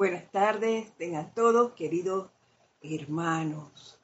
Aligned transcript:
Buenas 0.00 0.30
tardes, 0.30 0.90
tengan 0.96 1.34
todos, 1.34 1.72
queridos 1.72 2.30
hermanos. 2.80 4.00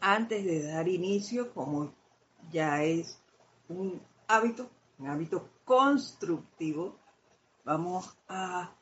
Antes 0.00 0.44
de 0.44 0.62
dar 0.62 0.86
inicio, 0.86 1.52
como 1.52 1.92
ya 2.52 2.84
es 2.84 3.20
un 3.68 4.00
hábito, 4.28 4.70
un 5.00 5.08
hábito 5.08 5.48
constructivo, 5.64 6.94
vamos 7.64 8.16
a 8.28 8.72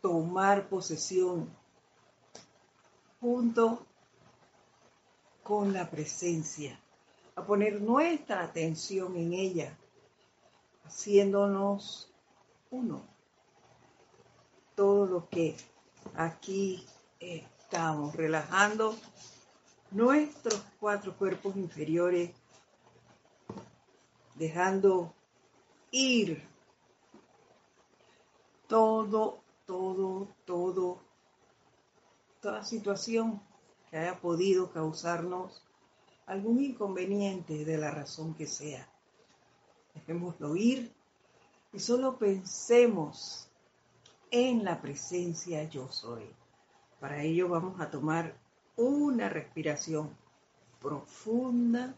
tomar 0.00 0.66
posesión 0.70 1.54
junto 3.20 3.84
con 5.42 5.74
la 5.74 5.90
presencia, 5.90 6.80
a 7.34 7.44
poner 7.44 7.82
nuestra 7.82 8.44
atención 8.44 9.14
en 9.14 9.34
ella, 9.34 9.76
haciéndonos 10.86 12.10
uno 12.70 13.15
todo 14.76 15.06
lo 15.06 15.28
que 15.28 15.56
aquí 16.14 16.86
estamos, 17.18 18.14
relajando 18.14 18.94
nuestros 19.90 20.62
cuatro 20.78 21.16
cuerpos 21.16 21.56
inferiores, 21.56 22.30
dejando 24.36 25.14
ir 25.90 26.46
todo, 28.68 29.40
todo, 29.64 30.28
todo, 30.44 31.00
toda 32.40 32.62
situación 32.62 33.40
que 33.90 33.96
haya 33.96 34.20
podido 34.20 34.70
causarnos 34.70 35.62
algún 36.26 36.62
inconveniente 36.62 37.64
de 37.64 37.78
la 37.78 37.90
razón 37.90 38.34
que 38.34 38.46
sea. 38.46 38.86
Dejémoslo 39.94 40.54
ir 40.54 40.92
y 41.72 41.78
solo 41.78 42.18
pensemos 42.18 43.45
en 44.30 44.64
la 44.64 44.80
presencia 44.80 45.64
yo 45.64 45.88
soy. 45.88 46.24
Para 47.00 47.22
ello 47.22 47.48
vamos 47.48 47.80
a 47.80 47.90
tomar 47.90 48.36
una 48.76 49.28
respiración 49.28 50.16
profunda. 50.80 51.94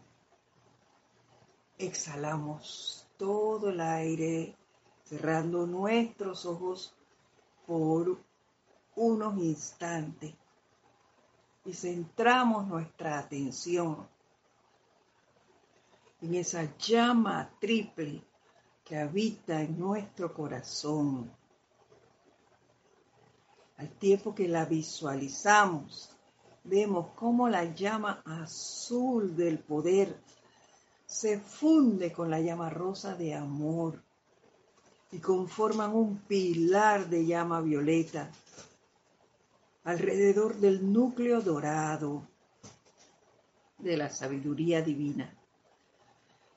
Exhalamos 1.77 3.07
todo 3.17 3.69
el 3.69 3.81
aire, 3.81 4.55
cerrando 5.03 5.65
nuestros 5.65 6.45
ojos 6.45 6.95
por 7.65 8.17
unos 8.95 9.37
instantes 9.37 10.33
y 11.65 11.73
centramos 11.73 12.67
nuestra 12.67 13.19
atención 13.19 14.07
en 16.21 16.35
esa 16.35 16.75
llama 16.77 17.49
triple 17.59 18.23
que 18.83 18.97
habita 18.97 19.61
en 19.61 19.79
nuestro 19.79 20.33
corazón 20.33 21.31
al 23.79 23.89
tiempo 23.91 24.35
que 24.35 24.49
la 24.49 24.65
visualizamos, 24.65 26.09
vemos 26.65 27.11
cómo 27.15 27.47
la 27.47 27.63
llama 27.63 28.21
azul 28.25 29.37
del 29.37 29.59
poder 29.59 30.19
se 31.05 31.39
funde 31.39 32.11
con 32.11 32.29
la 32.29 32.41
llama 32.41 32.69
rosa 32.69 33.15
de 33.15 33.33
amor 33.33 34.03
y 35.13 35.19
conforman 35.19 35.95
un 35.95 36.17
pilar 36.17 37.07
de 37.07 37.25
llama 37.25 37.61
violeta 37.61 38.29
alrededor 39.85 40.57
del 40.57 40.91
núcleo 40.91 41.39
dorado 41.39 42.27
de 43.77 43.95
la 43.95 44.09
sabiduría 44.09 44.81
divina. 44.81 45.33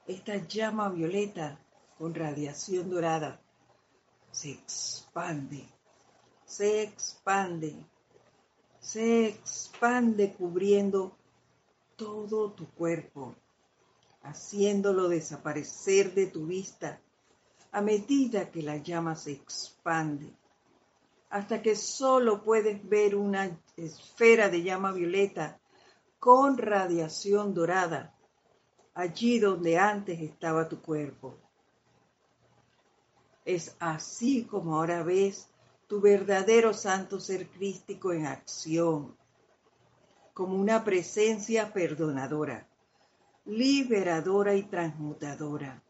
Esta 0.08 0.38
llama 0.38 0.88
violeta 0.88 1.56
con 1.96 2.16
radiación 2.16 2.90
dorada 2.90 3.40
se 4.32 4.50
expande 4.50 5.68
se 6.52 6.82
expande, 6.82 7.74
se 8.78 9.26
expande 9.26 10.34
cubriendo 10.34 11.16
todo 11.96 12.52
tu 12.52 12.66
cuerpo, 12.74 13.34
haciéndolo 14.22 15.08
desaparecer 15.08 16.12
de 16.12 16.26
tu 16.26 16.44
vista 16.44 17.00
a 17.70 17.80
medida 17.80 18.50
que 18.50 18.60
la 18.62 18.76
llama 18.76 19.16
se 19.16 19.32
expande, 19.32 20.30
hasta 21.30 21.62
que 21.62 21.74
solo 21.74 22.42
puedes 22.42 22.86
ver 22.86 23.16
una 23.16 23.58
esfera 23.78 24.50
de 24.50 24.62
llama 24.62 24.92
violeta 24.92 25.58
con 26.18 26.58
radiación 26.58 27.54
dorada, 27.54 28.14
allí 28.92 29.38
donde 29.38 29.78
antes 29.78 30.20
estaba 30.20 30.68
tu 30.68 30.82
cuerpo. 30.82 31.34
Es 33.42 33.74
así 33.80 34.44
como 34.44 34.76
ahora 34.76 35.02
ves 35.02 35.48
tu 35.86 36.00
verdadero 36.00 36.72
santo 36.72 37.20
ser 37.20 37.48
crístico 37.48 38.12
en 38.12 38.26
acción, 38.26 39.16
como 40.32 40.56
una 40.56 40.84
presencia 40.84 41.72
perdonadora, 41.72 42.66
liberadora 43.44 44.54
y 44.54 44.62
transmutadora. 44.62 45.82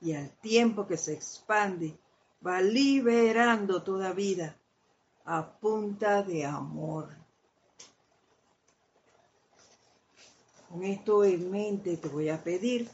Y 0.00 0.14
al 0.14 0.30
tiempo 0.38 0.86
que 0.86 0.96
se 0.96 1.12
expande, 1.12 1.96
va 2.44 2.60
liberando 2.60 3.82
toda 3.82 4.12
vida 4.12 4.56
a 5.24 5.58
punta 5.60 6.22
de 6.22 6.44
amor. 6.44 7.10
Con 10.68 10.82
esto 10.82 11.22
en 11.22 11.50
mente 11.50 11.96
te 11.98 12.08
voy 12.08 12.30
a 12.30 12.42
pedir 12.42 12.88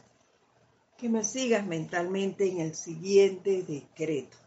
que 0.97 1.09
me 1.09 1.23
sigas 1.23 1.65
mentalmente 1.65 2.47
en 2.47 2.59
el 2.59 2.75
siguiente 2.75 3.63
decreto 3.63 4.37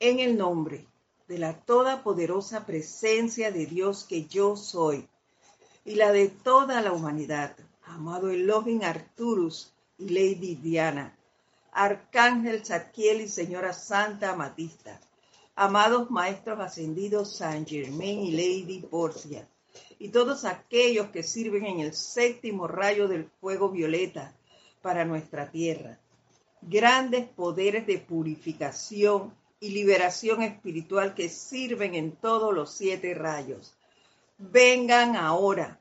en 0.00 0.20
el 0.20 0.36
nombre 0.36 0.86
de 1.26 1.38
la 1.38 1.54
todopoderosa 1.54 2.64
presencia 2.64 3.50
de 3.50 3.66
Dios 3.66 4.04
que 4.04 4.26
yo 4.26 4.56
soy 4.56 5.08
y 5.84 5.96
la 5.96 6.12
de 6.12 6.28
toda 6.28 6.80
la 6.80 6.92
humanidad, 6.92 7.56
amado 7.84 8.30
Elohim 8.30 8.82
Arturus 8.82 9.72
y 9.98 10.10
Lady 10.10 10.54
Diana, 10.54 11.16
Arcángel 11.72 12.64
Zadkiel 12.64 13.22
y 13.22 13.28
Señora 13.28 13.72
Santa 13.72 14.30
Amatista, 14.30 15.00
amados 15.54 16.10
Maestros 16.10 16.60
Ascendidos 16.60 17.36
San 17.36 17.66
Germain 17.66 18.20
y 18.20 18.32
Lady 18.32 18.80
Porcia, 18.80 19.48
y 19.98 20.10
todos 20.10 20.44
aquellos 20.44 21.08
que 21.08 21.22
sirven 21.22 21.66
en 21.66 21.80
el 21.80 21.94
séptimo 21.94 22.68
rayo 22.68 23.08
del 23.08 23.24
fuego 23.40 23.68
violeta 23.68 24.34
para 24.80 25.04
nuestra 25.04 25.50
tierra, 25.50 25.98
grandes 26.62 27.28
poderes 27.28 27.86
de 27.86 27.98
purificación 27.98 29.32
y 29.60 29.70
liberación 29.70 30.42
espiritual 30.42 31.14
que 31.14 31.28
sirven 31.28 31.94
en 31.94 32.12
todos 32.12 32.54
los 32.54 32.72
siete 32.72 33.14
rayos. 33.14 33.76
Vengan 34.38 35.16
ahora 35.16 35.80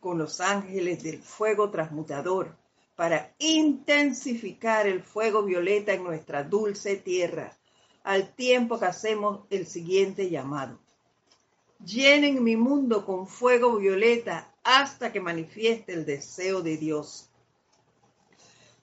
con 0.00 0.18
los 0.18 0.40
ángeles 0.40 1.02
del 1.02 1.22
fuego 1.22 1.70
transmutador 1.70 2.56
para 2.96 3.34
intensificar 3.38 4.86
el 4.86 5.02
fuego 5.02 5.42
violeta 5.42 5.92
en 5.92 6.04
nuestra 6.04 6.44
dulce 6.44 6.96
tierra, 6.96 7.56
al 8.04 8.32
tiempo 8.34 8.78
que 8.78 8.86
hacemos 8.86 9.46
el 9.50 9.66
siguiente 9.66 10.30
llamado. 10.30 10.78
Llenen 11.84 12.42
mi 12.42 12.56
mundo 12.56 13.04
con 13.04 13.26
fuego 13.26 13.76
violeta 13.76 14.54
hasta 14.62 15.12
que 15.12 15.20
manifieste 15.20 15.92
el 15.92 16.06
deseo 16.06 16.62
de 16.62 16.76
Dios. 16.76 17.28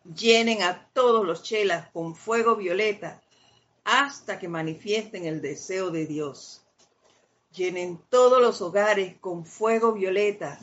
Llenen 0.04 0.62
a 0.64 0.90
todos 0.94 1.26
los 1.26 1.42
chelas 1.44 1.90
con 1.92 2.16
fuego 2.16 2.56
violeta 2.56 3.22
hasta 3.84 4.40
que 4.40 4.47
manifiesten 4.47 5.25
el 5.25 5.42
deseo 5.42 5.92
de 5.92 6.06
Dios. 6.06 6.66
Llenen 7.53 8.00
todos 8.09 8.42
los 8.42 8.62
hogares 8.62 9.18
con 9.19 9.46
fuego 9.46 9.94
violeta 9.94 10.59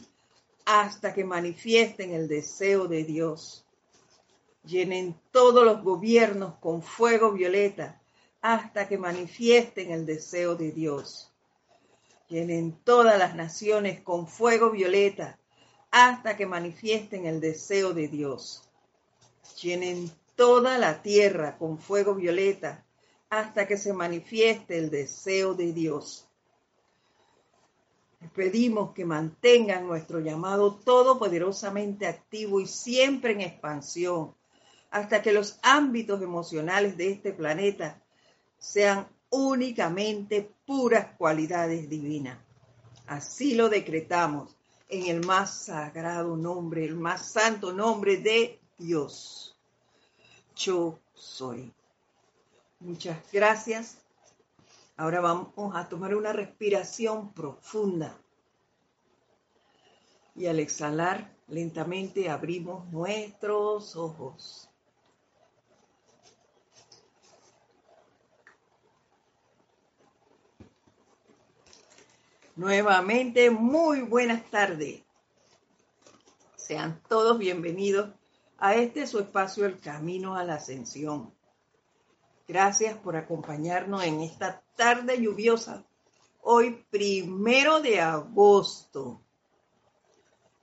hasta 0.65 1.13
que 1.13 1.25
manifiesten 1.25 2.13
el 2.13 2.29
deseo 2.29 2.89
de 2.89 3.05
Dios. 3.05 3.67
Llenen 4.65 5.19
todos 5.31 5.65
los 5.65 5.83
gobiernos 5.83 6.55
con 6.61 6.83
fuego 6.83 7.33
violeta 7.33 8.01
hasta 8.41 8.87
que 8.89 8.99
manifiesten 8.99 9.93
el 9.93 10.07
deseo 10.07 10.57
de 10.57 10.73
Dios. 10.73 11.33
Llenen 12.29 12.73
todas 12.85 13.19
las 13.19 13.35
naciones 13.35 14.01
con 14.01 14.27
fuego 14.29 14.71
violeta 14.71 15.39
hasta 15.91 16.37
que 16.37 16.47
manifiesten 16.47 17.27
el 17.27 17.41
deseo 17.41 17.95
de 17.95 18.09
Dios. 18.09 18.69
Llenen 19.63 20.11
toda 20.37 20.79
la 20.79 21.03
tierra 21.03 21.57
con 21.57 21.79
fuego 21.79 22.15
violeta 22.15 22.85
hasta 23.31 23.67
que 23.67 23.77
se 23.77 23.93
manifieste 23.93 24.79
el 24.79 24.91
deseo 24.91 25.55
de 25.55 25.73
Dios. 25.73 26.27
Pedimos 28.35 28.93
que 28.95 29.05
mantengan 29.05 29.87
nuestro 29.87 30.21
llamado 30.21 30.75
todopoderosamente 30.75 32.07
activo 32.07 32.61
y 32.61 32.67
siempre 32.67 33.33
en 33.33 33.43
expansión, 33.43 34.35
hasta 34.91 35.23
que 35.23 35.33
los 35.33 35.59
ámbitos 35.63 36.23
emocionales 36.23 36.97
de 36.97 37.11
este 37.11 37.33
planeta 37.33 38.03
sean 38.59 39.09
únicamente 39.31 40.51
puras 40.67 41.15
cualidades 41.17 41.89
divinas. 41.89 42.39
Así 43.07 43.55
lo 43.55 43.69
decretamos 43.69 44.57
en 44.89 45.07
el 45.07 45.25
más 45.25 45.65
sagrado 45.65 46.37
nombre, 46.37 46.85
el 46.85 46.97
más 46.97 47.31
santo 47.33 47.73
nombre 47.73 48.17
de 48.17 48.61
Dios. 48.79 49.57
Yo 50.57 50.99
soy. 51.15 51.73
Muchas 52.81 53.19
gracias. 53.33 53.99
Ahora 54.97 55.21
vamos 55.21 55.75
a 55.75 55.89
tomar 55.89 56.15
una 56.15 56.33
respiración 56.33 57.33
profunda. 57.33 58.17
Y 60.37 60.47
al 60.47 60.61
exhalar, 60.61 61.35
lentamente 61.49 62.31
abrimos 62.31 62.87
nuestros 62.93 63.97
ojos. 63.97 64.71
Nuevamente, 72.55 73.51
muy 73.51 74.03
buenas 74.03 74.49
tardes. 74.51 75.03
Sean 76.57 77.01
todos 77.09 77.39
bienvenidos 77.39 78.11
a 78.59 78.75
este 78.75 79.07
su 79.07 79.19
espacio, 79.19 79.65
El 79.65 79.81
Camino 79.81 80.37
a 80.37 80.45
la 80.45 80.55
Ascensión. 80.55 81.38
Gracias 82.49 82.97
por 82.97 83.15
acompañarnos 83.15 84.03
en 84.05 84.23
esta 84.23 84.63
tarde 84.75 85.21
lluviosa. 85.21 85.85
Hoy, 86.41 86.83
primero 86.89 87.83
de 87.83 88.01
agosto. 88.01 89.21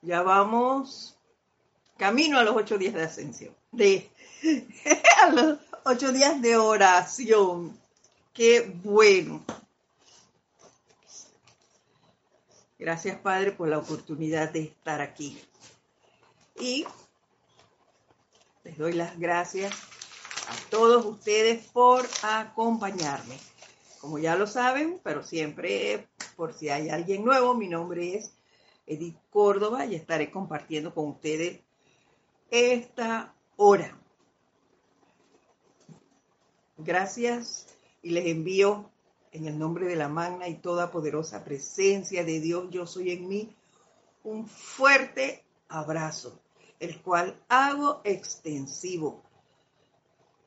Ya 0.02 0.22
vamos 0.22 1.16
camino 1.96 2.38
a 2.38 2.42
los 2.42 2.56
ocho 2.56 2.76
días 2.76 2.92
de 2.92 3.04
ascensión. 3.04 3.54
A 5.22 5.30
los 5.30 5.58
ocho 5.84 6.12
días 6.12 6.42
de 6.42 6.56
oración. 6.56 7.78
Qué 8.32 8.62
bueno. 8.82 9.44
Gracias, 12.78 13.16
Padre, 13.18 13.52
por 13.52 13.68
la 13.68 13.78
oportunidad 13.78 14.50
de 14.50 14.62
estar 14.62 15.00
aquí. 15.00 15.40
Y 16.58 16.84
les 18.64 18.76
doy 18.76 18.92
las 18.92 19.16
gracias 19.18 19.72
a 20.46 20.70
todos 20.70 21.04
ustedes 21.04 21.66
por 21.66 22.06
acompañarme. 22.22 23.38
Como 24.00 24.18
ya 24.18 24.36
lo 24.36 24.46
saben, 24.46 25.00
pero 25.02 25.24
siempre 25.24 26.08
por 26.36 26.54
si 26.54 26.68
hay 26.68 26.88
alguien 26.88 27.24
nuevo, 27.24 27.54
mi 27.54 27.68
nombre 27.68 28.16
es 28.16 28.32
Edith 28.86 29.18
Córdoba 29.30 29.86
y 29.86 29.94
estaré 29.94 30.30
compartiendo 30.30 30.94
con 30.94 31.08
ustedes 31.08 31.60
esta 32.50 33.34
hora. 33.56 33.98
Gracias 36.78 37.66
y 38.02 38.10
les 38.10 38.26
envío 38.26 38.90
en 39.32 39.46
el 39.46 39.58
nombre 39.58 39.86
de 39.86 39.96
la 39.96 40.08
magna 40.08 40.48
y 40.48 40.54
toda 40.54 40.90
poderosa 40.90 41.42
presencia 41.44 42.24
de 42.24 42.40
Dios, 42.40 42.68
yo 42.70 42.86
soy 42.86 43.10
en 43.10 43.28
mí, 43.28 43.56
un 44.22 44.46
fuerte 44.46 45.44
abrazo, 45.68 46.40
el 46.78 47.00
cual 47.02 47.42
hago 47.48 48.00
extensivo 48.04 49.25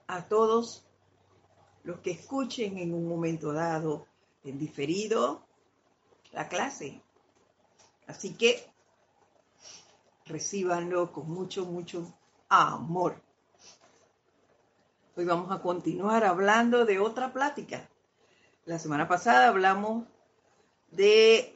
a 0.10 0.28
todos 0.28 0.84
los 1.84 2.00
que 2.00 2.10
escuchen 2.10 2.80
en 2.80 2.96
un 2.96 3.08
momento 3.08 3.54
dado, 3.54 4.08
en 4.44 4.58
diferido, 4.58 5.46
la 6.32 6.50
clase. 6.50 7.04
Así 8.08 8.34
que 8.34 8.60
recíbanlo 10.26 11.12
con 11.12 11.30
mucho, 11.30 11.64
mucho 11.66 12.12
amor. 12.50 13.22
Hoy 15.16 15.26
vamos 15.26 15.52
a 15.52 15.62
continuar 15.62 16.24
hablando 16.24 16.86
de 16.86 16.98
otra 17.00 17.32
plática. 17.32 17.88
La 18.66 18.80
semana 18.80 19.08
pasada 19.08 19.50
hablamos 19.50 20.08
de 20.90 21.56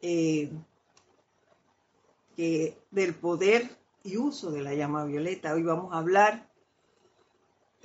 eh, 0.00 0.50
que, 2.36 2.78
del 2.90 3.14
poder 3.14 3.68
y 4.02 4.16
uso 4.16 4.50
de 4.50 4.62
la 4.62 4.72
llama 4.72 5.04
violeta. 5.04 5.52
Hoy 5.52 5.62
vamos 5.62 5.92
a 5.92 5.98
hablar 5.98 6.45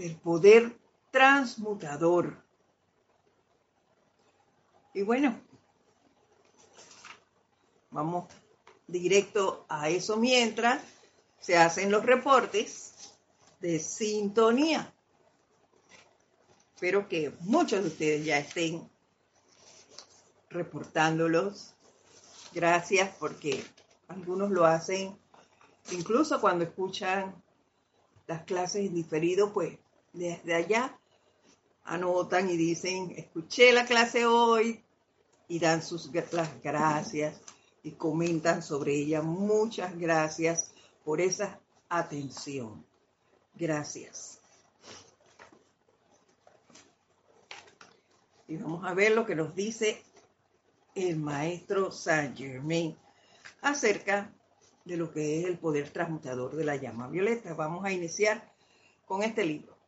del 0.01 0.15
poder 0.15 0.75
transmutador. 1.11 2.43
Y 4.95 5.03
bueno, 5.03 5.39
vamos 7.91 8.33
directo 8.87 9.63
a 9.69 9.89
eso 9.89 10.17
mientras 10.17 10.81
se 11.39 11.55
hacen 11.55 11.91
los 11.91 12.03
reportes 12.03 13.13
de 13.59 13.77
sintonía. 13.77 14.91
Espero 16.73 17.07
que 17.07 17.31
muchos 17.41 17.83
de 17.83 17.87
ustedes 17.89 18.25
ya 18.25 18.39
estén 18.39 18.89
reportándolos. 20.49 21.75
Gracias 22.53 23.15
porque 23.19 23.63
algunos 24.07 24.49
lo 24.49 24.65
hacen 24.65 25.15
incluso 25.91 26.41
cuando 26.41 26.63
escuchan 26.63 27.35
las 28.25 28.43
clases 28.45 28.87
en 28.87 28.95
diferido, 28.95 29.53
pues 29.53 29.77
desde 30.13 30.53
allá 30.53 30.97
anotan 31.83 32.49
y 32.49 32.57
dicen, 32.57 33.13
escuché 33.17 33.71
la 33.73 33.85
clase 33.85 34.25
hoy 34.25 34.83
y 35.47 35.59
dan 35.59 35.81
sus 35.81 36.11
las 36.31 36.61
gracias 36.61 37.41
y 37.83 37.91
comentan 37.91 38.61
sobre 38.61 38.93
ella. 38.93 39.21
Muchas 39.21 39.97
gracias 39.97 40.71
por 41.03 41.19
esa 41.21 41.59
atención. 41.89 42.85
Gracias. 43.55 44.39
Y 48.47 48.57
vamos 48.57 48.85
a 48.85 48.93
ver 48.93 49.13
lo 49.13 49.25
que 49.25 49.35
nos 49.35 49.55
dice 49.55 50.03
el 50.93 51.17
maestro 51.17 51.91
Saint 51.91 52.37
Germain 52.37 52.97
acerca 53.61 54.33
de 54.83 54.97
lo 54.97 55.11
que 55.11 55.39
es 55.39 55.45
el 55.45 55.57
poder 55.57 55.89
transmutador 55.89 56.55
de 56.55 56.65
la 56.65 56.75
llama 56.75 57.07
violeta. 57.07 57.53
Vamos 57.53 57.85
a 57.85 57.91
iniciar 57.91 58.51
con 59.05 59.23
este 59.23 59.45
libro 59.45 59.80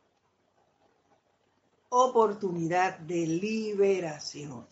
oportunidad 1.96 2.98
de 2.98 3.24
liberación, 3.24 4.66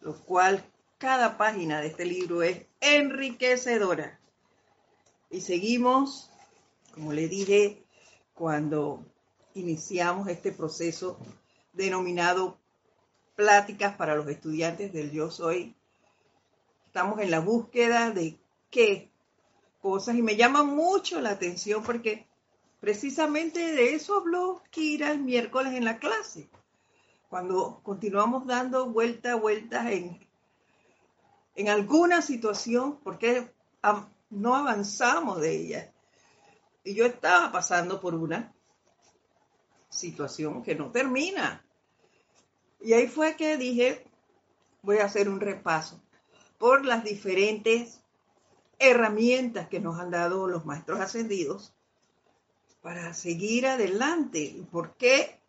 lo 0.00 0.14
cual 0.24 0.64
cada 0.96 1.36
página 1.36 1.82
de 1.82 1.88
este 1.88 2.06
libro 2.06 2.42
es 2.42 2.64
enriquecedora. 2.80 4.18
Y 5.28 5.42
seguimos, 5.42 6.30
como 6.94 7.12
le 7.12 7.28
dije, 7.28 7.84
cuando 8.32 9.04
iniciamos 9.54 10.28
este 10.28 10.50
proceso 10.50 11.18
denominado 11.74 12.58
Pláticas 13.34 13.96
para 13.96 14.14
los 14.14 14.28
estudiantes 14.28 14.92
del 14.92 15.10
Yo 15.10 15.30
Soy. 15.30 15.74
Estamos 16.86 17.18
en 17.20 17.30
la 17.30 17.40
búsqueda 17.40 18.10
de 18.10 18.38
qué 18.70 19.10
cosas 19.80 20.16
y 20.16 20.22
me 20.22 20.36
llama 20.36 20.62
mucho 20.62 21.20
la 21.20 21.30
atención 21.30 21.82
porque 21.82 22.26
Precisamente 22.82 23.60
de 23.60 23.94
eso 23.94 24.16
habló 24.16 24.60
Kira 24.70 25.12
el 25.12 25.20
miércoles 25.20 25.74
en 25.74 25.84
la 25.84 26.00
clase, 26.00 26.50
cuando 27.28 27.80
continuamos 27.84 28.44
dando 28.44 28.90
vueltas, 28.90 29.40
vueltas 29.40 29.86
en, 29.86 30.18
en 31.54 31.68
alguna 31.68 32.22
situación, 32.22 32.98
porque 33.04 33.54
no 34.30 34.56
avanzamos 34.56 35.40
de 35.40 35.56
ella. 35.56 35.92
Y 36.82 36.96
yo 36.96 37.06
estaba 37.06 37.52
pasando 37.52 38.00
por 38.00 38.16
una 38.16 38.52
situación 39.88 40.64
que 40.64 40.74
no 40.74 40.90
termina. 40.90 41.64
Y 42.80 42.94
ahí 42.94 43.06
fue 43.06 43.36
que 43.36 43.58
dije, 43.58 44.04
voy 44.82 44.98
a 44.98 45.04
hacer 45.04 45.28
un 45.28 45.38
repaso 45.38 46.02
por 46.58 46.84
las 46.84 47.04
diferentes 47.04 48.02
herramientas 48.80 49.68
que 49.68 49.78
nos 49.78 50.00
han 50.00 50.10
dado 50.10 50.48
los 50.48 50.64
maestros 50.64 50.98
ascendidos 50.98 51.76
para 52.82 53.14
seguir 53.14 53.66
adelante. 53.66 54.66
¿Por 54.70 54.96
qué 54.96 55.40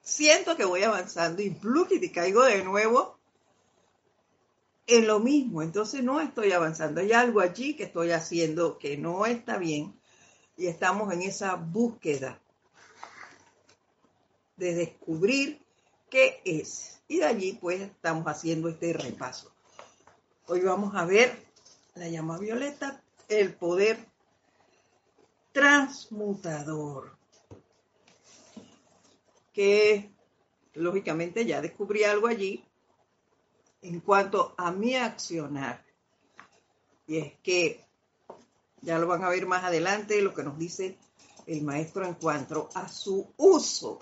siento 0.00 0.56
que 0.56 0.64
voy 0.64 0.82
avanzando 0.82 1.42
y 1.42 1.56
y 1.90 2.10
caigo 2.10 2.42
de 2.42 2.64
nuevo 2.64 3.18
en 4.86 5.06
lo 5.06 5.20
mismo? 5.20 5.62
Entonces 5.62 6.02
no 6.02 6.20
estoy 6.20 6.52
avanzando. 6.52 7.00
Hay 7.00 7.12
algo 7.12 7.40
allí 7.40 7.76
que 7.76 7.84
estoy 7.84 8.10
haciendo 8.10 8.78
que 8.78 8.96
no 8.96 9.26
está 9.26 9.58
bien 9.58 9.94
y 10.56 10.66
estamos 10.66 11.12
en 11.12 11.22
esa 11.22 11.54
búsqueda 11.54 12.40
de 14.56 14.74
descubrir 14.74 15.62
qué 16.08 16.40
es. 16.44 17.02
Y 17.06 17.18
de 17.18 17.26
allí 17.26 17.52
pues 17.52 17.82
estamos 17.82 18.26
haciendo 18.26 18.70
este 18.70 18.94
repaso. 18.94 19.52
Hoy 20.46 20.60
vamos 20.60 20.94
a 20.94 21.04
ver 21.04 21.36
la 21.94 22.08
llama 22.08 22.38
violeta, 22.38 23.02
el 23.28 23.54
poder 23.54 23.98
transmutador. 25.56 27.16
Que 29.54 30.10
lógicamente 30.74 31.46
ya 31.46 31.62
descubrí 31.62 32.04
algo 32.04 32.26
allí 32.26 32.62
en 33.80 34.00
cuanto 34.00 34.54
a 34.58 34.70
mi 34.70 34.96
accionar. 34.96 35.82
Y 37.06 37.16
es 37.16 37.32
que 37.42 37.86
ya 38.82 38.98
lo 38.98 39.06
van 39.06 39.24
a 39.24 39.30
ver 39.30 39.46
más 39.46 39.64
adelante 39.64 40.20
lo 40.20 40.34
que 40.34 40.42
nos 40.42 40.58
dice 40.58 40.98
el 41.46 41.62
maestro 41.62 42.04
en 42.04 42.14
cuanto 42.14 42.68
a 42.74 42.86
su 42.88 43.32
uso 43.38 44.00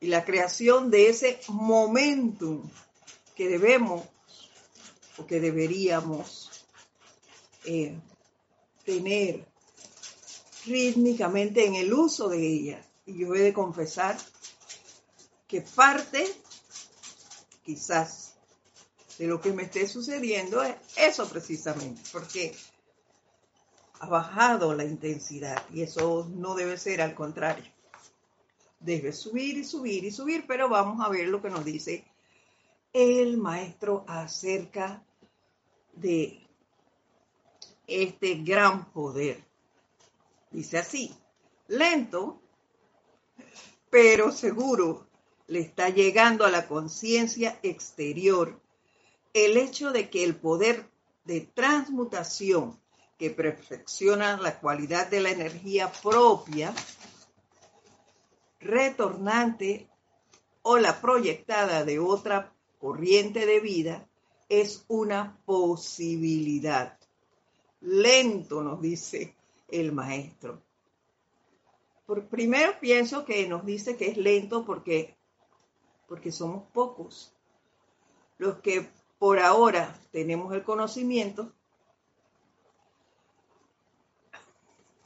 y 0.00 0.08
la 0.08 0.22
creación 0.22 0.90
de 0.90 1.08
ese 1.08 1.40
momentum 1.48 2.68
que 3.34 3.48
debemos 3.48 4.06
o 5.16 5.24
que 5.24 5.40
deberíamos 5.40 6.66
eh, 7.64 7.98
tener 8.84 9.51
rítmicamente 10.66 11.66
en 11.66 11.74
el 11.74 11.92
uso 11.92 12.28
de 12.28 12.46
ella. 12.46 12.86
Y 13.06 13.18
yo 13.18 13.34
he 13.34 13.40
de 13.40 13.52
confesar 13.52 14.16
que 15.46 15.60
parte, 15.60 16.24
quizás, 17.64 18.34
de 19.18 19.26
lo 19.26 19.40
que 19.40 19.52
me 19.52 19.64
esté 19.64 19.86
sucediendo 19.86 20.62
es 20.62 20.76
eso 20.96 21.28
precisamente, 21.28 22.00
porque 22.12 22.54
ha 24.00 24.06
bajado 24.06 24.74
la 24.74 24.84
intensidad 24.84 25.62
y 25.70 25.82
eso 25.82 26.26
no 26.34 26.54
debe 26.54 26.78
ser 26.78 27.02
al 27.02 27.14
contrario. 27.14 27.70
Debe 28.80 29.12
subir 29.12 29.58
y 29.58 29.64
subir 29.64 30.04
y 30.04 30.10
subir, 30.10 30.44
pero 30.46 30.68
vamos 30.68 31.04
a 31.04 31.08
ver 31.08 31.28
lo 31.28 31.40
que 31.40 31.50
nos 31.50 31.64
dice 31.64 32.04
el 32.92 33.38
maestro 33.38 34.04
acerca 34.06 35.02
de 35.92 36.46
este 37.86 38.34
gran 38.36 38.92
poder. 38.92 39.51
Dice 40.52 40.78
así, 40.78 41.14
lento, 41.68 42.42
pero 43.90 44.30
seguro, 44.32 45.06
le 45.46 45.60
está 45.60 45.88
llegando 45.88 46.44
a 46.44 46.50
la 46.50 46.68
conciencia 46.68 47.58
exterior 47.62 48.60
el 49.32 49.56
hecho 49.56 49.92
de 49.92 50.10
que 50.10 50.24
el 50.24 50.36
poder 50.36 50.90
de 51.24 51.40
transmutación 51.40 52.78
que 53.18 53.30
perfecciona 53.30 54.36
la 54.36 54.60
cualidad 54.60 55.08
de 55.08 55.20
la 55.20 55.30
energía 55.30 55.90
propia, 55.90 56.74
retornante 58.60 59.88
o 60.62 60.76
la 60.76 61.00
proyectada 61.00 61.84
de 61.84 61.98
otra 61.98 62.52
corriente 62.78 63.46
de 63.46 63.60
vida, 63.60 64.08
es 64.48 64.84
una 64.88 65.38
posibilidad. 65.46 66.98
Lento, 67.80 68.62
nos 68.62 68.80
dice 68.82 69.34
el 69.72 69.92
maestro. 69.92 70.62
Por, 72.06 72.28
primero 72.28 72.78
pienso 72.80 73.24
que 73.24 73.48
nos 73.48 73.64
dice 73.64 73.96
que 73.96 74.08
es 74.08 74.16
lento 74.16 74.64
porque, 74.64 75.16
porque 76.06 76.30
somos 76.30 76.64
pocos 76.72 77.34
los 78.38 78.58
que 78.58 78.88
por 79.18 79.38
ahora 79.38 79.98
tenemos 80.10 80.52
el 80.52 80.62
conocimiento 80.62 81.52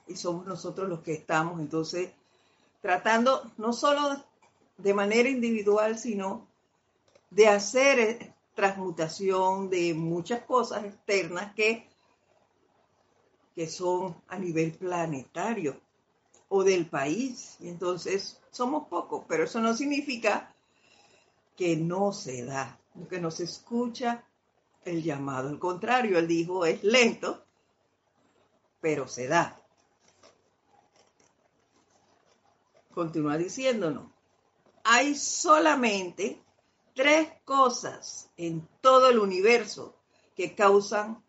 y 0.06 0.16
somos 0.16 0.46
nosotros 0.46 0.88
los 0.88 1.00
que 1.00 1.12
estamos 1.12 1.60
entonces 1.60 2.12
tratando 2.80 3.50
no 3.56 3.72
solo 3.72 4.24
de 4.78 4.94
manera 4.94 5.28
individual, 5.28 5.98
sino 5.98 6.46
de 7.30 7.48
hacer 7.48 7.98
eh, 7.98 8.34
transmutación 8.54 9.68
de 9.68 9.94
muchas 9.94 10.42
cosas 10.44 10.84
externas 10.84 11.54
que, 11.54 11.88
que 13.56 13.66
son 13.66 14.22
a 14.28 14.38
nivel 14.38 14.72
planetario 14.72 15.80
o 16.48 16.62
del 16.62 16.88
país. 16.90 17.56
Y 17.58 17.68
entonces 17.68 18.38
somos 18.50 18.86
pocos, 18.88 19.24
pero 19.26 19.44
eso 19.44 19.60
no 19.60 19.74
significa 19.74 20.54
que 21.56 21.74
no 21.74 22.12
se 22.12 22.44
da, 22.44 22.78
que 23.08 23.18
no 23.18 23.30
se 23.30 23.44
escucha 23.44 24.24
el 24.84 25.02
llamado. 25.02 25.48
Al 25.48 25.58
contrario, 25.58 26.18
él 26.18 26.28
dijo, 26.28 26.66
es 26.66 26.84
lento, 26.84 27.44
pero 28.80 29.08
se 29.08 29.26
da. 29.26 29.58
Continúa 32.92 33.38
diciéndonos, 33.38 34.10
hay 34.84 35.14
solamente 35.14 36.42
tres 36.94 37.28
cosas 37.46 38.30
en 38.36 38.68
todo 38.82 39.08
el 39.08 39.18
universo 39.18 39.96
que 40.34 40.54
causan 40.54 41.22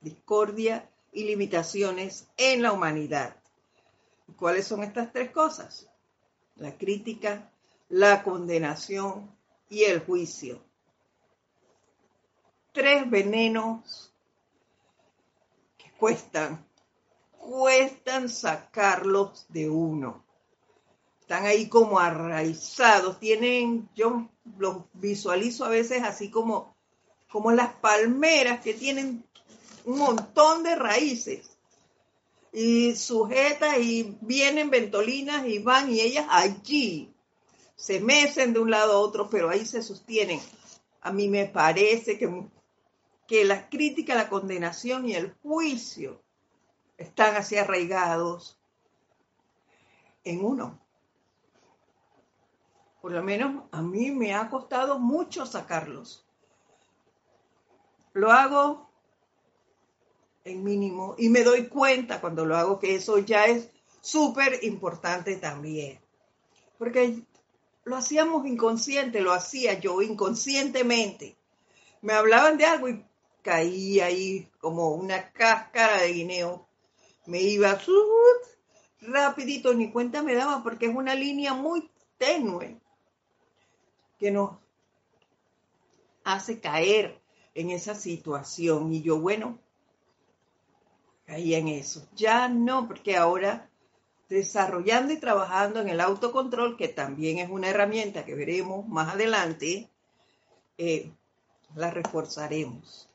discordia 0.00 0.89
y 1.12 1.24
limitaciones 1.24 2.28
en 2.36 2.62
la 2.62 2.72
humanidad. 2.72 3.36
¿Cuáles 4.36 4.66
son 4.66 4.82
estas 4.82 5.12
tres 5.12 5.30
cosas? 5.30 5.88
La 6.56 6.76
crítica, 6.76 7.50
la 7.88 8.22
condenación 8.22 9.30
y 9.68 9.84
el 9.84 10.00
juicio. 10.00 10.62
Tres 12.72 13.10
venenos 13.10 14.12
que 15.76 15.90
cuestan, 15.92 16.64
cuestan 17.38 18.28
sacarlos 18.28 19.46
de 19.48 19.68
uno. 19.68 20.24
Están 21.20 21.46
ahí 21.46 21.68
como 21.68 21.98
arraizados, 21.98 23.18
tienen, 23.18 23.88
yo 23.94 24.28
los 24.58 24.84
visualizo 24.94 25.64
a 25.64 25.68
veces 25.68 26.02
así 26.02 26.30
como, 26.30 26.74
como 27.30 27.52
las 27.52 27.72
palmeras 27.74 28.60
que 28.60 28.74
tienen 28.74 29.24
un 29.84 29.98
montón 29.98 30.62
de 30.62 30.76
raíces 30.76 31.56
y 32.52 32.94
sujetas 32.96 33.78
y 33.78 34.16
vienen 34.20 34.70
ventolinas 34.70 35.46
y 35.46 35.58
van 35.58 35.90
y 35.90 36.00
ellas 36.00 36.26
allí 36.28 37.14
se 37.76 38.00
mecen 38.00 38.52
de 38.52 38.60
un 38.60 38.70
lado 38.70 38.92
a 38.92 38.98
otro, 38.98 39.30
pero 39.30 39.48
ahí 39.48 39.64
se 39.64 39.82
sostienen. 39.82 40.40
A 41.00 41.12
mí 41.12 41.28
me 41.28 41.46
parece 41.46 42.18
que, 42.18 42.46
que 43.26 43.44
la 43.46 43.70
crítica, 43.70 44.14
la 44.14 44.28
condenación 44.28 45.08
y 45.08 45.14
el 45.14 45.32
juicio 45.42 46.22
están 46.98 47.36
así 47.36 47.56
arraigados 47.56 48.60
en 50.24 50.44
uno. 50.44 50.78
Por 53.00 53.12
lo 53.12 53.22
menos 53.22 53.64
a 53.72 53.80
mí 53.80 54.10
me 54.10 54.34
ha 54.34 54.50
costado 54.50 54.98
mucho 54.98 55.46
sacarlos. 55.46 56.26
Lo 58.12 58.30
hago 58.30 58.89
en 60.44 60.64
mínimo 60.64 61.14
y 61.18 61.28
me 61.28 61.44
doy 61.44 61.66
cuenta 61.68 62.20
cuando 62.20 62.44
lo 62.44 62.56
hago 62.56 62.78
que 62.78 62.94
eso 62.94 63.18
ya 63.18 63.46
es 63.46 63.68
súper 64.00 64.60
importante 64.62 65.36
también. 65.36 66.00
Porque 66.78 67.22
lo 67.84 67.96
hacíamos 67.96 68.46
inconsciente, 68.46 69.20
lo 69.20 69.32
hacía 69.32 69.78
yo 69.78 70.00
inconscientemente. 70.02 71.36
Me 72.02 72.14
hablaban 72.14 72.56
de 72.56 72.64
algo 72.64 72.88
y 72.88 73.04
caía 73.42 74.06
ahí 74.06 74.48
como 74.60 74.90
una 74.92 75.30
cáscara 75.32 76.02
de 76.02 76.12
guineo. 76.12 76.66
Me 77.26 77.40
iba 77.42 77.78
rapidito, 79.02 79.74
ni 79.74 79.90
cuenta 79.90 80.22
me 80.22 80.34
daba 80.34 80.62
porque 80.62 80.86
es 80.86 80.94
una 80.94 81.14
línea 81.14 81.54
muy 81.54 81.90
tenue 82.18 82.78
que 84.18 84.30
nos 84.30 84.52
hace 86.24 86.60
caer 86.60 87.20
en 87.54 87.70
esa 87.70 87.94
situación. 87.94 88.92
Y 88.92 89.02
yo, 89.02 89.18
bueno, 89.20 89.58
caí 91.30 91.54
en 91.54 91.68
eso. 91.68 92.02
Ya 92.16 92.48
no, 92.48 92.88
porque 92.88 93.16
ahora 93.16 93.70
desarrollando 94.28 95.12
y 95.12 95.20
trabajando 95.20 95.80
en 95.80 95.88
el 95.88 96.00
autocontrol, 96.00 96.76
que 96.76 96.88
también 96.88 97.38
es 97.38 97.48
una 97.48 97.68
herramienta 97.68 98.24
que 98.24 98.34
veremos 98.34 98.86
más 98.88 99.14
adelante, 99.14 99.88
eh, 100.76 101.12
la 101.76 101.90
reforzaremos, 101.90 103.08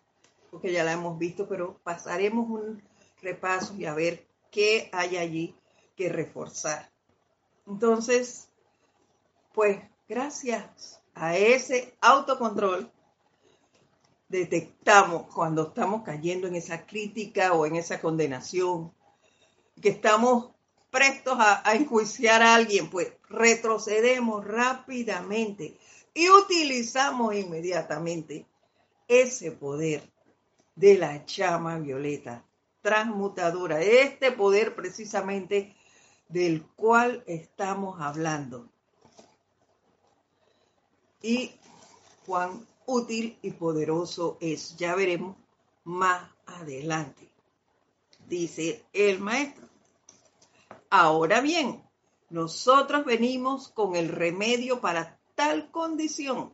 porque 0.49 0.71
ya 0.71 0.85
la 0.85 0.93
hemos 0.93 1.17
visto, 1.17 1.47
pero 1.47 1.77
pasaremos 1.83 2.49
un 2.49 2.81
repaso 3.21 3.75
y 3.75 3.85
a 3.85 3.93
ver 3.93 4.25
qué 4.49 4.89
hay 4.93 5.17
allí 5.17 5.55
que 5.97 6.07
reforzar. 6.07 6.89
Entonces, 7.67 8.47
pues 9.53 9.79
gracias 10.07 11.01
a 11.15 11.35
ese 11.35 11.95
autocontrol, 11.99 12.89
detectamos 14.27 15.33
cuando 15.33 15.67
estamos 15.69 16.03
cayendo 16.03 16.47
en 16.47 16.55
esa 16.55 16.85
crítica 16.85 17.53
o 17.53 17.65
en 17.65 17.75
esa 17.75 18.01
condenación, 18.01 18.93
que 19.81 19.89
estamos 19.89 20.51
prestos 20.89 21.37
a, 21.39 21.61
enjuiciar 21.75 22.41
a 22.41 22.55
alguien, 22.55 22.89
pues 22.89 23.11
retrocedemos 23.29 24.45
rápidamente 24.45 25.77
y 26.13 26.29
utilizamos 26.29 27.35
inmediatamente 27.35 28.45
ese 29.07 29.51
poder 29.51 30.09
de 30.75 30.97
la 30.97 31.25
llama 31.25 31.77
violeta 31.79 32.45
transmutadora, 32.81 33.81
este 33.81 34.31
poder 34.31 34.75
precisamente 34.75 35.75
del 36.29 36.65
cual 36.65 37.23
estamos 37.27 37.99
hablando. 37.99 38.69
Y 41.21 41.51
cuán 42.25 42.65
útil 42.85 43.37
y 43.41 43.51
poderoso 43.51 44.37
es. 44.39 44.75
Ya 44.77 44.95
veremos 44.95 45.37
más 45.83 46.29
adelante, 46.45 47.29
dice 48.27 48.83
el 48.93 49.19
maestro. 49.19 49.67
Ahora 50.89 51.41
bien, 51.41 51.83
nosotros 52.29 53.05
venimos 53.05 53.69
con 53.69 53.95
el 53.95 54.09
remedio 54.09 54.81
para 54.81 55.19
tal 55.35 55.71
condición. 55.71 56.53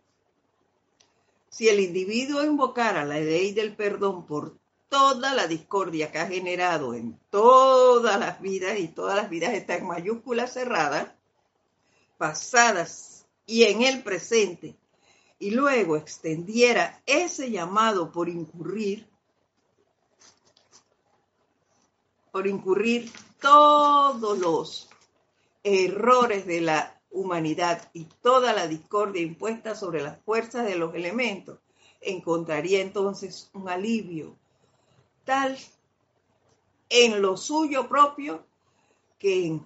Si 1.50 1.68
el 1.68 1.80
individuo 1.80 2.44
invocara 2.44 3.04
la 3.06 3.20
ley 3.20 3.54
del 3.54 3.76
perdón 3.76 4.26
por 4.26 4.58
toda 4.90 5.34
la 5.34 5.48
discordia 5.48 6.12
que 6.12 6.20
ha 6.20 6.28
generado 6.28 6.94
en 6.94 7.18
todas 7.30 8.20
las 8.20 8.42
vidas, 8.42 8.78
y 8.78 8.90
todas 8.90 9.16
las 9.16 9.30
vidas 9.30 9.54
están 9.54 9.80
en 9.80 9.88
mayúsculas 9.88 10.54
cerradas, 10.54 11.14
pasadas 12.18 13.26
y 13.46 13.64
en 13.64 13.84
el 13.84 14.04
presente, 14.04 14.76
y 15.42 15.50
luego 15.50 15.98
extendiera 15.98 17.02
ese 17.08 17.50
llamado 17.50 18.12
por 18.12 18.30
incurrir, 18.30 19.10
por 22.32 22.46
incurrir 22.46 23.12
todos 23.40 24.38
los 24.38 24.88
errores 25.64 26.46
de 26.46 26.62
la 26.62 27.02
humanidad 27.10 27.90
y 27.92 28.06
toda 28.22 28.54
la 28.54 28.68
discordia 28.68 29.24
impuesta 29.24 29.74
sobre 29.74 30.04
las 30.04 30.22
fuerzas 30.24 30.68
de 30.68 30.76
los 30.76 30.94
elementos, 30.94 31.58
encontraría 32.02 32.80
entonces 32.80 33.50
un 33.54 33.68
alivio 33.68 34.38
tal 35.26 35.58
en 36.90 37.20
lo 37.20 37.36
suyo 37.36 37.90
propio 37.90 38.46
que, 39.18 39.60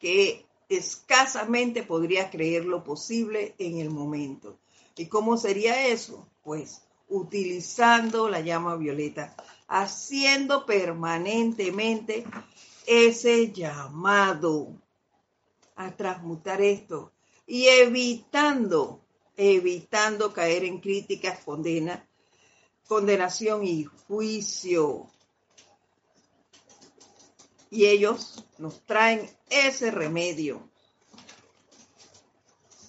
que 0.00 0.49
escasamente 0.70 1.82
podría 1.82 2.30
creer 2.30 2.64
lo 2.64 2.84
posible 2.84 3.54
en 3.58 3.78
el 3.78 3.90
momento. 3.90 4.56
¿Y 4.96 5.06
cómo 5.06 5.36
sería 5.36 5.88
eso? 5.88 6.26
Pues 6.42 6.82
utilizando 7.08 8.28
la 8.28 8.40
llama 8.40 8.76
violeta, 8.76 9.34
haciendo 9.66 10.64
permanentemente 10.64 12.24
ese 12.86 13.52
llamado 13.52 14.68
a 15.74 15.90
transmutar 15.96 16.62
esto 16.62 17.12
y 17.46 17.66
evitando, 17.66 19.00
evitando 19.36 20.32
caer 20.32 20.64
en 20.64 20.80
críticas, 20.80 21.44
condena, 21.44 22.06
condenación 22.86 23.64
y 23.64 23.84
juicio. 23.84 25.08
Y 27.70 27.86
ellos 27.86 28.44
nos 28.58 28.84
traen 28.84 29.30
ese 29.48 29.90
remedio. 29.90 30.68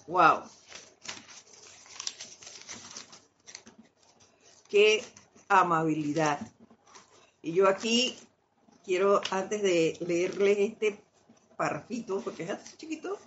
Wow. 0.08 0.42
Qué 4.68 5.04
amabilidad. 5.48 6.40
Y 7.42 7.52
yo 7.52 7.68
aquí 7.68 8.18
quiero, 8.84 9.20
antes 9.30 9.62
de 9.62 9.96
leerles 10.00 10.58
este 10.58 11.04
parrafito, 11.56 12.20
porque 12.20 12.44
es 12.44 12.50
así 12.50 12.76
chiquito, 12.76 13.18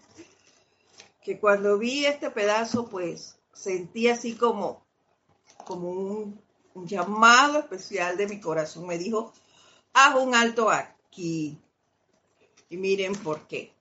que 1.23 1.39
cuando 1.39 1.77
vi 1.77 2.05
este 2.05 2.29
pedazo, 2.31 2.87
pues 2.87 3.37
sentí 3.53 4.09
así 4.09 4.35
como, 4.35 4.85
como 5.65 5.89
un, 5.89 6.41
un 6.73 6.87
llamado 6.87 7.59
especial 7.59 8.17
de 8.17 8.27
mi 8.27 8.39
corazón. 8.39 8.85
Me 8.85 8.97
dijo, 8.97 9.33
haz 9.93 10.15
un 10.15 10.35
alto 10.35 10.69
Y 11.17 11.57
miren 12.69 13.13
por 13.15 13.47
qué. 13.47 13.73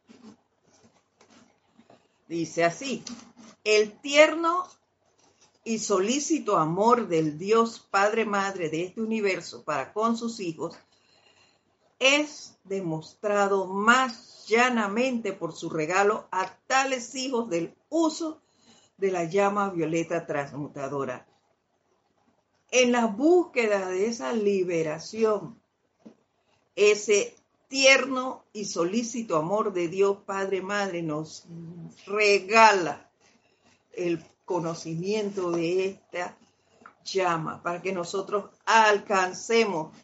Dice 2.28 2.64
así, 2.64 3.04
el 3.64 3.92
tierno 4.00 4.64
y 5.64 5.78
solícito 5.78 6.58
amor 6.58 7.08
del 7.08 7.38
Dios 7.38 7.80
Padre 7.90 8.24
Madre 8.24 8.68
de 8.68 8.84
este 8.84 9.00
universo 9.00 9.64
para 9.64 9.92
con 9.92 10.16
sus 10.16 10.40
hijos 10.40 10.76
es 11.98 12.58
demostrado 12.64 13.66
más 13.66 14.46
llanamente 14.46 15.32
por 15.32 15.54
su 15.54 15.70
regalo 15.70 16.28
a 16.30 16.54
tales 16.66 17.14
hijos 17.14 17.48
del 17.48 17.74
uso 17.88 18.42
de 18.98 19.10
la 19.10 19.24
llama 19.24 19.70
violeta 19.70 20.26
transmutadora. 20.26 21.26
En 22.70 22.92
la 22.92 23.06
búsqueda 23.06 23.88
de 23.88 24.06
esa 24.06 24.32
liberación, 24.32 25.60
ese 26.76 27.36
tierno 27.68 28.44
y 28.52 28.64
solícito 28.66 29.36
amor 29.36 29.72
de 29.72 29.88
Dios 29.88 30.18
Padre 30.24 30.62
Madre 30.62 31.02
nos 31.02 31.44
regala 32.06 33.10
el 33.92 34.24
conocimiento 34.44 35.50
de 35.50 35.86
esta 35.86 36.36
llama 37.04 37.62
para 37.62 37.82
que 37.82 37.92
nosotros 37.92 38.50
alcancemos 38.64 39.94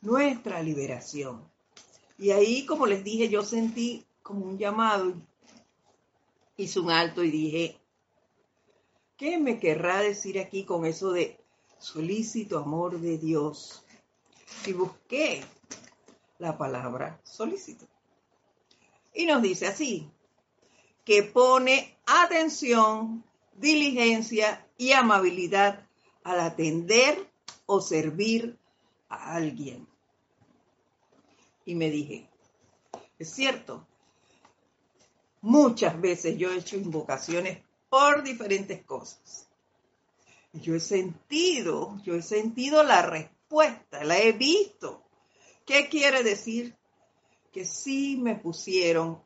nuestra 0.00 0.62
liberación. 0.62 1.48
Y 2.18 2.30
ahí, 2.30 2.66
como 2.66 2.86
les 2.86 3.02
dije, 3.04 3.28
yo 3.28 3.42
sentí 3.42 4.04
como 4.22 4.44
un 4.44 4.58
llamado, 4.58 5.14
hice 6.56 6.80
un 6.80 6.90
alto 6.90 7.24
y 7.24 7.30
dije, 7.30 7.80
¿qué 9.16 9.38
me 9.38 9.58
querrá 9.58 10.00
decir 10.00 10.38
aquí 10.38 10.64
con 10.64 10.84
eso 10.84 11.12
de 11.12 11.38
solícito 11.78 12.58
amor 12.58 13.00
de 13.00 13.18
Dios? 13.18 13.84
Y 14.66 14.72
busqué 14.72 15.44
la 16.38 16.56
palabra 16.56 17.20
solícito. 17.24 17.86
Y 19.14 19.26
nos 19.26 19.42
dice 19.42 19.66
así, 19.66 20.10
que 21.04 21.22
pone 21.22 21.98
atención, 22.06 23.24
diligencia 23.54 24.66
y 24.76 24.92
amabilidad 24.92 25.86
al 26.24 26.40
atender 26.40 27.28
o 27.66 27.80
servir 27.80 28.58
a 29.08 29.34
alguien. 29.34 29.86
Y 31.64 31.74
me 31.74 31.90
dije, 31.90 32.28
es 33.18 33.30
cierto, 33.30 33.86
muchas 35.40 36.00
veces 36.00 36.36
yo 36.38 36.50
he 36.50 36.58
hecho 36.58 36.76
invocaciones 36.76 37.58
por 37.88 38.22
diferentes 38.22 38.82
cosas. 38.84 39.48
Yo 40.52 40.74
he 40.74 40.80
sentido, 40.80 41.98
yo 42.02 42.14
he 42.14 42.22
sentido 42.22 42.82
la 42.82 43.02
respuesta, 43.02 43.39
la 44.02 44.18
he 44.18 44.32
visto. 44.32 45.04
¿Qué 45.66 45.88
quiere 45.88 46.22
decir? 46.22 46.76
Que 47.52 47.64
sí 47.64 48.16
me 48.16 48.36
pusieron, 48.36 49.22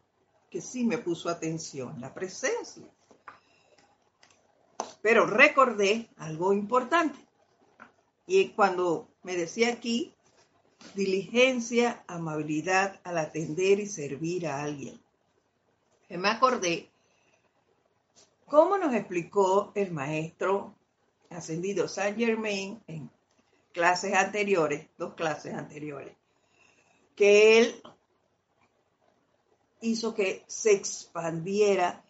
que 0.50 0.60
sí 0.60 0.84
me 0.84 0.98
puso 0.98 1.28
atención 1.28 2.00
la 2.00 2.12
presencia. 2.14 2.84
Pero 5.02 5.26
recordé 5.26 6.08
algo 6.16 6.52
importante. 6.52 7.18
Y 8.26 8.50
cuando 8.50 9.08
me 9.22 9.36
decía 9.36 9.68
aquí, 9.68 10.14
diligencia, 10.94 12.02
amabilidad 12.06 13.00
al 13.04 13.18
atender 13.18 13.80
y 13.80 13.86
servir 13.86 14.46
a 14.46 14.62
alguien. 14.62 15.00
me 16.08 16.28
acordé 16.28 16.90
cómo 18.46 18.78
nos 18.78 18.94
explicó 18.94 19.72
el 19.74 19.90
maestro 19.90 20.74
ascendido 21.30 21.88
Saint 21.88 22.16
Germain 22.16 22.82
en 22.86 23.10
clases 23.74 24.14
anteriores, 24.14 24.88
dos 24.96 25.14
clases 25.14 25.52
anteriores, 25.52 26.16
que 27.16 27.58
él 27.58 27.82
hizo 29.80 30.14
que 30.14 30.44
se 30.46 30.72
expandiera 30.72 32.02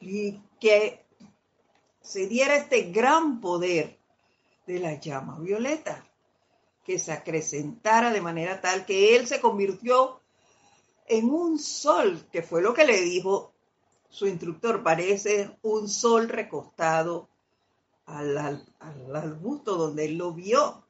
y 0.00 0.38
que 0.60 1.04
se 2.00 2.26
diera 2.26 2.54
este 2.54 2.92
gran 2.92 3.40
poder 3.40 3.98
de 4.66 4.78
la 4.78 5.00
llama 5.00 5.38
violeta, 5.40 6.04
que 6.84 6.98
se 6.98 7.12
acrecentara 7.12 8.12
de 8.12 8.20
manera 8.20 8.60
tal 8.60 8.84
que 8.84 9.16
él 9.16 9.26
se 9.26 9.40
convirtió 9.40 10.20
en 11.06 11.30
un 11.30 11.58
sol, 11.58 12.28
que 12.30 12.42
fue 12.42 12.60
lo 12.60 12.74
que 12.74 12.84
le 12.84 13.00
dijo 13.00 13.54
su 14.10 14.26
instructor, 14.26 14.82
parece 14.82 15.56
un 15.62 15.88
sol 15.88 16.28
recostado 16.28 17.30
al, 18.06 18.36
al, 18.36 18.74
al 18.80 19.16
arbusto 19.16 19.76
donde 19.76 20.06
él 20.06 20.16
lo 20.16 20.32
vio. 20.32 20.84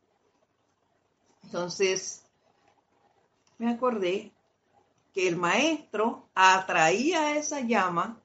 Entonces, 1.42 2.24
me 3.58 3.70
acordé 3.70 4.32
que 5.12 5.28
el 5.28 5.36
maestro 5.36 6.28
atraía 6.34 7.36
esa 7.36 7.60
llama, 7.60 8.20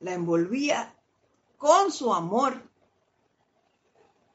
la 0.00 0.14
envolvía 0.14 0.94
con 1.58 1.92
su 1.92 2.14
amor 2.14 2.62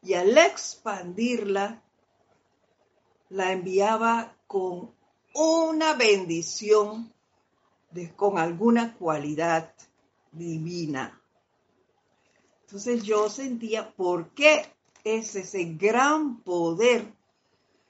y 0.04 0.14
al 0.14 0.38
expandirla, 0.38 1.82
la 3.30 3.52
enviaba 3.52 4.36
con 4.46 4.94
una 5.34 5.94
bendición, 5.94 7.12
de, 7.90 8.14
con 8.16 8.38
alguna 8.38 8.96
cualidad 8.96 9.74
divina. 10.32 11.23
Entonces 12.74 13.04
yo 13.04 13.30
sentía 13.30 13.94
por 13.94 14.32
qué 14.34 14.66
es 15.04 15.36
ese 15.36 15.64
gran 15.76 16.42
poder 16.42 17.06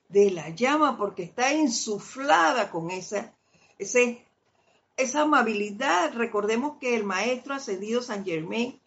de 0.10 0.30
la 0.30 0.50
llama 0.50 0.98
porque 0.98 1.24
está 1.24 1.54
insuflada 1.54 2.70
con 2.70 2.92
esa, 2.92 3.34
esa 3.78 5.22
amabilidad. 5.22 6.14
Recordemos 6.16 6.80
que 6.82 6.98
el 6.98 7.06
maestro 7.06 7.54
ascendido 7.54 8.02
San 8.02 8.26
Germain 8.26 8.78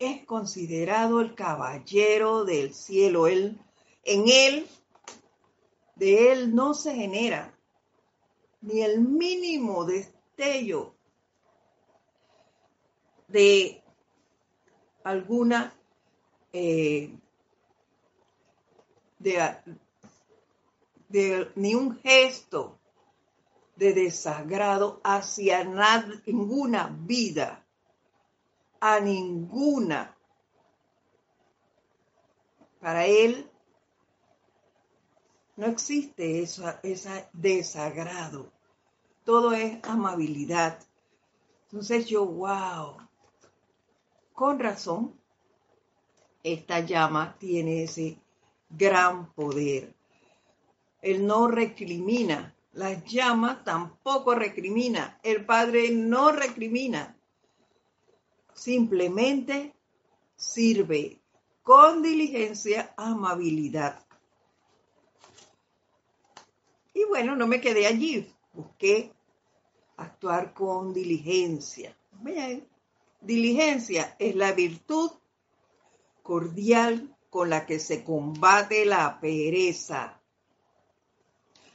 es 0.00 0.26
considerado 0.26 1.20
el 1.20 1.36
caballero 1.36 2.44
del 2.44 2.74
cielo. 2.74 3.28
Él, 3.28 3.60
en 4.02 4.24
él, 4.26 4.66
de 5.94 6.32
él 6.32 6.56
no 6.56 6.74
se 6.74 6.92
genera 6.92 7.56
ni 8.62 8.82
el 8.82 8.98
mínimo 9.00 9.84
destello 9.84 10.96
de 13.28 13.84
alguna 15.06 15.72
eh, 16.52 17.16
de, 19.18 19.56
ni 21.54 21.74
un 21.74 21.98
gesto 22.00 22.78
de 23.76 23.92
desagrado 23.92 25.00
hacia 25.04 25.64
ninguna 26.26 26.96
vida, 27.00 27.64
a 28.80 29.00
ninguna. 29.00 30.16
Para 32.80 33.06
él, 33.06 33.50
No 35.56 35.68
existe 35.68 36.42
ese 36.42 37.28
desagrado. 37.32 38.52
Todo 39.24 39.52
es 39.52 39.82
amabilidad. 39.84 40.78
Entonces 41.64 42.06
yo, 42.06 42.26
wow, 42.26 42.98
con 44.36 44.58
razón, 44.58 45.18
esta 46.42 46.80
llama 46.80 47.36
tiene 47.38 47.84
ese 47.84 48.20
gran 48.68 49.32
poder. 49.32 49.94
Él 51.00 51.26
no 51.26 51.48
recrimina, 51.48 52.54
la 52.74 53.02
llama 53.02 53.64
tampoco 53.64 54.34
recrimina, 54.34 55.18
el 55.22 55.46
Padre 55.46 55.90
no 55.90 56.32
recrimina, 56.32 57.16
simplemente 58.52 59.74
sirve 60.36 61.18
con 61.62 62.02
diligencia, 62.02 62.92
amabilidad. 62.98 64.04
Y 66.92 67.04
bueno, 67.04 67.34
no 67.34 67.46
me 67.46 67.62
quedé 67.62 67.86
allí, 67.86 68.30
busqué 68.52 69.14
actuar 69.96 70.52
con 70.52 70.92
diligencia. 70.92 71.96
Diligencia 73.26 74.14
es 74.20 74.36
la 74.36 74.52
virtud 74.52 75.10
cordial 76.22 77.12
con 77.28 77.50
la 77.50 77.66
que 77.66 77.80
se 77.80 78.04
combate 78.04 78.86
la 78.86 79.18
pereza. 79.18 80.20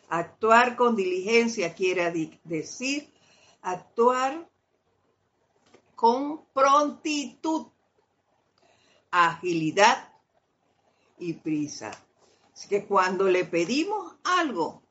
Actuar 0.08 0.78
con 0.78 0.96
diligencia 0.96 1.74
quiere 1.74 2.40
decir 2.46 3.12
actuar 3.62 4.50
con 5.94 6.46
prontitud, 6.54 7.68
agilidad 9.12 10.10
y 11.20 11.34
prisa. 11.34 11.92
Así 12.54 12.70
que 12.70 12.86
cuando 12.86 13.26
le 13.28 13.44
pedimos 13.44 14.16
algo 14.24 14.84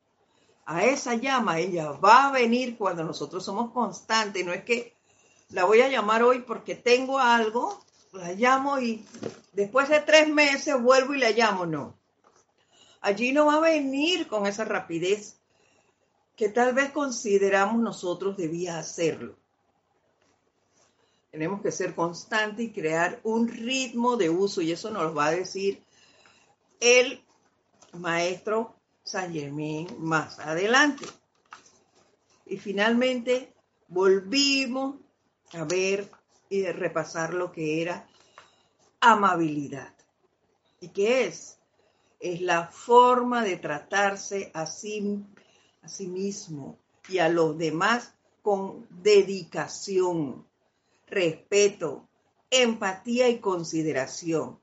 a 0.65 0.85
esa 0.85 1.15
llama, 1.15 1.57
ella 1.57 1.91
va 1.91 2.27
a 2.27 2.31
venir 2.31 2.77
cuando 2.77 3.03
nosotros 3.03 3.43
somos 3.43 3.71
constantes. 3.71 4.45
No 4.45 4.53
es 4.53 4.63
que 4.63 5.00
la 5.51 5.65
voy 5.65 5.81
a 5.81 5.89
llamar 5.89 6.23
hoy 6.23 6.39
porque 6.39 6.75
tengo 6.75 7.19
algo, 7.19 7.83
la 8.13 8.33
llamo 8.33 8.79
y 8.79 9.05
después 9.53 9.89
de 9.89 9.99
tres 10.01 10.27
meses 10.27 10.81
vuelvo 10.81 11.13
y 11.13 11.19
la 11.19 11.31
llamo. 11.31 11.65
No. 11.65 11.97
Allí 13.01 13.31
no 13.31 13.47
va 13.47 13.55
a 13.55 13.59
venir 13.59 14.27
con 14.27 14.45
esa 14.45 14.63
rapidez 14.65 15.37
que 16.35 16.49
tal 16.49 16.73
vez 16.73 16.91
consideramos 16.91 17.81
nosotros 17.81 18.37
debía 18.37 18.79
hacerlo. 18.79 19.35
Tenemos 21.31 21.61
que 21.61 21.71
ser 21.71 21.95
constantes 21.95 22.65
y 22.65 22.71
crear 22.71 23.19
un 23.23 23.47
ritmo 23.47 24.17
de 24.17 24.29
uso 24.29 24.61
y 24.61 24.71
eso 24.71 24.89
nos 24.91 25.03
lo 25.03 25.13
va 25.13 25.27
a 25.27 25.31
decir 25.31 25.81
el 26.79 27.23
maestro 27.93 28.75
San 29.03 29.33
Germán 29.33 29.87
más 29.99 30.39
adelante. 30.39 31.05
Y 32.45 32.57
finalmente 32.57 33.53
volvimos 33.87 34.95
a 35.53 35.63
ver 35.63 36.09
y 36.49 36.65
repasar 36.65 37.33
lo 37.33 37.51
que 37.51 37.81
era 37.81 38.07
amabilidad. 38.99 39.93
¿Y 40.79 40.89
qué 40.89 41.25
es? 41.25 41.57
Es 42.19 42.41
la 42.41 42.67
forma 42.67 43.43
de 43.43 43.57
tratarse 43.57 44.51
a 44.53 44.65
sí, 44.65 45.23
a 45.81 45.87
sí 45.87 46.07
mismo 46.07 46.77
y 47.09 47.19
a 47.19 47.29
los 47.29 47.57
demás 47.57 48.13
con 48.41 48.87
dedicación, 48.89 50.45
respeto, 51.07 52.07
empatía 52.49 53.29
y 53.29 53.39
consideración. 53.39 54.59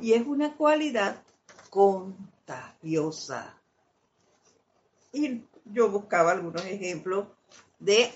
Y 0.00 0.12
es 0.12 0.26
una 0.26 0.56
cualidad 0.56 1.22
contagiosa. 1.70 3.54
Y 5.12 5.42
yo 5.64 5.90
buscaba 5.90 6.32
algunos 6.32 6.64
ejemplos 6.64 7.28
de 7.78 8.12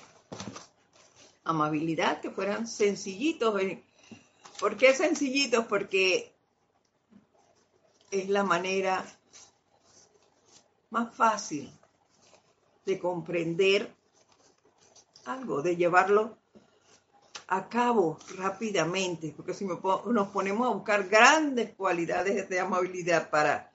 amabilidad, 1.45 2.21
que 2.21 2.31
fueran 2.31 2.67
sencillitos. 2.67 3.61
¿Por 4.61 4.77
qué 4.77 4.95
sencillitos? 4.95 5.67
Porque 5.67 6.35
es 8.11 8.29
la 8.29 8.45
manera 8.45 9.05
más 10.91 11.15
fácil 11.15 11.73
de 12.85 12.99
comprender 12.99 13.95
algo, 15.25 15.63
de 15.63 15.77
llevarlo 15.77 16.37
a 17.49 17.69
cabo 17.69 18.19
rápidamente, 18.37 19.33
porque 19.37 19.55
si 19.55 19.67
nos 19.67 20.29
ponemos 20.29 20.67
a 20.67 20.73
buscar 20.73 21.09
grandes 21.09 21.75
cualidades 21.75 22.49
de 22.49 22.61
amabilidad 22.61 23.31
para 23.31 23.71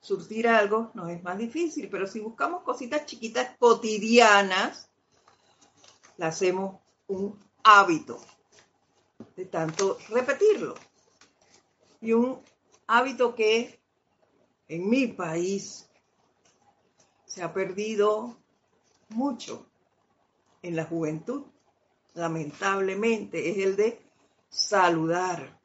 surtir 0.00 0.48
algo, 0.48 0.90
nos 0.94 1.10
es 1.10 1.22
más 1.22 1.38
difícil, 1.38 1.88
pero 1.88 2.06
si 2.06 2.20
buscamos 2.20 2.62
cositas 2.62 3.06
chiquitas 3.06 3.56
cotidianas, 3.58 4.90
la 6.16 6.28
hacemos 6.28 6.80
un 7.08 7.38
hábito 7.62 8.20
de 9.36 9.46
tanto 9.46 9.98
repetirlo. 10.08 10.74
Y 12.00 12.12
un 12.12 12.40
hábito 12.86 13.34
que 13.34 13.80
en 14.68 14.88
mi 14.88 15.08
país 15.08 15.88
se 17.24 17.42
ha 17.42 17.52
perdido 17.52 18.36
mucho 19.08 19.66
en 20.62 20.76
la 20.76 20.84
juventud, 20.84 21.44
lamentablemente, 22.14 23.50
es 23.50 23.58
el 23.58 23.76
de 23.76 24.00
saludar. 24.48 25.60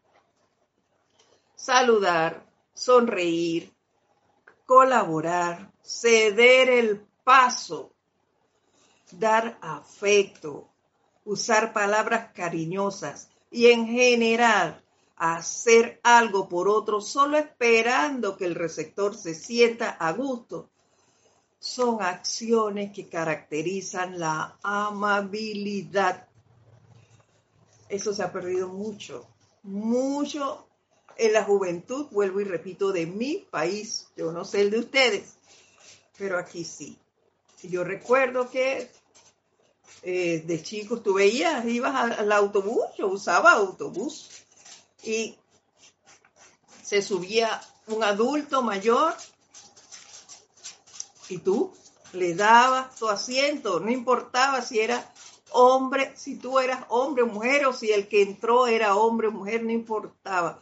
Saludar, 1.56 2.50
sonreír, 2.74 3.74
colaborar, 4.66 5.72
ceder 5.82 6.70
el 6.70 7.06
paso 7.24 7.94
dar 9.12 9.58
afecto, 9.62 10.70
usar 11.26 11.74
palabras 11.74 12.32
cariñosas 12.34 13.30
y 13.52 13.68
en 13.68 13.88
general 13.88 14.84
hacer 15.16 16.00
algo 16.04 16.48
por 16.48 16.70
otro 16.70 17.02
solo 17.02 17.38
esperando 17.38 18.38
que 18.38 18.46
el 18.46 18.56
receptor 18.56 19.16
se 19.16 19.36
sienta 19.36 19.90
a 19.90 20.14
gusto, 20.14 20.70
son 21.60 22.02
acciones 22.02 22.94
que 22.94 23.10
caracterizan 23.10 24.18
la 24.18 24.58
amabilidad. 24.64 26.28
Eso 27.90 28.14
se 28.14 28.24
ha 28.24 28.32
perdido 28.32 28.70
mucho, 28.70 29.28
mucho 29.64 30.68
en 31.18 31.34
la 31.34 31.44
juventud, 31.44 32.08
vuelvo 32.12 32.40
y 32.40 32.46
repito, 32.46 32.94
de 32.94 33.06
mi 33.06 33.46
país. 33.52 34.08
Yo 34.16 34.32
no 34.32 34.46
sé 34.46 34.62
el 34.62 34.72
de 34.72 34.80
ustedes, 34.80 35.36
pero 36.18 36.40
aquí 36.40 36.64
sí. 36.64 36.98
Yo 37.62 37.84
recuerdo 37.84 38.50
que 38.50 38.90
eh, 40.02 40.44
de 40.46 40.64
chicos, 40.64 41.04
tú 41.04 41.16
veías, 41.16 41.66
ibas 41.66 41.96
al 42.18 42.32
autobús, 42.32 42.84
yo 42.98 43.08
usaba 43.08 43.52
autobús 43.54 44.30
y 45.04 45.38
se 46.84 47.02
subía 47.02 47.62
un 47.88 48.04
adulto 48.04 48.62
mayor 48.62 49.14
y 51.28 51.38
tú 51.40 51.74
le 52.14 52.34
dabas 52.34 52.96
tu 52.96 53.08
asiento, 53.08 53.80
no 53.80 53.92
importaba 53.92 54.62
si 54.62 54.80
era 54.80 55.14
hombre, 55.52 56.14
si 56.16 56.38
tú 56.38 56.60
eras 56.60 56.86
hombre 56.90 57.24
o 57.24 57.28
mujer 57.28 57.66
o 57.66 57.74
si 57.74 57.92
el 57.92 58.08
que 58.08 58.22
entró 58.22 58.68
era 58.68 58.96
hombre 58.96 59.28
o 59.28 59.32
mujer, 59.32 59.64
no 59.64 59.72
importaba. 59.72 60.62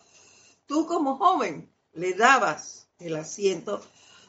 Tú 0.65 0.85
como 0.85 1.17
joven 1.17 1.71
le 1.93 2.13
dabas 2.13 2.87
el 2.99 3.15
asiento 3.15 3.81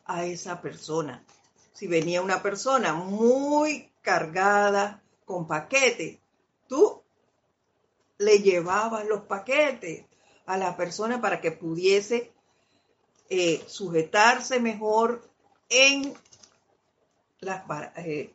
a 0.05 0.25
esa 0.25 0.61
persona. 0.61 1.25
Si 1.73 1.87
venía 1.87 2.23
una 2.23 2.43
persona 2.43 2.93
muy 2.95 3.91
cargada 4.09 5.03
con 5.27 5.47
paquetes. 5.47 6.19
Tú 6.67 7.03
le 8.17 8.39
llevabas 8.39 9.05
los 9.05 9.25
paquetes 9.25 10.07
a 10.47 10.57
la 10.57 10.79
persona 10.79 11.21
para 11.21 11.43
que 11.43 11.53
pudiese 11.53 12.33
eh, 13.29 13.63
sujetarse 13.67 14.61
mejor 14.61 15.29
en 15.69 16.15
las, 17.41 17.65
eh, 17.99 18.35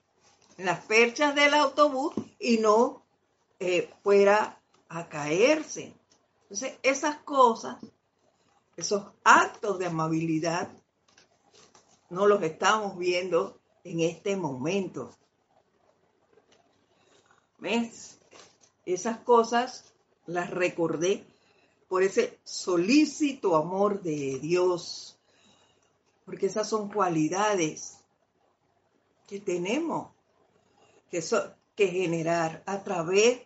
en 0.60 0.66
las 0.68 0.86
perchas 0.86 1.34
del 1.34 1.56
autobús 1.56 2.14
y 2.38 2.60
no 2.60 3.04
eh, 3.60 3.90
fuera 4.04 4.62
a 4.90 5.10
caerse. 5.10 5.92
Entonces, 6.44 6.78
esas 6.84 7.18
cosas, 7.24 7.78
esos 8.78 9.06
actos 9.24 9.80
de 9.80 9.88
amabilidad, 9.88 10.70
no 12.12 12.28
los 12.28 12.44
estamos 12.44 12.96
viendo 12.96 13.60
en 13.84 14.02
este 14.02 14.36
momento. 14.36 15.10
Esas 18.86 19.20
cosas 19.20 19.94
las 20.26 20.50
recordé 20.50 21.26
por 21.88 22.04
ese 22.04 22.40
solícito 22.44 23.56
amor 23.56 24.02
de 24.02 24.40
Dios, 24.40 25.18
porque 26.26 26.48
esas 26.48 26.68
son 26.68 26.90
cualidades 26.90 27.98
que 29.28 29.40
tenemos 29.40 30.12
que 31.10 31.88
generar 31.88 32.64
a 32.66 32.84
través 32.84 33.42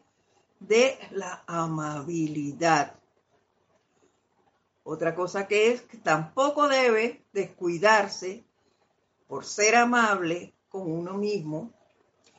de 0.59 0.97
la 1.11 1.43
amabilidad. 1.45 2.95
Otra 4.83 5.13
cosa 5.13 5.47
que 5.47 5.73
es 5.73 5.81
que 5.81 5.97
tampoco 5.97 6.67
debe 6.67 7.25
descuidarse 7.33 8.45
por 9.27 9.43
ser 9.45 9.75
amable 9.75 10.53
con 10.69 10.89
uno 10.89 11.13
mismo, 11.15 11.73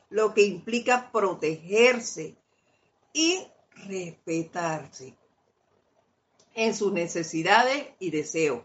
lo 0.09 0.33
que 0.33 0.43
implica 0.43 1.11
protegerse 1.11 2.35
y 3.13 3.47
respetarse 3.87 5.15
en 6.55 6.75
sus 6.75 6.91
necesidades 6.91 7.87
y 7.99 8.11
deseos, 8.11 8.63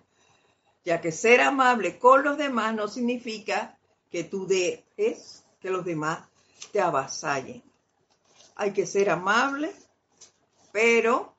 ya 0.85 1.00
que 1.00 1.12
ser 1.12 1.40
amable 1.40 1.98
con 1.98 2.24
los 2.24 2.38
demás 2.38 2.74
no 2.74 2.88
significa 2.88 3.78
que 4.11 4.24
tú 4.24 4.46
dejes 4.46 5.44
que 5.61 5.70
los 5.70 5.85
demás 5.85 6.26
te 6.72 6.80
avasallen. 6.80 7.62
Hay 8.57 8.72
que 8.72 8.87
ser 8.87 9.11
amable, 9.11 9.72
pero 10.72 11.35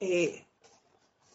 eh, 0.00 0.44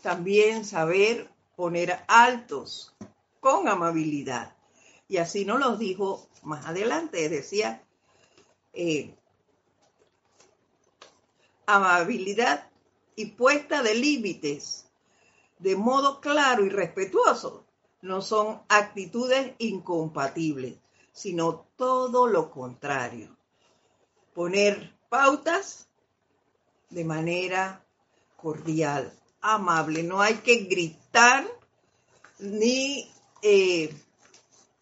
también 0.02 0.66
saber 0.66 1.30
poner 1.56 2.04
altos 2.08 2.96
con 3.40 3.68
amabilidad. 3.68 4.56
Y 5.12 5.18
así 5.18 5.44
nos 5.44 5.60
lo 5.60 5.76
dijo 5.76 6.26
más 6.44 6.66
adelante, 6.68 7.28
decía, 7.28 7.84
eh, 8.72 9.14
amabilidad 11.66 12.70
y 13.18 13.26
puesta 13.26 13.84
de 13.84 13.94
límites 13.96 14.86
de 15.60 15.76
modo 15.76 16.22
claro 16.22 16.66
y 16.66 16.70
respetuoso 16.70 17.66
no 18.02 18.22
son 18.22 18.62
actitudes 18.70 19.54
incompatibles, 19.58 20.78
sino 21.12 21.68
todo 21.76 22.28
lo 22.28 22.50
contrario. 22.50 23.36
Poner 24.34 24.96
pautas 25.10 25.90
de 26.90 27.04
manera 27.04 27.84
cordial, 28.38 29.12
amable. 29.42 30.04
No 30.04 30.22
hay 30.22 30.36
que 30.36 30.60
gritar 30.60 31.46
ni 32.40 33.12
eh, 33.42 33.94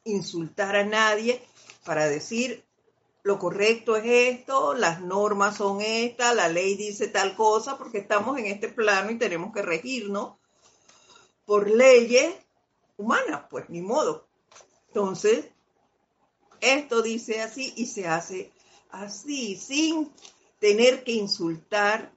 insultar 0.10 0.76
a 0.76 0.84
nadie 0.84 1.42
para 1.86 2.08
decir 2.08 2.66
lo 3.24 3.38
correcto 3.38 3.96
es 3.96 4.06
esto, 4.38 4.74
las 4.74 5.02
normas 5.02 5.58
son 5.58 5.82
estas, 5.82 6.36
la 6.36 6.48
ley 6.48 6.76
dice 6.76 7.08
tal 7.08 7.36
cosa, 7.36 7.78
porque 7.78 8.00
estamos 8.00 8.38
en 8.38 8.46
este 8.46 8.70
plano 8.70 9.12
y 9.12 9.18
tenemos 9.18 9.54
que 9.54 9.62
regirnos 9.62 10.36
por 11.46 11.70
leyes 11.70 12.34
humanas, 12.98 13.44
pues 13.50 13.70
ni 13.70 13.82
modo. 13.82 14.28
Entonces, 14.88 15.46
esto 16.62 17.02
dice 17.02 17.42
así 17.42 17.74
y 17.76 17.88
se 17.88 18.08
hace 18.08 18.52
así, 18.90 19.56
sin 19.58 20.12
tener 20.60 21.04
que 21.04 21.12
insultar 21.12 22.12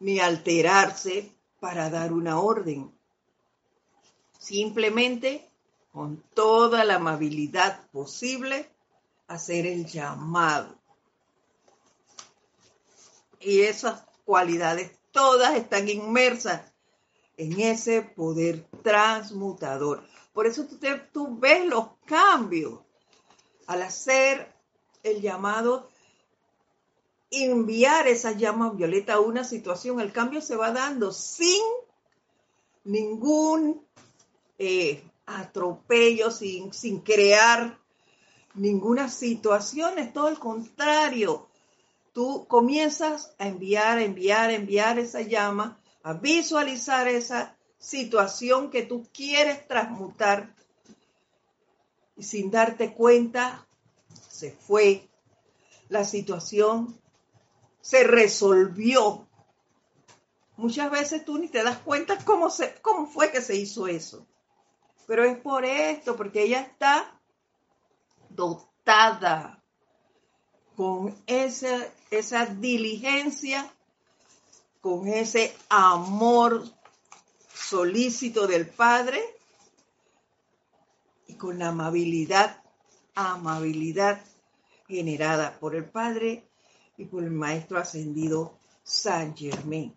ni 0.00 0.20
alterarse 0.20 1.32
para 1.60 1.90
dar 1.90 2.12
una 2.12 2.38
orden. 2.40 2.92
Simplemente, 4.38 5.50
con 5.94 6.16
toda 6.34 6.84
la 6.84 6.96
amabilidad 6.96 7.88
posible, 7.92 8.68
hacer 9.28 9.64
el 9.64 9.86
llamado. 9.86 10.74
Y 13.38 13.60
esas 13.60 14.04
cualidades 14.24 14.90
todas 15.12 15.54
están 15.54 15.88
inmersas 15.88 16.62
en 17.36 17.60
ese 17.60 18.02
poder 18.02 18.66
transmutador. 18.82 20.02
Por 20.32 20.48
eso 20.48 20.66
tú, 21.12 21.38
ves 21.38 21.64
los 21.64 21.90
cambios 22.06 22.80
al 23.68 23.82
hacer 23.82 24.52
el 25.04 25.22
llamado, 25.22 25.88
enviar 27.30 28.08
esa 28.08 28.32
llama 28.32 28.70
violeta 28.70 29.14
a 29.14 29.20
una 29.20 29.44
situación. 29.44 30.00
El 30.00 30.12
cambio 30.12 30.40
se 30.40 30.56
va 30.56 30.72
dando 30.72 31.12
sin 31.12 31.62
ningún 32.82 33.86
eh, 34.58 35.04
atropello, 35.26 36.30
sin, 36.30 36.72
sin 36.72 37.00
crear 37.00 37.78
ninguna 38.54 39.08
situación, 39.08 39.98
es 39.98 40.12
todo 40.12 40.28
el 40.28 40.38
contrario. 40.38 41.48
Tú 42.12 42.46
comienzas 42.46 43.34
a 43.38 43.48
enviar, 43.48 43.98
enviar, 43.98 44.50
enviar 44.50 44.98
esa 44.98 45.22
llama, 45.22 45.80
a 46.02 46.12
visualizar 46.12 47.08
esa 47.08 47.56
situación 47.78 48.70
que 48.70 48.82
tú 48.82 49.08
quieres 49.12 49.66
transmutar 49.66 50.54
y 52.16 52.22
sin 52.22 52.50
darte 52.50 52.94
cuenta 52.94 53.66
se 54.28 54.52
fue. 54.52 55.08
La 55.88 56.04
situación 56.04 56.98
se 57.80 58.04
resolvió. 58.04 59.26
Muchas 60.56 60.90
veces 60.90 61.24
tú 61.24 61.38
ni 61.38 61.48
te 61.48 61.62
das 61.62 61.78
cuenta 61.78 62.16
cómo, 62.24 62.48
se, 62.48 62.74
cómo 62.80 63.06
fue 63.06 63.32
que 63.32 63.40
se 63.40 63.56
hizo 63.56 63.86
eso. 63.86 64.26
Pero 65.06 65.24
es 65.24 65.36
por 65.38 65.64
esto, 65.64 66.16
porque 66.16 66.44
ella 66.44 66.60
está 66.60 67.20
dotada 68.30 69.62
con 70.76 71.14
esa, 71.26 71.86
esa 72.10 72.46
diligencia, 72.46 73.70
con 74.80 75.06
ese 75.08 75.54
amor 75.68 76.64
solícito 77.52 78.46
del 78.46 78.66
Padre 78.66 79.22
y 81.26 81.34
con 81.34 81.58
la 81.58 81.68
amabilidad, 81.68 82.62
amabilidad 83.14 84.22
generada 84.88 85.58
por 85.58 85.74
el 85.74 85.84
Padre 85.84 86.44
y 86.96 87.04
por 87.04 87.22
el 87.22 87.30
Maestro 87.30 87.78
Ascendido 87.78 88.58
San 88.82 89.36
Germain. 89.36 89.94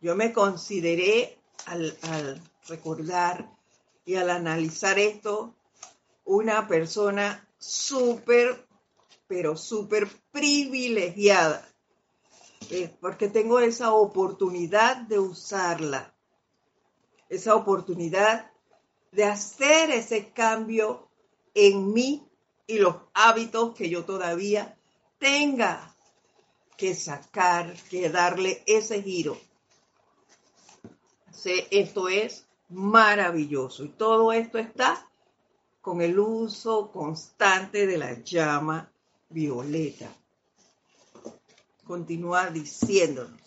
Yo 0.00 0.16
me 0.16 0.32
consideré 0.32 1.38
al, 1.66 1.96
al 2.02 2.40
recordar 2.68 3.50
y 4.10 4.16
al 4.16 4.28
analizar 4.28 4.98
esto 4.98 5.54
una 6.24 6.66
persona 6.66 7.48
súper, 7.58 8.66
pero 9.28 9.56
súper 9.56 10.08
privilegiada, 10.32 11.64
eh, 12.70 12.92
porque 13.00 13.28
tengo 13.28 13.60
esa 13.60 13.92
oportunidad 13.92 14.96
de 14.96 15.20
usarla, 15.20 16.12
esa 17.28 17.54
oportunidad 17.54 18.50
de 19.12 19.26
hacer 19.26 19.92
ese 19.92 20.32
cambio 20.32 21.08
en 21.54 21.92
mí 21.92 22.28
y 22.66 22.78
los 22.78 22.96
hábitos 23.14 23.76
que 23.76 23.88
yo 23.88 24.04
todavía 24.04 24.76
tenga 25.20 25.94
que 26.76 26.96
sacar, 26.96 27.76
que 27.88 28.10
darle 28.10 28.64
ese 28.66 29.04
giro. 29.04 29.38
Esto 31.70 32.08
es 32.08 32.49
maravilloso 32.70 33.84
y 33.84 33.88
todo 33.88 34.32
esto 34.32 34.58
está 34.58 35.06
con 35.80 36.00
el 36.02 36.18
uso 36.18 36.90
constante 36.92 37.86
de 37.86 37.98
la 37.98 38.22
llama 38.22 38.90
violeta. 39.28 40.08
Continúa 41.84 42.50
diciéndonos. 42.50 43.40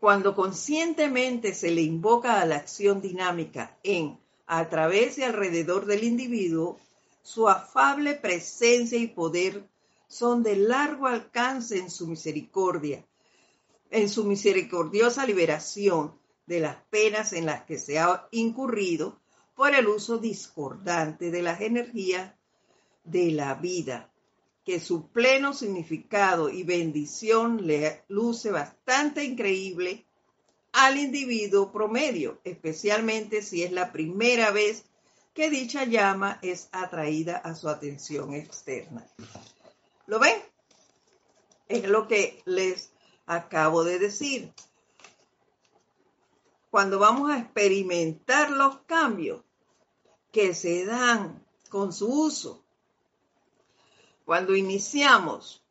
Cuando 0.00 0.34
conscientemente 0.34 1.54
se 1.54 1.70
le 1.70 1.82
invoca 1.82 2.40
a 2.40 2.46
la 2.46 2.56
acción 2.56 3.00
dinámica 3.00 3.78
en, 3.82 4.18
a 4.46 4.68
través 4.68 5.18
y 5.18 5.22
alrededor 5.22 5.86
del 5.86 6.02
individuo, 6.02 6.78
su 7.22 7.48
afable 7.48 8.14
presencia 8.14 8.98
y 8.98 9.06
poder 9.06 9.68
son 10.08 10.42
de 10.42 10.56
largo 10.56 11.06
alcance 11.06 11.78
en 11.78 11.90
su 11.90 12.06
misericordia, 12.06 13.06
en 13.90 14.08
su 14.08 14.24
misericordiosa 14.24 15.24
liberación 15.24 16.21
de 16.52 16.60
las 16.60 16.76
penas 16.90 17.32
en 17.32 17.46
las 17.46 17.64
que 17.64 17.78
se 17.78 17.98
ha 17.98 18.28
incurrido 18.30 19.18
por 19.54 19.74
el 19.74 19.88
uso 19.88 20.18
discordante 20.18 21.30
de 21.30 21.40
las 21.40 21.62
energías 21.62 22.34
de 23.04 23.30
la 23.30 23.54
vida, 23.54 24.12
que 24.62 24.78
su 24.78 25.08
pleno 25.08 25.54
significado 25.54 26.50
y 26.50 26.62
bendición 26.62 27.66
le 27.66 28.04
luce 28.08 28.50
bastante 28.50 29.24
increíble 29.24 30.04
al 30.72 30.98
individuo 30.98 31.72
promedio, 31.72 32.38
especialmente 32.44 33.40
si 33.40 33.62
es 33.62 33.72
la 33.72 33.90
primera 33.90 34.50
vez 34.50 34.84
que 35.32 35.48
dicha 35.48 35.84
llama 35.84 36.38
es 36.42 36.68
atraída 36.70 37.38
a 37.38 37.54
su 37.54 37.70
atención 37.70 38.34
externa. 38.34 39.06
¿Lo 40.06 40.18
ven? 40.18 40.36
Es 41.66 41.88
lo 41.88 42.06
que 42.06 42.42
les 42.44 42.90
acabo 43.24 43.84
de 43.84 43.98
decir 43.98 44.52
cuando 46.72 46.98
vamos 46.98 47.30
a 47.30 47.38
experimentar 47.38 48.50
los 48.50 48.78
cambios 48.86 49.42
que 50.32 50.54
se 50.54 50.86
dan 50.86 51.46
con 51.68 51.92
su 51.92 52.08
uso. 52.08 52.64
Cuando 54.24 54.56
iniciamos 54.56 55.62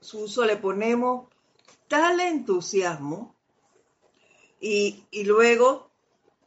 su 0.00 0.20
uso 0.20 0.46
le 0.46 0.56
ponemos 0.56 1.28
tal 1.86 2.18
entusiasmo 2.20 3.34
y, 4.58 5.04
luego 5.26 5.90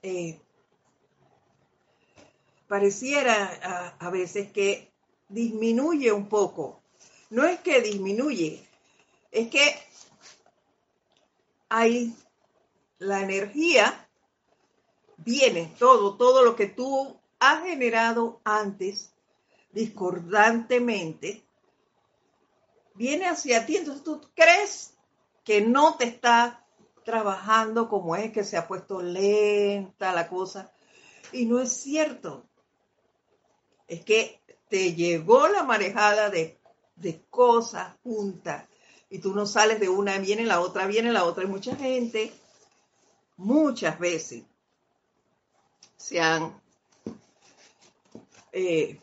eh, 0.01 0.41
pareciera 2.67 3.59
a, 3.61 4.07
a 4.07 4.09
veces 4.09 4.51
que 4.51 4.91
disminuye 5.29 6.11
un 6.11 6.27
poco. 6.27 6.81
No 7.29 7.45
es 7.45 7.59
que 7.59 7.81
disminuye, 7.81 8.67
es 9.29 9.51
que 9.51 9.75
hay 11.69 12.15
la 13.01 13.21
energía 13.21 14.07
viene, 15.17 15.73
todo, 15.79 16.17
todo 16.17 16.43
lo 16.43 16.55
que 16.55 16.67
tú 16.67 17.19
has 17.39 17.63
generado 17.63 18.39
antes, 18.43 19.11
discordantemente, 19.71 21.43
viene 22.93 23.25
hacia 23.27 23.65
ti. 23.65 23.77
Entonces 23.77 24.03
tú 24.03 24.21
crees 24.35 24.93
que 25.43 25.61
no 25.61 25.95
te 25.95 26.05
está 26.05 26.63
trabajando 27.03 27.89
como 27.89 28.15
es, 28.15 28.31
que 28.31 28.43
se 28.43 28.55
ha 28.55 28.67
puesto 28.67 29.01
lenta 29.01 30.13
la 30.13 30.29
cosa. 30.29 30.71
Y 31.31 31.45
no 31.45 31.59
es 31.59 31.73
cierto. 31.73 32.45
Es 33.87 34.05
que 34.05 34.43
te 34.69 34.93
llegó 34.93 35.47
la 35.47 35.63
marejada 35.63 36.29
de, 36.29 36.59
de 36.97 37.25
cosas 37.31 37.95
juntas 38.03 38.65
y 39.09 39.17
tú 39.17 39.33
no 39.33 39.47
sales 39.47 39.79
de 39.79 39.89
una, 39.89 40.19
viene 40.19 40.45
la 40.45 40.61
otra, 40.61 40.85
viene 40.85 41.11
la 41.11 41.25
otra. 41.25 41.43
Y 41.43 41.47
mucha 41.47 41.75
gente, 41.75 42.31
muchas 43.37 43.99
veces, 43.99 44.43
se 45.97 46.19
han, 46.19 46.59
eh, 48.51 48.99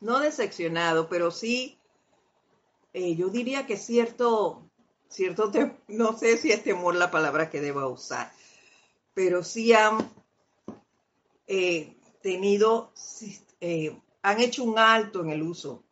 no 0.00 0.20
decepcionado, 0.20 1.08
pero 1.08 1.30
sí, 1.30 1.78
eh, 2.92 3.14
yo 3.16 3.28
diría 3.28 3.66
que 3.66 3.76
cierto, 3.76 4.68
cierto, 5.08 5.50
no 5.88 6.18
sé 6.18 6.36
si 6.36 6.52
es 6.52 6.62
temor 6.62 6.94
la 6.94 7.10
palabra 7.10 7.50
que 7.50 7.60
deba 7.60 7.88
usar, 7.88 8.32
pero 9.14 9.42
sí 9.42 9.72
han 9.72 10.10
eh, 11.46 11.96
tenido, 12.22 12.92
han 14.22 14.40
hecho 14.40 14.64
un 14.64 14.78
alto 14.78 15.22
en 15.22 15.30
el 15.30 15.42
uso 15.42 15.82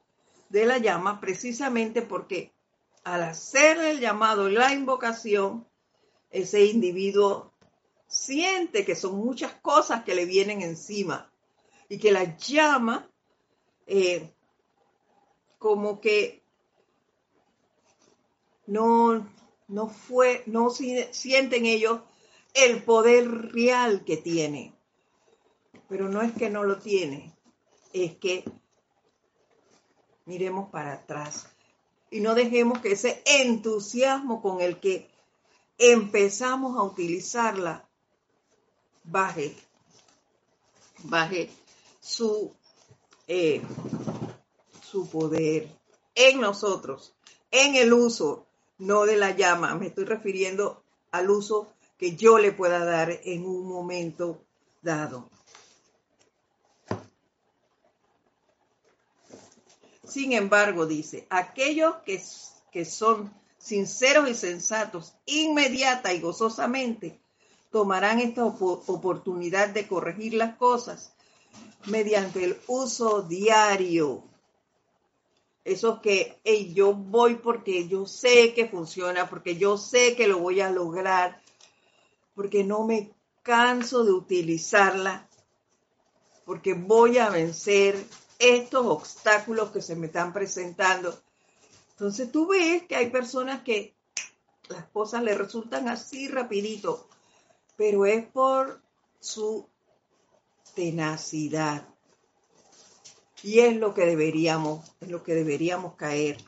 de 0.51 0.67
la 0.67 0.79
llama 0.79 1.21
precisamente 1.21 2.03
porque 2.03 2.53
al 3.05 3.23
hacer 3.23 3.79
el 3.79 4.01
llamado 4.01 4.49
la 4.49 4.75
invocación, 4.75 5.67
ese 6.31 6.65
individuo 6.65 7.53
siente 8.07 8.85
que 8.85 8.95
son 8.95 9.17
muchas 9.17 9.53
cosas 9.55 10.05
que 10.05 10.15
le 10.15 10.25
vienen 10.25 10.63
encima 10.63 11.33
y 11.89 11.99
que 11.99 12.13
la 12.13 12.37
llama 12.37 13.11
eh, 13.87 14.33
como 15.59 16.01
que 16.01 16.43
no, 18.67 19.29
no 19.69 19.89
fue, 19.89 20.43
no 20.47 20.71
sienten 20.71 21.67
ellos 21.67 22.01
el 22.55 22.83
poder 22.83 23.53
real 23.53 24.05
que 24.05 24.17
tiene. 24.17 24.75
Pero 25.89 26.09
no 26.09 26.23
es 26.23 26.33
que 26.33 26.51
no 26.51 26.63
lo 26.63 26.79
tiene, 26.79 27.35
es 27.93 28.17
que 28.17 28.45
miremos 30.25 30.71
para 30.71 30.93
atrás 30.93 31.49
y 32.11 32.21
no 32.21 32.35
dejemos 32.35 32.81
que 32.81 32.93
ese 32.93 33.23
entusiasmo 33.25 34.43
con 34.43 34.61
el 34.61 34.79
que 34.79 35.10
empezamos 35.81 36.77
a 36.77 36.83
utilizarla 36.83 37.89
baje, 39.03 39.57
baje 41.05 41.51
su, 42.01 42.55
eh, 43.27 43.63
su 44.83 45.09
poder 45.09 45.69
en 46.15 46.39
nosotros, 46.39 47.15
en 47.51 47.77
el 47.77 47.95
uso, 47.95 48.47
no 48.77 49.07
de 49.07 49.17
la 49.17 49.31
llama. 49.31 49.75
Me 49.75 49.87
estoy 49.87 50.05
refiriendo 50.05 50.83
al 51.13 51.31
uso 51.31 51.73
que 51.97 52.15
yo 52.15 52.39
le 52.39 52.53
pueda 52.53 52.85
dar 52.85 53.19
en 53.25 53.47
un 53.47 53.67
momento 53.67 54.45
dado. 54.83 55.31
Sin 60.07 60.33
embargo, 60.33 60.85
dice, 60.85 61.27
aquellos 61.31 61.97
que, 62.05 62.23
que 62.71 62.85
son 62.85 63.33
sinceros 63.61 64.29
y 64.29 64.35
sensatos, 64.35 65.15
inmediata 65.27 66.13
y 66.13 66.21
gozosamente, 66.21 67.21
tomarán 67.71 68.19
esta 68.19 68.45
oportunidad 68.45 69.69
de 69.69 69.87
corregir 69.87 70.35
las 70.35 70.57
cosas 70.57 71.13
mediante 71.87 72.43
el 72.43 72.59
uso 72.67 73.23
diario. 73.23 74.25
Eso 75.65 76.01
que 76.01 76.41
yo 76.75 76.95
voy 76.95 77.37
porque 77.37 77.87
yo 77.87 78.07
sé 78.07 78.55
que 78.55 78.67
funciona, 78.67 79.29
porque 79.29 79.57
yo 79.57 79.77
sé 79.77 80.17
que 80.17 80.27
lo 80.27 80.39
voy 80.39 80.63
a 80.63 80.71
lograr, 80.71 81.41
porque 82.35 82.65
no 82.65 82.85
me 82.85 83.13
canso 83.43 84.05
de 84.05 84.13
utilizarla, 84.13 85.29
porque 86.47 86.73
voy 86.75 87.19
a 87.19 87.29
vencer 87.29 88.03
estos 88.39 88.87
obstáculos 88.87 89.71
que 89.71 89.83
se 89.83 89.95
me 89.95 90.07
están 90.07 90.33
presentando. 90.33 91.17
Entonces 92.01 92.33
tú 92.33 92.47
ves 92.47 92.85
que 92.85 92.97
hay 92.97 93.11
personas 93.11 93.61
que 93.63 93.95
las 94.71 94.87
cosas 94.87 95.23
le 95.23 95.35
resultan 95.35 95.87
así 95.87 96.29
rapidito, 96.29 97.07
pero 97.77 98.07
es 98.07 98.25
por 98.25 98.81
su 99.19 99.69
tenacidad. 100.75 101.87
Y 103.43 103.59
es 103.59 103.77
lo 103.77 103.93
que 103.93 104.07
deberíamos, 104.07 104.91
es 105.03 105.11
lo 105.11 105.23
que 105.23 105.35
deberíamos 105.35 105.95
caer 105.97 106.39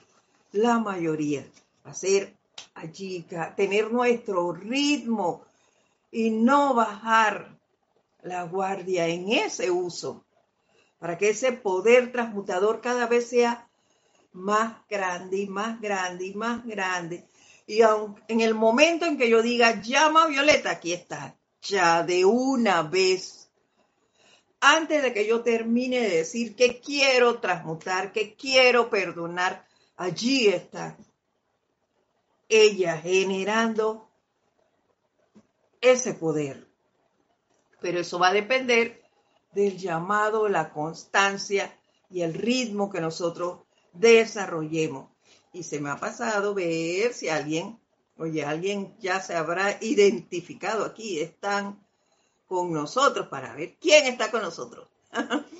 la 0.52 0.78
mayoría, 0.78 1.46
hacer 1.84 2.34
allí, 2.72 3.26
tener 3.54 3.92
nuestro 3.92 4.54
ritmo 4.54 5.44
y 6.10 6.30
no 6.30 6.72
bajar 6.72 7.58
la 8.22 8.44
guardia 8.44 9.06
en 9.06 9.30
ese 9.30 9.70
uso 9.70 10.24
para 10.98 11.18
que 11.18 11.28
ese 11.28 11.52
poder 11.52 12.10
transmutador 12.10 12.80
cada 12.80 13.06
vez 13.06 13.28
sea 13.28 13.68
más 14.32 14.86
grande 14.88 15.38
y 15.38 15.46
más 15.46 15.80
grande 15.80 16.26
y 16.26 16.34
más 16.34 16.64
grande. 16.64 17.28
Y 17.66 17.80
en 17.82 18.40
el 18.40 18.54
momento 18.54 19.06
en 19.06 19.16
que 19.16 19.30
yo 19.30 19.42
diga, 19.42 19.80
llama 19.80 20.26
Violeta, 20.26 20.72
aquí 20.72 20.92
está, 20.92 21.36
ya 21.60 22.02
de 22.02 22.24
una 22.24 22.82
vez, 22.82 23.50
antes 24.60 25.02
de 25.02 25.12
que 25.12 25.26
yo 25.26 25.42
termine 25.42 26.00
de 26.00 26.16
decir 26.18 26.54
que 26.54 26.80
quiero 26.80 27.40
transmutar, 27.40 28.12
que 28.12 28.34
quiero 28.34 28.90
perdonar, 28.90 29.66
allí 29.96 30.48
está 30.48 30.96
ella 32.48 32.98
generando 32.98 34.08
ese 35.80 36.14
poder. 36.14 36.66
Pero 37.80 38.00
eso 38.00 38.18
va 38.18 38.28
a 38.28 38.32
depender 38.32 39.02
del 39.52 39.78
llamado, 39.78 40.48
la 40.48 40.70
constancia 40.72 41.76
y 42.10 42.22
el 42.22 42.34
ritmo 42.34 42.90
que 42.90 43.00
nosotros 43.00 43.60
desarrollemos. 43.92 45.08
Y 45.52 45.62
se 45.64 45.80
me 45.80 45.90
ha 45.90 45.96
pasado 45.96 46.54
ver 46.54 47.12
si 47.12 47.28
alguien, 47.28 47.78
oye, 48.16 48.44
alguien 48.44 48.94
ya 49.00 49.20
se 49.20 49.34
habrá 49.34 49.78
identificado 49.80 50.84
aquí, 50.84 51.20
están 51.20 51.78
con 52.46 52.72
nosotros 52.72 53.28
para 53.28 53.54
ver 53.54 53.76
quién 53.80 54.06
está 54.06 54.30
con 54.30 54.42
nosotros. 54.42 54.88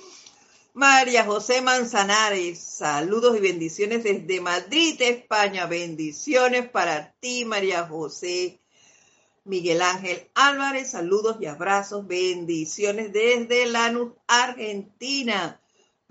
María 0.75 1.23
José 1.23 1.61
Manzanares, 1.61 2.59
saludos 2.59 3.37
y 3.37 3.41
bendiciones 3.41 4.03
desde 4.03 4.41
Madrid, 4.41 4.99
España. 4.99 5.67
Bendiciones 5.67 6.67
para 6.67 7.13
ti, 7.19 7.45
María 7.45 7.85
José. 7.85 8.59
Miguel 9.45 9.81
Ángel 9.81 10.29
Álvarez, 10.33 10.91
saludos 10.91 11.37
y 11.41 11.47
abrazos, 11.47 12.07
bendiciones 12.07 13.11
desde 13.11 13.65
Lanús, 13.65 14.13
Argentina. 14.25 15.61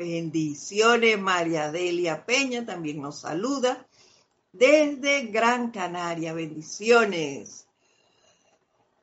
Bendiciones, 0.03 1.17
María 1.21 1.71
Delia 1.71 2.27
Peña 2.27 2.67
también 2.67 3.01
nos 3.01 3.21
saluda 3.21 3.87
desde 4.53 5.27
Gran 5.29 5.71
Canaria, 5.71 6.33
bendiciones. 6.33 7.69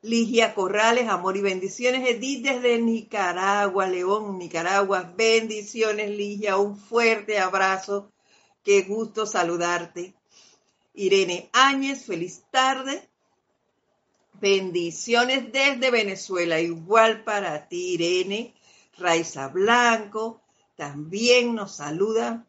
Ligia 0.02 0.54
Corrales, 0.54 1.08
amor 1.08 1.38
y 1.38 1.42
bendiciones. 1.42 2.08
Edith 2.08 2.44
desde 2.44 2.80
Nicaragua, 2.80 3.88
León, 3.88 4.38
Nicaragua. 4.38 5.14
Bendiciones, 5.16 6.10
Ligia. 6.10 6.58
Un 6.58 6.78
fuerte 6.78 7.40
abrazo. 7.40 8.12
Qué 8.64 8.82
gusto 8.82 9.26
saludarte. 9.26 10.14
Irene 10.94 11.50
Áñez, 11.54 12.06
feliz 12.06 12.44
tarde. 12.52 13.10
Bendiciones 14.34 15.52
desde 15.52 15.92
Venezuela, 15.92 16.60
igual 16.60 17.24
para 17.24 17.70
ti, 17.70 17.94
Irene. 17.94 18.54
Raiza 18.98 19.48
Blanco 19.48 20.42
también 20.80 21.56
nos 21.56 21.76
saluda. 21.76 22.48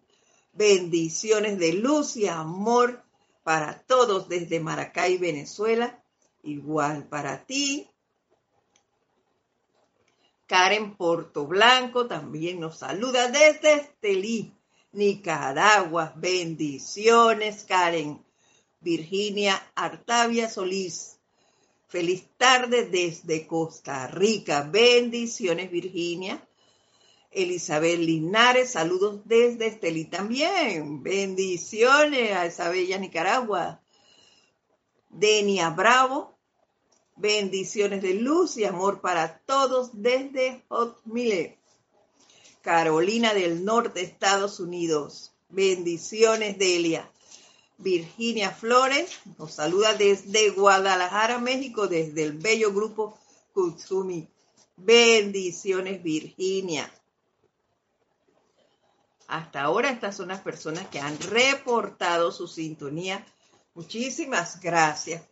Bendiciones 0.53 1.59
de 1.59 1.73
luz 1.73 2.17
y 2.17 2.29
amor 2.29 3.03
para 3.43 3.83
todos 3.83 4.29
desde 4.29 4.61
Maracay, 4.61 5.19
Venezuela. 5.19 6.01
Igual 6.45 7.09
para 7.09 7.45
ti. 7.45 7.91
Karen 10.47 10.95
Portoblanco 10.97 12.07
también 12.07 12.61
nos 12.61 12.79
saluda 12.79 13.27
desde 13.27 13.75
Estelí, 13.75 14.55
Nicaragua. 14.93 16.13
Bendiciones, 16.15 17.65
Karen. 17.65 18.25
Virginia 18.81 19.61
Artavia 19.75 20.49
Solís 20.49 21.19
Feliz 21.89 22.29
tarde 22.37 22.87
desde 22.87 23.49
Costa 23.49 24.07
Rica. 24.07 24.63
Bendiciones, 24.63 25.69
Virginia. 25.73 26.41
Elizabeth 27.31 27.99
Linares, 27.99 28.71
saludos 28.71 29.21
desde 29.25 29.69
Estelí 29.69 30.05
también. 30.05 31.03
Bendiciones 31.03 32.33
a 32.33 32.47
esa 32.47 32.69
bella 32.69 32.99
Nicaragua. 32.99 33.81
Denia 35.09 35.71
Bravo, 35.71 36.41
Bendiciones 37.21 38.01
de 38.01 38.15
luz 38.15 38.57
y 38.57 38.65
amor 38.65 39.03
para 39.03 39.41
todos 39.41 39.91
desde 39.93 40.65
Hot 40.69 41.03
Mile, 41.05 41.59
Carolina 42.63 43.35
del 43.35 43.63
Norte, 43.63 44.01
Estados 44.01 44.59
Unidos. 44.59 45.31
Bendiciones, 45.51 46.57
Delia. 46.57 47.11
Virginia 47.77 48.53
Flores 48.53 49.19
nos 49.39 49.53
saluda 49.53 49.93
desde 49.93 50.49
Guadalajara, 50.49 51.39
México, 51.39 51.89
desde 51.89 52.23
el 52.23 52.33
bello 52.33 52.73
grupo 52.73 53.19
Kutsumi. 53.53 54.27
Bendiciones, 54.79 56.03
Virginia. 56.03 56.91
Hasta 59.31 59.63
ahora 59.63 59.91
estas 59.91 60.17
son 60.17 60.27
las 60.27 60.41
personas 60.41 60.89
que 60.89 60.99
han 60.99 61.17
reportado 61.21 62.33
su 62.33 62.49
sintonía. 62.49 63.25
Muchísimas 63.75 64.61
gracias 64.61 65.23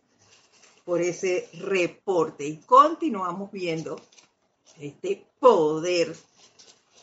por 0.85 1.01
ese 1.01 1.49
reporte 1.55 2.45
y 2.45 2.61
continuamos 2.61 3.51
viendo 3.51 3.99
este 4.79 5.27
poder 5.37 6.15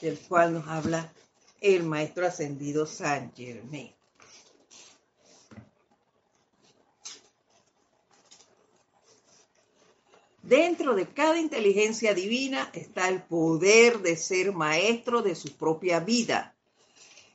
del 0.01 0.19
cual 0.21 0.55
nos 0.55 0.67
habla 0.69 1.13
el 1.61 1.83
maestro 1.83 2.27
ascendido 2.27 2.87
San 2.87 3.31
Germain. 3.35 3.93
Dentro 10.43 10.95
de 10.95 11.09
cada 11.09 11.39
inteligencia 11.39 12.15
divina 12.15 12.71
está 12.73 13.11
el 13.11 13.21
poder 13.23 13.99
de 13.99 14.17
ser 14.17 14.53
maestro 14.53 15.21
de 15.21 15.35
su 15.35 15.55
propia 15.59 16.01
vida. 16.01 16.56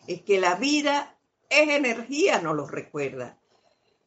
Es 0.07 0.21
que 0.21 0.39
la 0.39 0.55
vida 0.55 1.17
es 1.49 1.69
energía, 1.69 2.41
nos 2.41 2.55
lo 2.55 2.67
recuerda. 2.67 3.37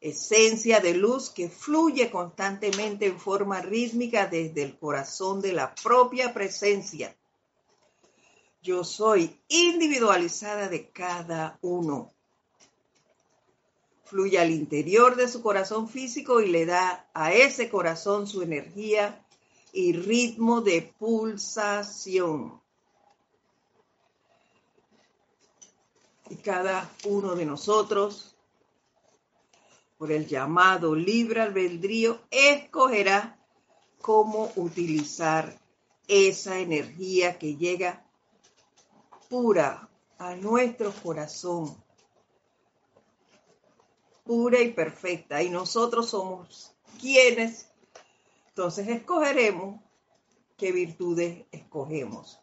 Esencia 0.01 0.80
de 0.80 0.95
luz 0.95 1.30
que 1.30 1.49
fluye 1.49 2.11
constantemente 2.11 3.07
en 3.07 3.18
forma 3.18 3.62
rítmica 3.62 4.26
desde 4.26 4.62
el 4.62 4.78
corazón 4.78 5.40
de 5.40 5.53
la 5.53 5.74
propia 5.74 6.34
presencia. 6.34 7.16
Yo 8.62 8.84
soy 8.84 9.40
individualizada 9.49 10.68
de 10.68 10.88
cada 10.90 11.59
uno 11.62 12.14
fluye 14.14 14.38
al 14.38 14.51
interior 14.51 15.16
de 15.16 15.26
su 15.26 15.42
corazón 15.42 15.88
físico 15.88 16.40
y 16.40 16.49
le 16.49 16.66
da 16.66 17.09
a 17.14 17.32
ese 17.32 17.68
corazón 17.68 18.26
su 18.26 18.42
energía 18.42 19.26
y 19.72 19.92
ritmo 19.92 20.61
de 20.61 20.95
pulsación. 20.99 22.61
Y 26.31 26.37
cada 26.37 26.91
uno 27.05 27.35
de 27.35 27.45
nosotros, 27.45 28.35
por 29.99 30.11
el 30.11 30.27
llamado 30.27 30.95
libre 30.95 31.43
albedrío, 31.43 32.20
escogerá 32.31 33.39
cómo 34.01 34.53
utilizar 34.57 35.59
esa 36.09 36.59
energía 36.59 37.39
que 37.39 37.57
llega 37.57 38.05
pura 39.29 39.89
a 40.18 40.35
nuestro 40.37 40.93
corazón 40.93 41.85
pura 44.25 44.61
y 44.61 44.72
perfecta 44.72 45.43
y 45.43 45.51
nosotros 45.51 46.09
somos 46.11 46.75
quienes, 47.01 47.70
entonces 48.49 48.89
escogeremos 48.89 49.81
qué 50.57 50.72
virtudes 50.72 51.45
escogemos. 51.53 52.41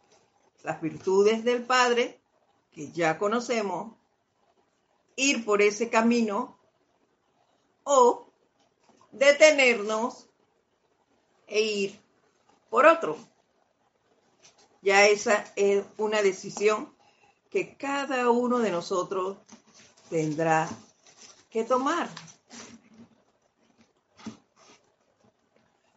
Las 0.64 0.80
virtudes 0.80 1.44
del 1.44 1.64
Padre, 1.64 2.21
que 2.72 2.92
ya 2.92 3.18
conocemos, 3.18 3.94
ir 5.16 5.46
por 5.46 5.62
ese 5.62 5.90
camino 5.90 6.58
o 7.84 8.28
detenernos 9.12 10.28
e 11.48 11.62
ir 11.62 12.02
por 12.70 12.86
otro. 12.86 13.18
Ya 14.82 15.06
esa 15.08 15.46
es 15.56 15.86
una 15.98 16.22
decisión 16.22 16.96
que 17.50 17.76
cada 17.76 18.30
uno 18.32 18.60
de 18.60 18.72
nosotros 18.72 19.38
tendrá 20.10 20.70
que 21.50 21.64
tomar. 21.64 22.10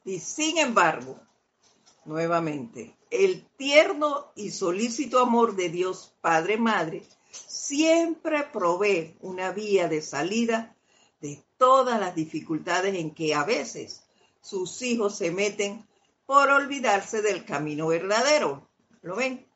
Y 0.05 0.19
sin 0.19 0.59
embargo, 0.59 1.19
nuevamente, 2.05 2.97
el 3.11 3.47
tierno 3.57 4.33
y 4.35 4.51
solícito 4.51 5.21
amor 5.21 5.57
de 5.57 5.69
Dios 5.69 6.15
Padre 6.21 6.57
Madre 6.57 7.03
siempre 7.31 8.45
provee 8.53 9.17
una 9.21 9.53
vía 9.53 9.89
de 9.89 10.03
salida 10.03 10.75
de 11.21 11.43
todas 11.57 11.99
las 11.99 12.15
dificultades 12.15 12.95
en 12.95 13.15
que 13.15 13.35
a 13.35 13.45
veces 13.45 14.05
sus 14.41 14.83
hijos 14.83 15.17
se 15.17 15.31
meten 15.31 15.87
por 16.27 16.51
olvidarse 16.51 17.23
del 17.23 17.45
camino 17.45 17.87
verdadero. 17.89 18.69
¿Lo 19.03 19.17
ven? 19.17 19.47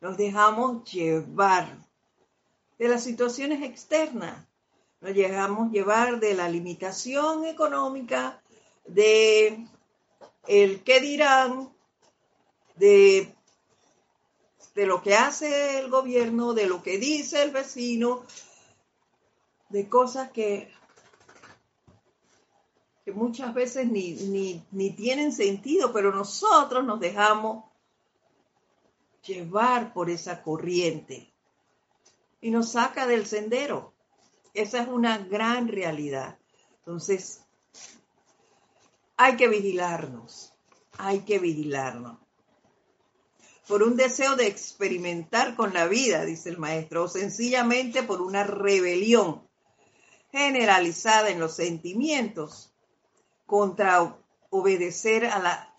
Nos 0.00 0.16
dejamos 0.16 0.90
llevar 0.90 1.78
de 2.78 2.88
las 2.88 3.04
situaciones 3.04 3.62
externas 3.62 4.46
nos 5.02 5.14
llegamos 5.14 5.68
a 5.68 5.72
llevar 5.72 6.20
de 6.20 6.34
la 6.34 6.48
limitación 6.48 7.44
económica, 7.44 8.40
de 8.86 9.66
el 10.46 10.82
qué 10.82 11.00
dirán, 11.00 11.72
de, 12.76 13.34
de 14.74 14.86
lo 14.86 15.02
que 15.02 15.14
hace 15.14 15.78
el 15.78 15.90
gobierno, 15.90 16.54
de 16.54 16.66
lo 16.66 16.82
que 16.82 16.98
dice 16.98 17.42
el 17.42 17.50
vecino, 17.50 18.24
de 19.68 19.88
cosas 19.88 20.30
que, 20.30 20.70
que 23.04 23.12
muchas 23.12 23.54
veces 23.54 23.90
ni, 23.90 24.12
ni, 24.12 24.62
ni 24.70 24.90
tienen 24.90 25.32
sentido, 25.32 25.92
pero 25.92 26.12
nosotros 26.12 26.84
nos 26.84 27.00
dejamos 27.00 27.64
llevar 29.26 29.92
por 29.92 30.10
esa 30.10 30.42
corriente 30.42 31.32
y 32.40 32.50
nos 32.50 32.72
saca 32.72 33.06
del 33.06 33.26
sendero. 33.26 33.94
Esa 34.54 34.82
es 34.82 34.88
una 34.88 35.18
gran 35.18 35.68
realidad. 35.68 36.38
Entonces, 36.80 37.44
hay 39.16 39.36
que 39.36 39.48
vigilarnos, 39.48 40.52
hay 40.98 41.20
que 41.20 41.38
vigilarnos. 41.38 42.18
Por 43.68 43.82
un 43.82 43.96
deseo 43.96 44.36
de 44.36 44.48
experimentar 44.48 45.54
con 45.54 45.72
la 45.72 45.86
vida, 45.86 46.24
dice 46.24 46.50
el 46.50 46.58
maestro, 46.58 47.04
o 47.04 47.08
sencillamente 47.08 48.02
por 48.02 48.20
una 48.20 48.44
rebelión 48.44 49.48
generalizada 50.30 51.30
en 51.30 51.38
los 51.38 51.56
sentimientos 51.56 52.72
contra 53.46 54.18
obedecer 54.50 55.26
a 55.26 55.38
la 55.38 55.74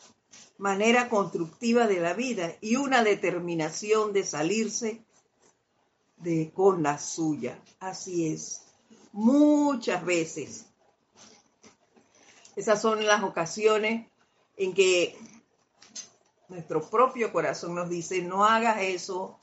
manera 0.58 1.10
constructiva 1.10 1.88
de 1.88 2.00
la 2.00 2.14
vida 2.14 2.56
y 2.62 2.78
una 2.78 3.04
determinación 3.04 4.14
de 4.14 4.24
salirse 4.24 5.04
de 6.18 6.52
con 6.54 6.84
la 6.84 6.98
suya. 6.98 7.60
Así 7.80 8.28
es 8.28 8.64
muchas 9.12 10.04
veces. 10.06 10.66
Esas 12.56 12.82
son 12.82 13.06
las 13.06 13.24
ocasiones 13.24 14.08
en 14.58 14.74
que 14.74 15.18
nuestro 16.50 16.82
propio 16.90 17.32
corazón 17.32 17.76
nos 17.76 17.90
dice, 17.90 18.22
no 18.22 18.46
hagas 18.46 18.82
eso, 18.82 19.40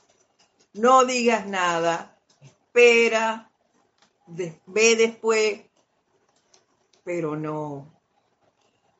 no 0.73 1.05
digas 1.05 1.45
nada, 1.47 2.17
espera, 2.41 3.51
ve 4.27 4.95
después, 4.95 5.61
pero 7.03 7.35
no, 7.35 7.91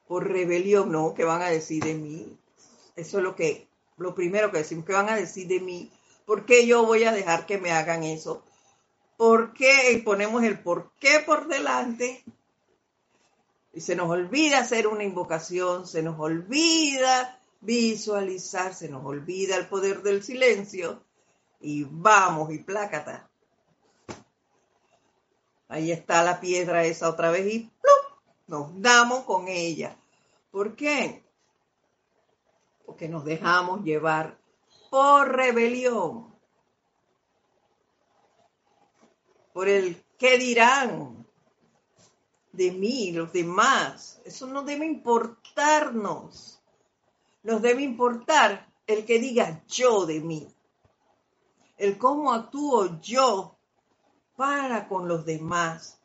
por 0.08 0.28
rebelión, 0.28 0.92
no, 0.92 1.14
que 1.14 1.24
van 1.24 1.42
a 1.42 1.50
decir 1.50 1.84
de 1.84 1.94
mí. 1.94 2.38
Eso 2.98 3.20
es 3.20 3.24
lo 3.24 3.36
que, 3.36 3.68
lo 3.98 4.14
primero 4.14 4.52
que 4.52 4.58
decimos, 4.58 4.86
que 4.86 4.94
van 4.94 5.10
a 5.10 5.16
decir 5.16 5.48
de 5.48 5.62
mí. 5.62 5.90
¿Por 6.26 6.46
qué 6.46 6.68
yo 6.68 6.86
voy 6.86 7.06
a 7.06 7.14
dejar 7.14 7.46
que 7.46 7.58
me 7.58 7.72
hagan 7.72 8.04
eso? 8.04 8.44
¿Por 9.16 9.54
qué? 9.54 9.94
Y 9.94 9.98
ponemos 10.02 10.44
el 10.44 10.60
por 10.60 10.92
qué 11.00 11.20
por 11.26 11.48
delante. 11.48 12.24
Y 13.74 13.82
se 13.82 13.96
nos 13.96 14.10
olvida 14.10 14.60
hacer 14.60 14.88
una 14.88 15.04
invocación, 15.04 15.88
se 15.88 16.04
nos 16.04 16.20
olvida 16.20 17.40
visualizar, 17.62 18.74
se 18.74 18.90
nos 18.90 19.06
olvida 19.06 19.56
el 19.56 19.68
poder 19.68 20.02
del 20.02 20.24
silencio. 20.24 21.04
Y 21.60 21.86
vamos, 21.90 22.52
y 22.52 22.60
plácata. 22.60 23.30
Ahí 25.68 25.92
está 25.92 26.24
la 26.24 26.42
piedra 26.42 26.84
esa 26.84 27.10
otra 27.10 27.32
vez 27.32 27.46
y 27.54 27.72
nos 28.48 28.82
damos 28.82 29.24
con 29.24 29.48
ella. 29.48 29.96
¿Por 30.50 30.76
qué? 30.76 31.24
Porque 32.86 33.08
nos 33.08 33.24
dejamos 33.24 33.84
llevar 33.84 34.38
por 34.90 35.34
rebelión. 35.34 36.32
por 39.54 39.68
el 39.68 40.04
qué 40.18 40.38
dirán 40.38 41.21
de 42.52 42.72
mí, 42.72 43.12
los 43.12 43.32
demás. 43.34 44.22
Eso 44.26 44.48
no 44.48 44.64
debe 44.64 44.86
importarnos. 44.86 46.62
Nos 47.44 47.62
debe 47.62 47.82
importar 47.82 48.72
el 48.88 49.06
que 49.06 49.20
diga 49.20 49.64
yo 49.68 50.06
de 50.06 50.20
mí. 50.22 50.48
El 51.78 51.98
cómo 51.98 52.32
actúo 52.34 53.00
yo 53.02 53.58
para 54.36 54.88
con 54.88 55.08
los 55.08 55.26
demás. 55.26 56.00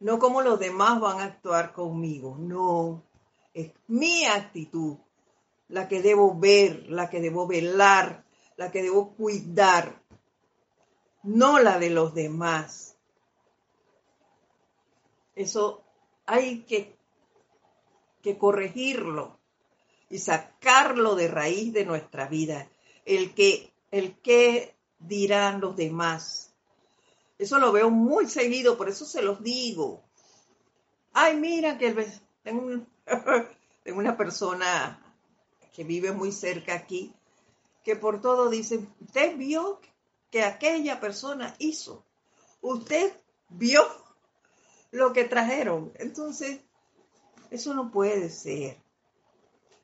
No 0.00 0.18
cómo 0.18 0.42
los 0.42 0.60
demás 0.60 1.00
van 1.00 1.20
a 1.20 1.24
actuar 1.24 1.72
conmigo. 1.72 2.36
No. 2.38 3.02
Es 3.54 3.72
mi 3.86 4.26
actitud 4.26 4.96
la 5.68 5.88
que 5.88 6.02
debo 6.02 6.34
ver, 6.38 6.86
la 6.88 7.08
que 7.08 7.20
debo 7.20 7.46
velar, 7.46 8.24
la 8.56 8.70
que 8.70 8.82
debo 8.82 9.14
cuidar, 9.14 10.02
no 11.22 11.58
la 11.58 11.78
de 11.78 11.90
los 11.90 12.14
demás. 12.14 12.97
Eso 15.38 15.84
hay 16.26 16.62
que, 16.64 16.98
que 18.22 18.36
corregirlo 18.36 19.38
y 20.10 20.18
sacarlo 20.18 21.14
de 21.14 21.28
raíz 21.28 21.72
de 21.72 21.84
nuestra 21.84 22.26
vida. 22.26 22.68
El 23.04 23.34
que, 23.34 23.72
el 23.92 24.18
que 24.20 24.74
dirán 24.98 25.60
los 25.60 25.76
demás. 25.76 26.52
Eso 27.38 27.60
lo 27.60 27.70
veo 27.70 27.88
muy 27.88 28.28
seguido, 28.28 28.76
por 28.76 28.88
eso 28.88 29.04
se 29.04 29.22
los 29.22 29.40
digo. 29.40 30.02
Ay, 31.12 31.36
mira 31.36 31.78
que 31.78 31.94
tengo, 32.42 32.84
tengo 33.84 34.00
una 34.00 34.16
persona 34.16 35.00
que 35.72 35.84
vive 35.84 36.10
muy 36.10 36.32
cerca 36.32 36.74
aquí, 36.74 37.14
que 37.84 37.94
por 37.94 38.20
todo 38.20 38.50
dice, 38.50 38.80
usted 39.00 39.36
vio 39.36 39.80
que 40.32 40.42
aquella 40.42 40.98
persona 40.98 41.54
hizo, 41.60 42.04
usted 42.60 43.12
vio 43.50 44.07
lo 44.90 45.12
que 45.12 45.24
trajeron. 45.24 45.92
Entonces, 45.96 46.60
eso 47.50 47.74
no 47.74 47.90
puede 47.90 48.30
ser. 48.30 48.76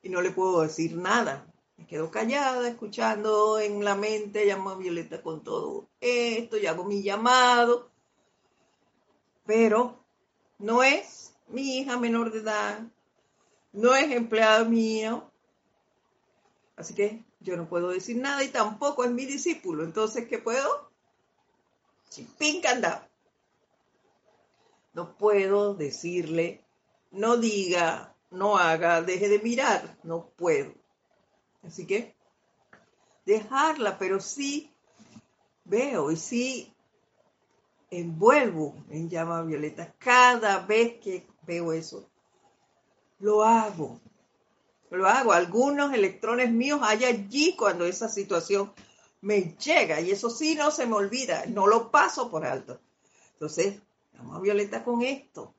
Y 0.01 0.09
no 0.09 0.21
le 0.21 0.31
puedo 0.31 0.61
decir 0.61 0.95
nada. 0.95 1.45
Me 1.77 1.87
quedo 1.87 2.09
callada, 2.09 2.67
escuchando 2.69 3.59
en 3.59 3.83
la 3.83 3.95
mente, 3.95 4.45
llamo 4.45 4.69
a 4.69 4.77
Violeta 4.77 5.21
con 5.21 5.43
todo 5.43 5.89
esto, 5.99 6.57
y 6.57 6.67
hago 6.67 6.85
mi 6.85 7.03
llamado. 7.03 7.89
Pero 9.45 9.99
no 10.57 10.83
es 10.83 11.35
mi 11.47 11.77
hija 11.77 11.97
menor 11.97 12.31
de 12.31 12.39
edad, 12.39 12.79
no 13.73 13.93
es 13.93 14.09
empleado 14.11 14.65
mío. 14.65 15.29
Así 16.77 16.93
que 16.93 17.23
yo 17.39 17.57
no 17.57 17.67
puedo 17.67 17.89
decir 17.89 18.17
nada 18.17 18.43
y 18.43 18.49
tampoco 18.49 19.03
es 19.03 19.11
mi 19.11 19.25
discípulo. 19.25 19.83
Entonces, 19.83 20.27
¿qué 20.27 20.39
puedo? 20.39 20.89
Chimpín 22.09 22.65
anda. 22.65 23.09
No 24.95 25.17
puedo 25.17 25.73
decirle, 25.73 26.63
no 27.11 27.35
diga, 27.35 28.15
no 28.31 28.57
haga, 28.57 29.01
deje 29.01 29.27
de 29.27 29.39
mirar. 29.39 29.97
No 30.03 30.29
puedo. 30.37 30.73
Así 31.63 31.85
que 31.85 32.15
dejarla, 33.25 33.99
pero 33.99 34.21
sí 34.21 34.71
veo 35.65 36.11
y 36.11 36.15
sí 36.15 36.73
envuelvo 37.91 38.73
en 38.89 39.09
llama 39.09 39.41
violeta 39.41 39.93
cada 39.97 40.59
vez 40.59 41.01
que 41.01 41.27
veo 41.45 41.73
eso. 41.73 42.09
Lo 43.19 43.43
hago. 43.43 43.99
Lo 44.91 45.07
hago. 45.07 45.33
Algunos 45.33 45.93
electrones 45.93 46.53
míos 46.53 46.79
hay 46.81 47.03
allí 47.03 47.53
cuando 47.57 47.83
esa 47.83 48.07
situación 48.07 48.71
me 49.19 49.57
llega 49.57 49.99
y 49.99 50.11
eso 50.11 50.29
sí 50.29 50.55
no 50.55 50.71
se 50.71 50.85
me 50.87 50.95
olvida, 50.95 51.45
no 51.47 51.67
lo 51.67 51.91
paso 51.91 52.31
por 52.31 52.45
alto. 52.45 52.79
Entonces, 53.33 53.81
llama 54.15 54.39
violeta 54.39 54.83
con 54.83 55.01
esto. 55.01 55.53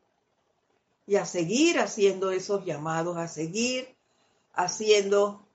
Y 1.06 1.16
a 1.16 1.24
seguir 1.24 1.78
haciendo 1.78 2.30
esos 2.30 2.64
llamados, 2.64 3.16
a 3.16 3.28
seguir 3.28 3.96
haciendo 4.52 5.46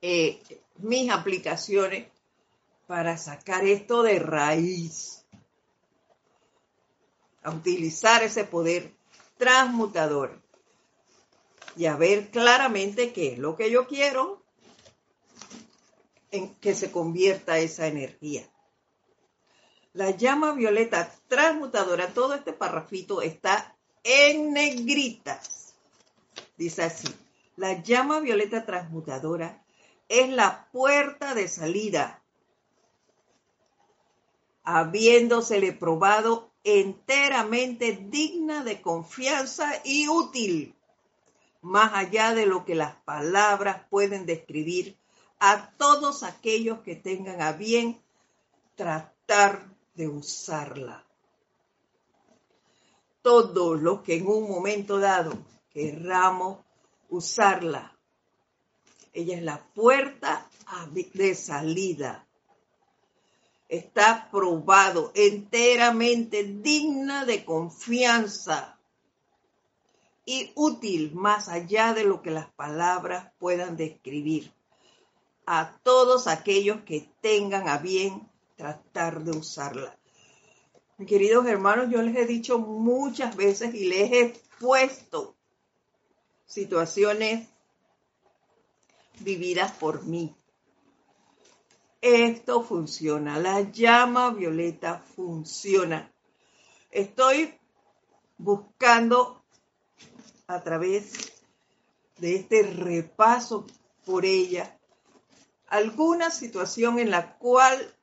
eh, 0.00 0.40
mis 0.78 1.10
aplicaciones 1.10 2.08
para 2.86 3.18
sacar 3.18 3.64
esto 3.64 4.02
de 4.02 4.18
raíz, 4.18 5.24
a 7.42 7.50
utilizar 7.50 8.22
ese 8.22 8.44
poder 8.44 8.94
transmutador 9.36 10.40
y 11.76 11.86
a 11.86 11.96
ver 11.96 12.30
claramente 12.30 13.12
qué 13.12 13.32
es 13.32 13.38
lo 13.38 13.56
que 13.56 13.70
yo 13.70 13.86
quiero 13.86 14.42
en 16.30 16.54
que 16.56 16.74
se 16.74 16.90
convierta 16.90 17.58
esa 17.58 17.86
energía. 17.86 18.48
La 19.94 20.10
llama 20.10 20.52
violeta 20.52 21.10
transmutadora, 21.28 22.08
todo 22.08 22.34
este 22.34 22.52
parrafito 22.52 23.22
está 23.22 23.76
en 24.04 24.52
negritas. 24.52 25.74
Dice 26.56 26.84
así, 26.84 27.08
la 27.56 27.82
llama 27.82 28.20
violeta 28.20 28.64
transmutadora 28.64 29.64
es 30.08 30.28
la 30.30 30.68
puerta 30.72 31.34
de 31.34 31.48
salida, 31.48 32.22
habiéndosele 34.64 35.72
probado 35.72 36.50
enteramente 36.64 37.98
digna 38.10 38.64
de 38.64 38.80
confianza 38.82 39.70
y 39.84 40.08
útil, 40.08 40.74
más 41.62 41.92
allá 41.94 42.34
de 42.34 42.46
lo 42.46 42.64
que 42.64 42.74
las 42.74 42.94
palabras 42.96 43.82
pueden 43.90 44.26
describir 44.26 44.96
a 45.40 45.70
todos 45.76 46.22
aquellos 46.22 46.80
que 46.80 46.96
tengan 46.96 47.40
a 47.40 47.52
bien 47.52 48.00
tratar 48.74 49.77
de 49.98 50.08
usarla. 50.08 51.04
Todos 53.20 53.82
los 53.82 54.00
que 54.00 54.16
en 54.16 54.26
un 54.26 54.48
momento 54.48 54.98
dado 54.98 55.36
querramos 55.70 56.60
usarla 57.10 57.98
ella 59.18 59.36
es 59.36 59.42
la 59.42 59.64
puerta 59.74 60.48
de 61.12 61.34
salida. 61.34 62.24
Está 63.68 64.28
probado, 64.30 65.10
enteramente 65.14 66.44
digna 66.44 67.24
de 67.24 67.44
confianza 67.44 68.78
y 70.24 70.52
útil 70.54 71.14
más 71.14 71.48
allá 71.48 71.94
de 71.94 72.04
lo 72.04 72.22
que 72.22 72.30
las 72.30 72.48
palabras 72.52 73.32
puedan 73.38 73.76
describir 73.76 74.52
a 75.46 75.76
todos 75.82 76.28
aquellos 76.28 76.82
que 76.82 77.08
tengan 77.20 77.68
a 77.68 77.78
bien 77.78 78.27
tratar 78.58 79.22
de 79.22 79.30
usarla. 79.30 79.96
Queridos 81.06 81.46
hermanos, 81.46 81.90
yo 81.90 82.02
les 82.02 82.16
he 82.16 82.26
dicho 82.26 82.58
muchas 82.58 83.36
veces 83.36 83.72
y 83.72 83.84
les 83.84 84.12
he 84.12 84.42
puesto 84.58 85.36
situaciones 86.44 87.48
vividas 89.20 89.70
por 89.72 90.04
mí. 90.04 90.34
Esto 92.00 92.62
funciona, 92.64 93.38
la 93.38 93.60
llama 93.60 94.30
violeta 94.30 94.98
funciona. 94.98 96.12
Estoy 96.90 97.54
buscando 98.38 99.44
a 100.48 100.60
través 100.62 101.32
de 102.18 102.34
este 102.34 102.62
repaso 102.62 103.64
por 104.04 104.24
ella 104.24 104.76
alguna 105.68 106.30
situación 106.30 106.98
en 106.98 107.10
la 107.10 107.36
cual 107.38 107.94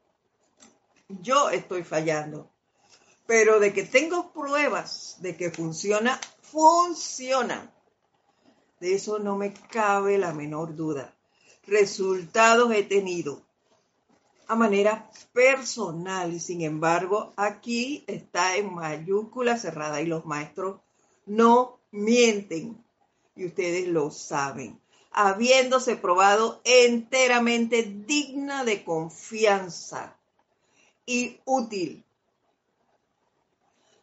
yo 1.08 1.50
estoy 1.50 1.84
fallando, 1.84 2.50
pero 3.26 3.60
de 3.60 3.74
que 3.74 3.84
tengo 3.84 4.32
pruebas 4.32 5.18
de 5.20 5.36
que 5.36 5.52
funciona, 5.52 6.20
funciona. 6.42 7.72
De 8.80 8.96
eso 8.96 9.20
no 9.20 9.36
me 9.36 9.54
cabe 9.54 10.18
la 10.18 10.34
menor 10.34 10.76
duda. 10.76 11.16
Resultados 11.68 12.72
he 12.74 12.84
tenido 12.84 13.42
a 14.48 14.56
manera 14.56 15.10
personal 15.34 16.34
y 16.34 16.40
sin 16.40 16.62
embargo 16.62 17.34
aquí 17.36 18.04
está 18.08 18.56
en 18.58 18.74
mayúscula 18.74 19.58
cerrada 19.58 20.02
y 20.02 20.06
los 20.06 20.26
maestros 20.26 20.82
no 21.26 21.80
mienten 21.92 22.84
y 23.36 23.48
ustedes 23.48 23.88
lo 23.88 24.12
saben, 24.12 24.80
habiéndose 25.12 25.96
probado 25.96 26.62
enteramente 26.64 27.84
digna 27.84 28.64
de 28.64 28.84
confianza 28.84 30.16
y 31.06 31.40
útil, 31.46 32.04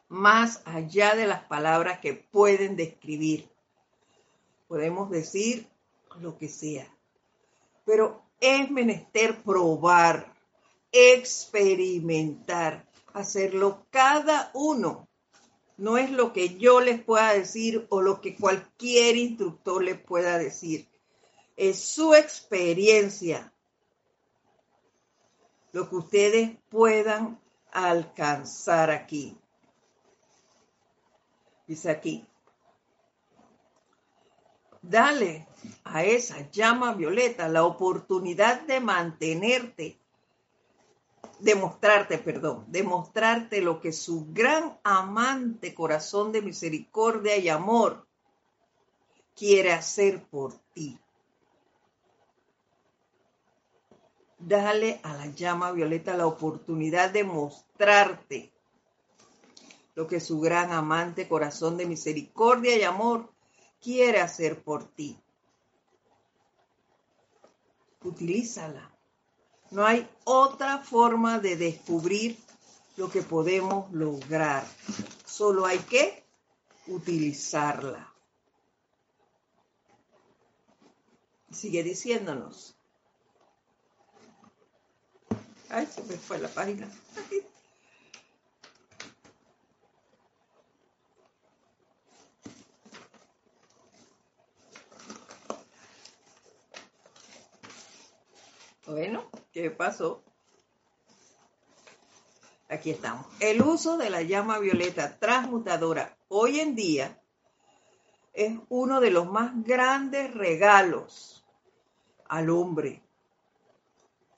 más 0.08 0.62
allá 0.64 1.14
de 1.14 1.26
las 1.26 1.44
palabras 1.44 2.00
que 2.00 2.14
pueden 2.14 2.76
describir 2.76 3.52
podemos 4.72 5.10
decir 5.10 5.68
lo 6.22 6.38
que 6.38 6.48
sea, 6.48 6.86
pero 7.84 8.22
es 8.40 8.70
menester 8.70 9.42
probar, 9.42 10.34
experimentar, 10.90 12.88
hacerlo 13.12 13.86
cada 13.90 14.50
uno. 14.54 15.10
No 15.76 15.98
es 15.98 16.10
lo 16.10 16.32
que 16.32 16.56
yo 16.56 16.80
les 16.80 17.04
pueda 17.04 17.34
decir 17.34 17.86
o 17.90 18.00
lo 18.00 18.22
que 18.22 18.34
cualquier 18.34 19.16
instructor 19.16 19.84
les 19.84 20.00
pueda 20.00 20.38
decir. 20.38 20.88
Es 21.54 21.78
su 21.84 22.14
experiencia. 22.14 23.51
Lo 25.72 25.88
que 25.88 25.96
ustedes 25.96 26.58
puedan 26.68 27.40
alcanzar 27.72 28.90
aquí. 28.90 29.36
Dice 31.66 31.90
aquí, 31.90 32.26
Dale 34.82 35.46
a 35.84 36.02
esa 36.02 36.50
llama 36.50 36.92
violeta 36.92 37.48
la 37.48 37.64
oportunidad 37.64 38.62
de 38.62 38.80
mantenerte, 38.80 39.96
demostrarte, 41.38 42.18
perdón, 42.18 42.64
demostrarte 42.66 43.60
lo 43.60 43.80
que 43.80 43.92
su 43.92 44.26
gran 44.32 44.76
amante 44.82 45.72
corazón 45.72 46.32
de 46.32 46.42
misericordia 46.42 47.36
y 47.36 47.48
amor 47.48 48.08
quiere 49.36 49.72
hacer 49.72 50.24
por 50.24 50.52
ti. 50.74 50.98
Dale 54.44 55.00
a 55.04 55.14
la 55.14 55.26
llama 55.26 55.70
violeta 55.70 56.16
la 56.16 56.26
oportunidad 56.26 57.10
de 57.10 57.22
mostrarte 57.22 58.52
lo 59.94 60.08
que 60.08 60.18
su 60.18 60.40
gran 60.40 60.72
amante 60.72 61.28
corazón 61.28 61.76
de 61.76 61.86
misericordia 61.86 62.76
y 62.76 62.82
amor 62.82 63.32
quiere 63.80 64.20
hacer 64.20 64.64
por 64.64 64.84
ti. 64.84 65.16
Utilízala. 68.02 68.90
No 69.70 69.86
hay 69.86 70.08
otra 70.24 70.78
forma 70.78 71.38
de 71.38 71.56
descubrir 71.56 72.36
lo 72.96 73.08
que 73.10 73.22
podemos 73.22 73.92
lograr. 73.92 74.66
Solo 75.24 75.66
hay 75.66 75.78
que 75.78 76.24
utilizarla. 76.88 78.12
Sigue 81.52 81.84
diciéndonos. 81.84 82.74
Ay, 85.74 85.86
se 85.86 86.02
me 86.02 86.16
fue 86.18 86.38
la 86.38 86.48
página. 86.48 86.86
Bueno, 98.84 99.30
¿qué 99.50 99.70
pasó? 99.70 100.22
Aquí 102.68 102.90
estamos. 102.90 103.24
El 103.40 103.62
uso 103.62 103.96
de 103.96 104.10
la 104.10 104.20
llama 104.20 104.58
violeta 104.58 105.18
transmutadora 105.18 106.18
hoy 106.28 106.60
en 106.60 106.74
día 106.74 107.18
es 108.34 108.58
uno 108.68 109.00
de 109.00 109.10
los 109.10 109.26
más 109.26 109.52
grandes 109.64 110.34
regalos 110.34 111.46
al 112.28 112.50
hombre. 112.50 113.02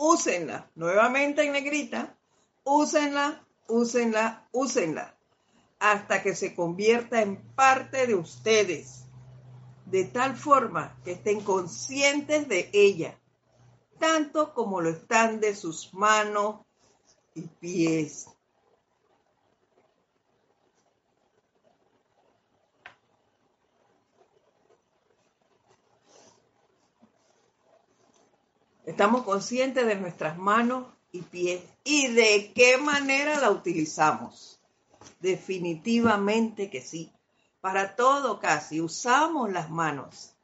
Úsenla, 0.07 0.71
nuevamente 0.75 1.45
en 1.45 1.53
negrita, 1.53 2.15
úsenla, 2.63 3.43
úsenla, 3.69 4.49
úsenla, 4.53 5.17
hasta 5.79 6.23
que 6.23 6.35
se 6.35 6.55
convierta 6.55 7.23
en 7.23 7.37
parte 7.55 8.07
de 8.07 8.15
ustedes, 8.15 9.07
de 9.87 10.05
tal 10.05 10.37
forma 10.37 10.97
que 11.05 11.13
estén 11.13 11.41
conscientes 11.41 12.49
de 12.49 12.69
ella 12.73 13.19
tanto 13.99 14.53
como 14.53 14.81
lo 14.81 14.91
están 14.91 15.41
de 15.41 15.55
sus 15.55 15.95
manos 15.95 16.57
y 17.35 17.43
pies. 17.43 18.29
Estamos 28.87 29.25
conscientes 29.25 29.87
de 29.87 29.97
nuestras 29.97 30.37
manos 30.37 30.87
y 31.11 31.23
pies 31.23 31.63
y 31.85 32.09
de 32.09 32.53
qué 32.55 32.77
manera 32.77 33.41
la 33.41 33.51
utilizamos. 33.51 34.61
Definitivamente 35.21 36.71
que 36.71 36.83
sí. 36.83 37.11
Para 37.61 37.97
todo 37.97 38.41
casi 38.41 38.81
usamos 38.81 39.51
las 39.51 39.71
manos 39.71 40.35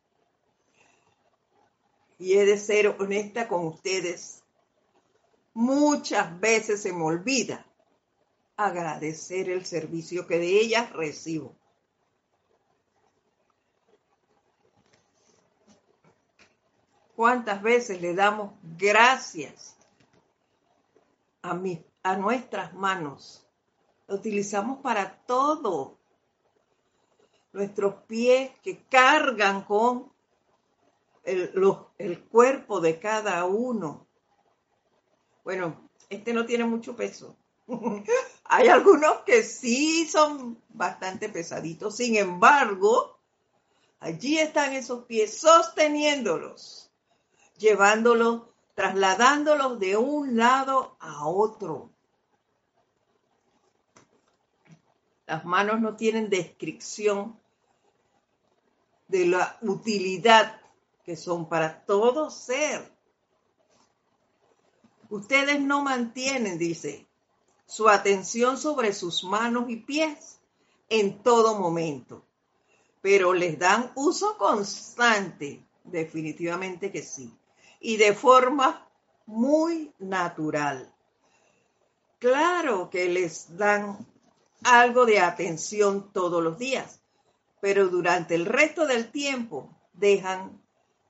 y 2.20 2.34
he 2.34 2.44
de 2.44 2.58
ser 2.58 2.88
honesta 2.98 3.48
con 3.48 3.66
ustedes, 3.66 4.42
muchas 5.54 6.38
veces 6.38 6.82
se 6.82 6.92
me 6.92 7.02
olvida 7.02 7.66
agradecer 8.56 9.48
el 9.48 9.64
servicio 9.64 10.26
que 10.26 10.38
de 10.38 10.60
ellas 10.60 10.92
recibo. 10.92 11.56
¿Cuántas 17.20 17.60
veces 17.60 18.00
le 18.00 18.14
damos 18.14 18.54
gracias 18.78 19.76
a, 21.42 21.60
a 22.02 22.16
nuestras 22.16 22.72
manos? 22.72 23.46
Lo 24.08 24.14
utilizamos 24.14 24.78
para 24.80 25.18
todo. 25.26 25.98
Nuestros 27.52 27.96
pies 28.06 28.52
que 28.62 28.84
cargan 28.84 29.64
con 29.64 30.10
el, 31.22 32.24
cuerpo 32.30 32.80
de 32.80 32.98
cada 32.98 33.44
uno. 33.44 34.06
Bueno, 35.44 35.90
este 36.08 36.32
no 36.32 36.46
tiene 36.46 36.64
mucho 36.64 36.96
peso. 36.96 37.36
Hay 38.44 38.68
algunos 38.68 39.18
que 39.26 39.42
sí 39.42 40.08
son 40.08 40.58
bastante 40.70 41.28
pesaditos. 41.28 41.98
Sin 41.98 42.16
embargo, 42.16 43.20
allí 43.98 44.38
están 44.38 44.72
esos 44.72 45.04
pies 45.04 45.36
sosteniéndolos, 45.36 46.89
llevándolos, 47.60 48.42
trasladándolos 48.74 49.78
de 49.78 49.96
un 49.96 50.36
lado 50.36 50.96
a 50.98 51.26
otro. 51.26 51.90
Las 55.26 55.44
manos 55.44 55.80
no 55.80 55.94
tienen 55.94 56.30
descripción 56.30 57.38
de 59.06 59.26
la 59.26 59.58
utilidad 59.60 60.60
que 61.04 61.14
son 61.14 61.48
para 61.48 61.84
todo 61.84 62.30
ser. 62.30 62.90
Ustedes 65.08 65.60
no 65.60 65.82
mantienen, 65.82 66.58
dice, 66.58 67.06
su 67.66 67.88
atención 67.88 68.56
sobre 68.56 68.92
sus 68.92 69.22
manos 69.22 69.68
y 69.68 69.76
pies 69.76 70.40
en 70.88 71.22
todo 71.22 71.58
momento, 71.58 72.24
pero 73.00 73.32
les 73.32 73.58
dan 73.58 73.92
uso 73.94 74.36
constante, 74.38 75.64
definitivamente 75.84 76.90
que 76.90 77.02
sí, 77.02 77.32
y 77.80 77.96
de 77.96 78.14
forma 78.14 78.86
muy 79.26 79.92
natural. 79.98 80.94
Claro 82.18 82.90
que 82.90 83.08
les 83.08 83.56
dan 83.56 84.06
algo 84.62 85.06
de 85.06 85.20
atención 85.20 86.12
todos 86.12 86.42
los 86.42 86.58
días, 86.58 87.00
pero 87.60 87.88
durante 87.88 88.34
el 88.34 88.44
resto 88.44 88.86
del 88.86 89.10
tiempo 89.10 89.74
dejan 89.94 90.60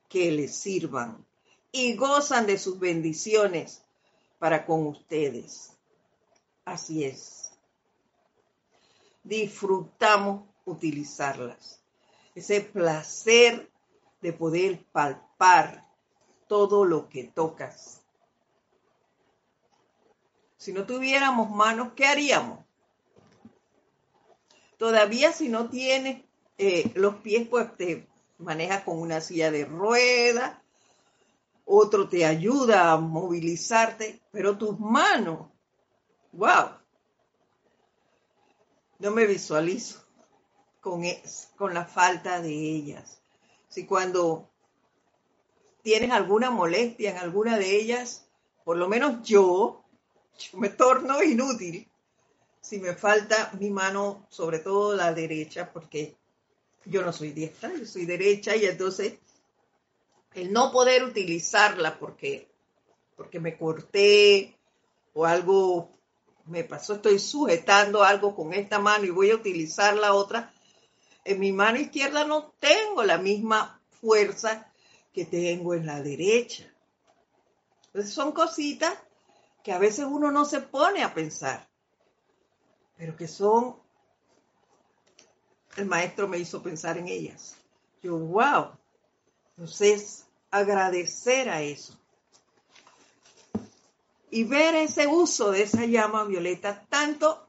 que 0.09 0.31
les 0.31 0.55
sirvan 0.57 1.27
y 1.73 1.97
gozan 1.97 2.47
de 2.47 2.59
sus 2.59 2.79
bendiciones 2.79 3.83
para 4.39 4.65
con 4.65 4.87
ustedes. 4.87 5.77
Así 6.65 7.05
es. 7.05 7.53
Disfrutamos 9.25 10.49
utilizarlas. 10.65 11.81
Ese 12.35 12.61
placer 12.61 13.71
de 14.21 14.33
poder 14.33 14.85
palpar 14.93 15.90
todo 16.51 16.85
lo 16.85 17.09
que 17.09 17.23
tocas. 17.23 18.03
Si 20.57 20.73
no 20.73 20.85
tuviéramos 20.85 21.49
manos, 21.49 21.93
¿qué 21.95 22.07
haríamos? 22.07 22.59
Todavía 24.77 25.31
si 25.31 25.49
no 25.49 25.71
tienes 25.71 26.25
eh, 26.59 26.91
los 26.97 27.15
pies, 27.19 27.47
pues 27.47 27.77
te 27.77 28.09
manejas 28.39 28.83
con 28.83 28.99
una 28.99 29.21
silla 29.21 29.53
de 29.53 29.65
rueda, 29.65 30.61
otro 31.67 32.09
te 32.09 32.27
ayuda 32.27 32.91
a 32.91 32.97
movilizarte, 32.97 34.21
pero 34.33 34.59
tus 34.59 34.77
manos, 34.81 35.47
wow, 36.33 36.71
no 38.99 39.13
me 39.13 39.25
visualizo 39.25 40.05
con, 40.81 41.05
con 41.57 41.75
la 41.75 41.85
falta 41.85 42.41
de 42.43 42.51
ellas. 42.51 43.23
Si 43.69 43.87
cuando 43.87 44.50
tienes 45.83 46.11
alguna 46.11 46.51
molestia 46.51 47.11
en 47.11 47.19
alguna 47.19 47.59
de 47.59 47.77
ellas, 47.77 48.27
por 48.65 48.77
lo 48.77 48.89
menos 48.89 49.23
yo, 49.27 49.85
yo 50.39 50.59
me 50.59 50.69
torno 50.69 51.23
inútil 51.23 51.91
si 52.61 52.79
me 52.79 52.95
falta 52.95 53.51
mi 53.59 53.71
mano, 53.71 54.27
sobre 54.29 54.59
todo 54.59 54.95
la 54.95 55.13
derecha, 55.13 55.73
porque 55.73 56.15
yo 56.85 57.03
no 57.03 57.13
soy 57.13 57.33
diestra, 57.33 57.75
yo 57.75 57.87
soy 57.87 58.07
derecha 58.07 58.55
y 58.55 58.67
entonces 58.67 59.15
el 60.35 60.53
no 60.53 60.71
poder 60.71 61.03
utilizarla 61.03 61.99
porque, 61.99 62.49
porque 63.17 63.41
me 63.41 63.57
corté 63.57 64.57
o 65.15 65.27
algo 65.27 65.91
me 66.47 66.65
pasó, 66.65 66.95
estoy 66.95 67.19
sujetando 67.19 68.03
algo 68.03 68.35
con 68.35 68.53
esta 68.53 68.79
mano 68.79 69.05
y 69.05 69.11
voy 69.11 69.31
a 69.31 69.37
utilizar 69.37 69.97
la 69.97 70.15
otra, 70.15 70.53
en 71.25 71.39
mi 71.39 71.53
mano 71.53 71.79
izquierda 71.79 72.25
no 72.25 72.53
tengo 72.59 73.03
la 73.03 73.19
misma 73.19 73.81
fuerza 74.01 74.70
que 75.13 75.25
tengo 75.25 75.75
en 75.75 75.87
la 75.87 76.03
derecha. 76.03 76.65
Entonces 77.87 78.13
son 78.13 78.33
cositas 78.33 78.97
que 79.63 79.73
a 79.73 79.79
veces 79.79 80.07
uno 80.09 80.31
no 80.31 80.45
se 80.45 80.61
pone 80.61 81.03
a 81.03 81.13
pensar, 81.13 81.69
pero 82.97 83.17
que 83.17 83.29
son 83.29 83.77
el 85.77 85.87
maestro 85.87 86.29
me 86.29 86.39
hizo 86.39 86.63
pensar 86.63 86.99
en 86.99 87.09
ellas. 87.09 87.57
Yo, 88.03 88.17
wow. 88.17 88.71
Entonces, 89.57 90.27
agradecer 90.51 91.49
a 91.49 91.63
eso. 91.63 91.99
Y 94.31 94.45
ver 94.45 94.75
ese 94.75 95.07
uso 95.07 95.51
de 95.51 95.63
esa 95.63 95.85
llama 95.87 96.25
violeta, 96.25 96.87
tanto 96.89 97.47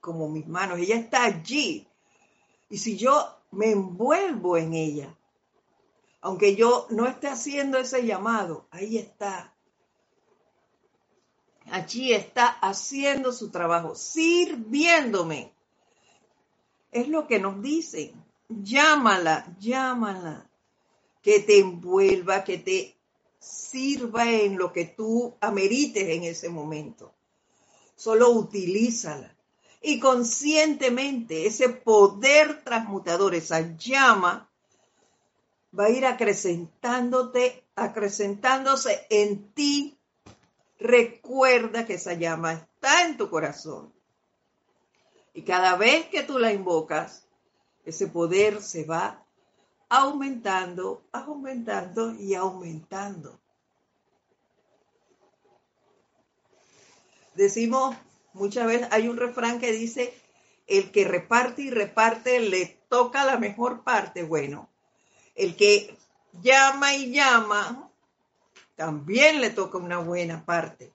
como 0.00 0.28
mis 0.28 0.46
manos. 0.46 0.78
Ella 0.78 0.96
está 0.96 1.24
allí. 1.24 1.86
Y 2.68 2.78
si 2.78 2.96
yo 2.96 3.36
me 3.50 3.72
envuelvo 3.72 4.56
en 4.56 4.74
ella, 4.74 5.16
Aunque 6.20 6.54
yo 6.54 6.86
no 6.90 7.06
esté 7.06 7.28
haciendo 7.28 7.78
ese 7.78 8.04
llamado, 8.04 8.66
ahí 8.70 8.98
está. 8.98 9.54
Allí 11.70 12.12
está 12.12 12.48
haciendo 12.48 13.32
su 13.32 13.50
trabajo, 13.50 13.94
sirviéndome. 13.94 15.54
Es 16.90 17.08
lo 17.08 17.26
que 17.26 17.38
nos 17.38 17.62
dicen. 17.62 18.12
Llámala, 18.48 19.56
llámala. 19.60 20.50
Que 21.22 21.40
te 21.40 21.58
envuelva, 21.58 22.44
que 22.44 22.58
te 22.58 22.96
sirva 23.38 24.30
en 24.30 24.58
lo 24.58 24.72
que 24.72 24.86
tú 24.86 25.36
amerites 25.40 26.08
en 26.08 26.24
ese 26.24 26.48
momento. 26.48 27.14
Solo 27.94 28.30
utilízala. 28.30 29.36
Y 29.80 30.00
conscientemente 30.00 31.46
ese 31.46 31.68
poder 31.70 32.62
transmutador, 32.64 33.34
esa 33.34 33.76
llama, 33.76 34.49
va 35.78 35.84
a 35.84 35.90
ir 35.90 36.06
acrecentándote, 36.06 37.64
acrecentándose 37.74 39.06
en 39.10 39.52
ti. 39.52 39.98
Recuerda 40.78 41.86
que 41.86 41.94
esa 41.94 42.14
llama 42.14 42.52
está 42.52 43.04
en 43.04 43.16
tu 43.16 43.28
corazón. 43.30 43.92
Y 45.34 45.42
cada 45.42 45.76
vez 45.76 46.06
que 46.06 46.22
tú 46.22 46.38
la 46.38 46.52
invocas, 46.52 47.26
ese 47.84 48.06
poder 48.06 48.62
se 48.62 48.84
va 48.84 49.24
aumentando, 49.88 51.02
aumentando 51.12 52.14
y 52.14 52.34
aumentando. 52.34 53.38
Decimos 57.34 57.96
muchas 58.32 58.66
veces, 58.66 58.88
hay 58.90 59.08
un 59.08 59.16
refrán 59.16 59.60
que 59.60 59.72
dice, 59.72 60.14
el 60.66 60.92
que 60.92 61.04
reparte 61.04 61.62
y 61.62 61.70
reparte 61.70 62.40
le 62.40 62.78
toca 62.88 63.24
la 63.24 63.38
mejor 63.38 63.82
parte. 63.82 64.22
Bueno, 64.22 64.69
el 65.40 65.56
que 65.56 65.96
llama 66.42 66.94
y 66.94 67.12
llama, 67.12 67.90
también 68.76 69.40
le 69.40 69.48
toca 69.48 69.78
una 69.78 69.98
buena 69.98 70.44
parte. 70.44 70.92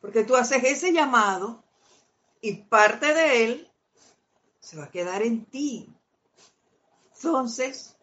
Porque 0.00 0.24
tú 0.24 0.34
haces 0.34 0.64
ese 0.64 0.92
llamado 0.92 1.62
y 2.40 2.54
parte 2.54 3.14
de 3.14 3.44
él 3.44 3.72
se 4.58 4.76
va 4.76 4.84
a 4.84 4.90
quedar 4.90 5.22
en 5.22 5.44
ti. 5.44 5.88
Entonces, 7.14 7.96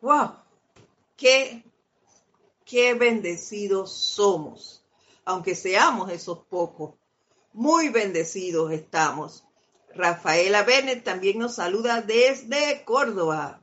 wow, 0.00 0.32
qué, 1.16 1.64
qué 2.64 2.94
bendecidos 2.94 3.92
somos, 3.94 4.84
aunque 5.26 5.54
seamos 5.54 6.10
esos 6.10 6.46
pocos, 6.46 6.94
muy 7.52 7.90
bendecidos 7.90 8.72
estamos. 8.72 9.45
Rafaela 9.96 10.62
Bennett 10.62 11.04
también 11.04 11.38
nos 11.38 11.54
saluda 11.54 12.02
desde 12.02 12.84
Córdoba. 12.84 13.60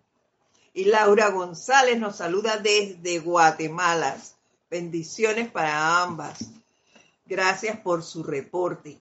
Y 0.74 0.86
Laura 0.86 1.30
González 1.30 2.00
nos 2.00 2.18
saluda 2.18 2.58
desde 2.58 3.20
Guatemala. 3.20 4.18
Bendiciones 4.70 5.52
para 5.52 6.02
ambas. 6.02 6.50
Gracias 7.26 7.80
por 7.80 8.04
su 8.04 8.24
reporte 8.24 9.00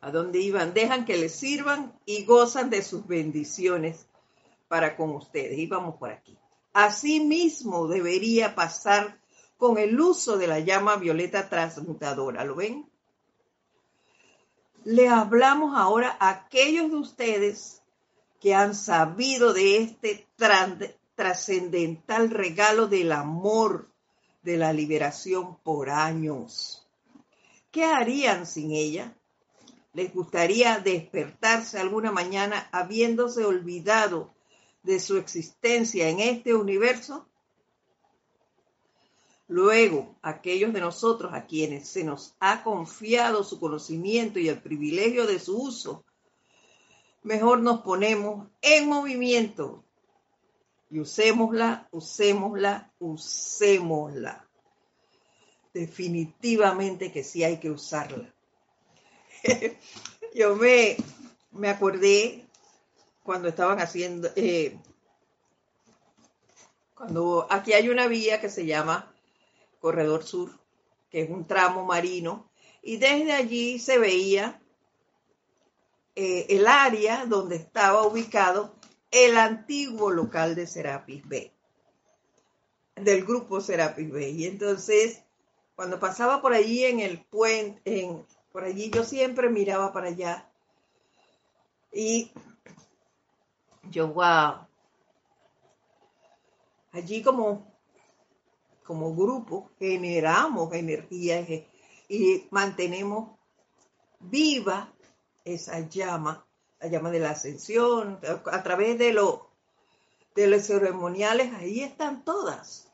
a 0.00 0.10
dónde 0.10 0.40
iban, 0.40 0.74
dejan 0.74 1.04
que 1.04 1.16
les 1.16 1.34
sirvan 1.34 1.92
y 2.06 2.24
gozan 2.24 2.70
de 2.70 2.82
sus 2.82 3.06
bendiciones 3.06 4.06
para 4.68 4.96
con 4.96 5.10
ustedes. 5.10 5.58
Y 5.58 5.66
vamos 5.66 5.96
por 5.96 6.10
aquí. 6.10 6.36
Asimismo 6.72 7.88
debería 7.88 8.54
pasar 8.54 9.18
con 9.56 9.78
el 9.78 10.00
uso 10.00 10.38
de 10.38 10.46
la 10.46 10.60
llama 10.60 10.96
violeta 10.96 11.48
transmutadora. 11.48 12.44
¿Lo 12.44 12.54
ven? 12.54 12.88
Le 14.90 15.06
hablamos 15.06 15.76
ahora 15.76 16.16
a 16.18 16.30
aquellos 16.30 16.90
de 16.90 16.96
ustedes 16.96 17.82
que 18.40 18.54
han 18.54 18.74
sabido 18.74 19.52
de 19.52 19.82
este 19.82 20.26
trascendental 21.14 22.30
regalo 22.30 22.86
del 22.86 23.12
amor, 23.12 23.92
de 24.40 24.56
la 24.56 24.72
liberación 24.72 25.58
por 25.58 25.90
años. 25.90 26.88
¿Qué 27.70 27.84
harían 27.84 28.46
sin 28.46 28.72
ella? 28.72 29.14
les 29.92 30.14
gustaría 30.14 30.78
despertarse 30.78 31.78
alguna 31.78 32.10
mañana 32.10 32.70
habiéndose 32.72 33.44
olvidado 33.44 34.34
de 34.82 35.00
su 35.00 35.18
existencia 35.18 36.08
en 36.08 36.20
este 36.20 36.54
universo? 36.54 37.27
Luego, 39.48 40.14
aquellos 40.20 40.74
de 40.74 40.80
nosotros 40.80 41.32
a 41.32 41.46
quienes 41.46 41.88
se 41.88 42.04
nos 42.04 42.34
ha 42.38 42.62
confiado 42.62 43.42
su 43.42 43.58
conocimiento 43.58 44.38
y 44.38 44.48
el 44.48 44.60
privilegio 44.60 45.26
de 45.26 45.38
su 45.38 45.56
uso, 45.56 46.04
mejor 47.22 47.60
nos 47.60 47.80
ponemos 47.80 48.46
en 48.60 48.88
movimiento 48.88 49.82
y 50.90 51.00
usémosla, 51.00 51.88
usémosla, 51.92 52.92
usémosla. 52.98 54.46
Definitivamente 55.72 57.10
que 57.10 57.24
sí 57.24 57.42
hay 57.42 57.58
que 57.58 57.70
usarla. 57.70 58.34
yo 60.34 60.56
me, 60.56 60.96
me 61.52 61.70
acordé 61.70 62.46
cuando 63.22 63.48
estaban 63.48 63.80
haciendo, 63.80 64.28
eh, 64.36 64.78
cuando 66.94 67.46
aquí 67.48 67.72
hay 67.72 67.88
una 67.88 68.08
vía 68.08 68.42
que 68.42 68.50
se 68.50 68.66
llama 68.66 69.14
Corredor 69.80 70.24
Sur, 70.24 70.50
que 71.10 71.22
es 71.22 71.30
un 71.30 71.46
tramo 71.46 71.84
marino, 71.84 72.50
y 72.82 72.96
desde 72.96 73.32
allí 73.32 73.78
se 73.78 73.98
veía 73.98 74.60
eh, 76.14 76.46
el 76.50 76.66
área 76.66 77.26
donde 77.26 77.56
estaba 77.56 78.06
ubicado 78.06 78.74
el 79.10 79.36
antiguo 79.36 80.10
local 80.10 80.54
de 80.54 80.66
Serapis 80.66 81.26
B, 81.26 81.52
del 82.96 83.24
grupo 83.24 83.60
Serapis 83.60 84.10
B. 84.10 84.30
Y 84.30 84.46
entonces, 84.46 85.22
cuando 85.74 85.98
pasaba 85.98 86.42
por 86.42 86.52
allí 86.52 86.84
en 86.84 87.00
el 87.00 87.24
puente, 87.24 87.80
en, 87.84 88.26
por 88.52 88.64
allí. 88.64 88.90
Yo 88.90 89.04
siempre 89.04 89.48
miraba 89.48 89.92
para 89.92 90.08
allá. 90.08 90.50
Y 91.92 92.32
yo, 93.90 94.08
wow. 94.08 94.66
Allí 96.92 97.22
como, 97.22 97.77
como 98.88 99.14
grupo 99.14 99.70
generamos 99.78 100.72
energía 100.72 101.46
y 102.08 102.46
mantenemos 102.50 103.38
viva 104.18 104.90
esa 105.44 105.80
llama, 105.80 106.46
la 106.80 106.88
llama 106.88 107.10
de 107.10 107.20
la 107.20 107.32
ascensión, 107.32 108.18
a 108.46 108.62
través 108.62 108.98
de, 108.98 109.14
de 110.34 110.46
los 110.46 110.66
ceremoniales, 110.66 111.52
ahí 111.52 111.82
están 111.82 112.24
todas. 112.24 112.90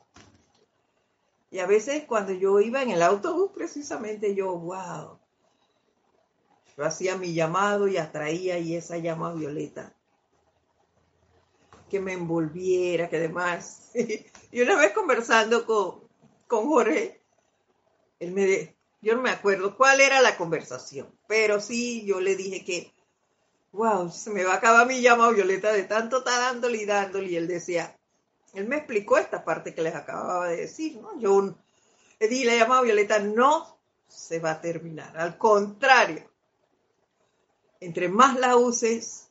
Y 1.49 1.59
a 1.59 1.65
veces 1.65 2.03
cuando 2.03 2.33
yo 2.33 2.59
iba 2.59 2.83
en 2.83 2.91
el 2.91 3.01
autobús, 3.01 3.51
precisamente 3.53 4.35
yo, 4.35 4.53
wow, 4.53 5.17
yo 6.75 6.83
hacía 6.83 7.15
mi 7.15 7.33
llamado 7.33 7.87
y 7.87 7.95
atraía 7.95 8.59
y 8.59 8.75
esa 8.75 8.97
llama 8.97 9.31
violeta 9.31 9.94
que 11.89 11.99
me 11.99 12.13
envolviera, 12.13 13.09
que 13.09 13.17
además. 13.17 13.91
y 14.51 14.61
una 14.61 14.75
vez 14.75 14.93
conversando 14.93 15.65
con, 15.65 16.07
con 16.47 16.65
Jorge, 16.67 17.21
él 18.19 18.31
me, 18.31 18.75
yo 19.01 19.15
no 19.15 19.21
me 19.21 19.29
acuerdo 19.29 19.77
cuál 19.77 20.01
era 20.01 20.21
la 20.21 20.37
conversación, 20.37 21.13
pero 21.27 21.59
sí 21.59 22.05
yo 22.05 22.19
le 22.19 22.35
dije 22.35 22.63
que, 22.65 22.93
wow, 23.71 24.09
se 24.11 24.31
me 24.31 24.43
va 24.43 24.53
a 24.53 24.57
acabar 24.57 24.87
mi 24.87 25.01
llama 25.01 25.29
violeta 25.29 25.71
de 25.73 25.83
tanto 25.83 26.19
estar 26.19 26.39
dándole 26.39 26.77
y 26.77 26.85
dándole. 26.85 27.29
Y 27.29 27.35
él 27.35 27.47
decía, 27.47 27.97
él 28.53 28.67
me 28.67 28.77
explicó 28.77 29.17
esta 29.17 29.43
parte 29.43 29.75
que 29.75 29.81
les 29.81 29.95
acababa 29.95 30.47
de 30.47 30.57
decir, 30.57 30.99
¿no? 30.99 31.19
Yo 31.19 31.55
le 32.19 32.45
la 32.45 32.55
llama 32.55 32.81
violeta, 32.81 33.19
no 33.19 33.77
se 34.07 34.39
va 34.39 34.51
a 34.51 34.61
terminar, 34.61 35.17
al 35.17 35.37
contrario, 35.37 36.31
entre 37.79 38.07
más 38.07 38.39
la 38.39 38.55
uses, 38.55 39.24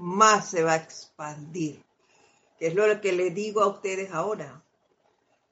más 0.00 0.48
se 0.48 0.62
va 0.62 0.72
a 0.72 0.76
expandir. 0.76 1.84
Que 2.58 2.68
es 2.68 2.74
lo 2.74 3.00
que 3.00 3.12
le 3.12 3.30
digo 3.30 3.62
a 3.62 3.68
ustedes 3.68 4.10
ahora. 4.12 4.62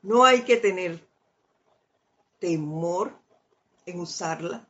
No 0.02 0.24
hay 0.24 0.42
que 0.42 0.56
tener 0.56 1.06
temor 2.38 3.12
en 3.86 4.00
usarla, 4.00 4.66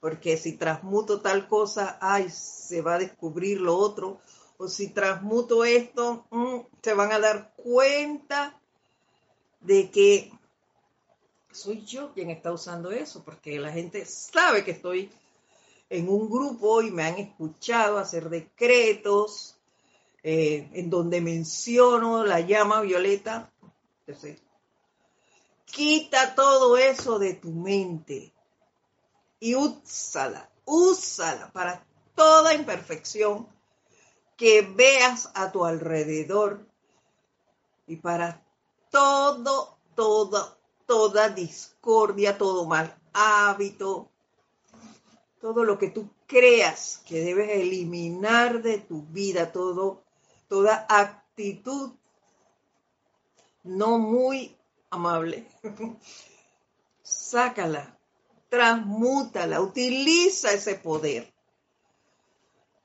porque 0.00 0.36
si 0.36 0.56
transmuto 0.56 1.20
tal 1.20 1.48
cosa, 1.48 1.98
ay, 2.00 2.30
se 2.30 2.82
va 2.82 2.94
a 2.94 2.98
descubrir 2.98 3.60
lo 3.60 3.76
otro, 3.76 4.20
o 4.58 4.68
si 4.68 4.88
transmuto 4.88 5.64
esto, 5.64 6.26
mm, 6.30 6.58
se 6.82 6.94
van 6.94 7.12
a 7.12 7.18
dar 7.18 7.54
cuenta 7.56 8.60
de 9.60 9.90
que 9.90 10.32
soy 11.50 11.84
yo 11.84 12.12
quien 12.12 12.30
está 12.30 12.52
usando 12.52 12.90
eso, 12.90 13.22
porque 13.24 13.58
la 13.58 13.72
gente 13.72 14.04
sabe 14.04 14.64
que 14.64 14.72
estoy 14.72 15.10
en 15.90 16.08
un 16.08 16.28
grupo 16.28 16.82
y 16.82 16.90
me 16.90 17.04
han 17.04 17.16
escuchado 17.16 17.98
hacer 17.98 18.28
decretos 18.28 19.58
eh, 20.22 20.68
en 20.72 20.90
donde 20.90 21.20
menciono 21.20 22.24
la 22.24 22.40
llama 22.40 22.80
violeta. 22.80 23.50
quita 25.64 26.34
todo 26.34 26.76
eso 26.76 27.18
de 27.18 27.34
tu 27.34 27.50
mente 27.50 28.32
y 29.40 29.54
úsala, 29.54 30.50
úsala 30.64 31.52
para 31.52 31.86
toda 32.14 32.54
imperfección 32.54 33.48
que 34.36 34.62
veas 34.62 35.30
a 35.34 35.52
tu 35.52 35.64
alrededor 35.64 36.66
y 37.86 37.96
para 37.96 38.42
todo, 38.90 39.78
todo, 39.94 40.58
toda 40.86 41.28
discordia, 41.28 42.36
todo 42.38 42.66
mal 42.66 42.98
hábito, 43.12 44.10
todo 45.40 45.64
lo 45.64 45.78
que 45.78 45.88
tú 45.88 46.10
creas 46.26 47.02
que 47.06 47.20
debes 47.20 47.50
eliminar 47.50 48.62
de 48.62 48.78
tu 48.78 49.02
vida, 49.02 49.52
todo, 49.52 50.02
toda 50.48 50.86
actitud 50.88 51.92
no 53.64 53.98
muy 53.98 54.56
amable. 54.90 55.46
Sácala, 57.02 57.98
transmútala, 58.48 59.60
utiliza 59.60 60.52
ese 60.52 60.74
poder 60.74 61.32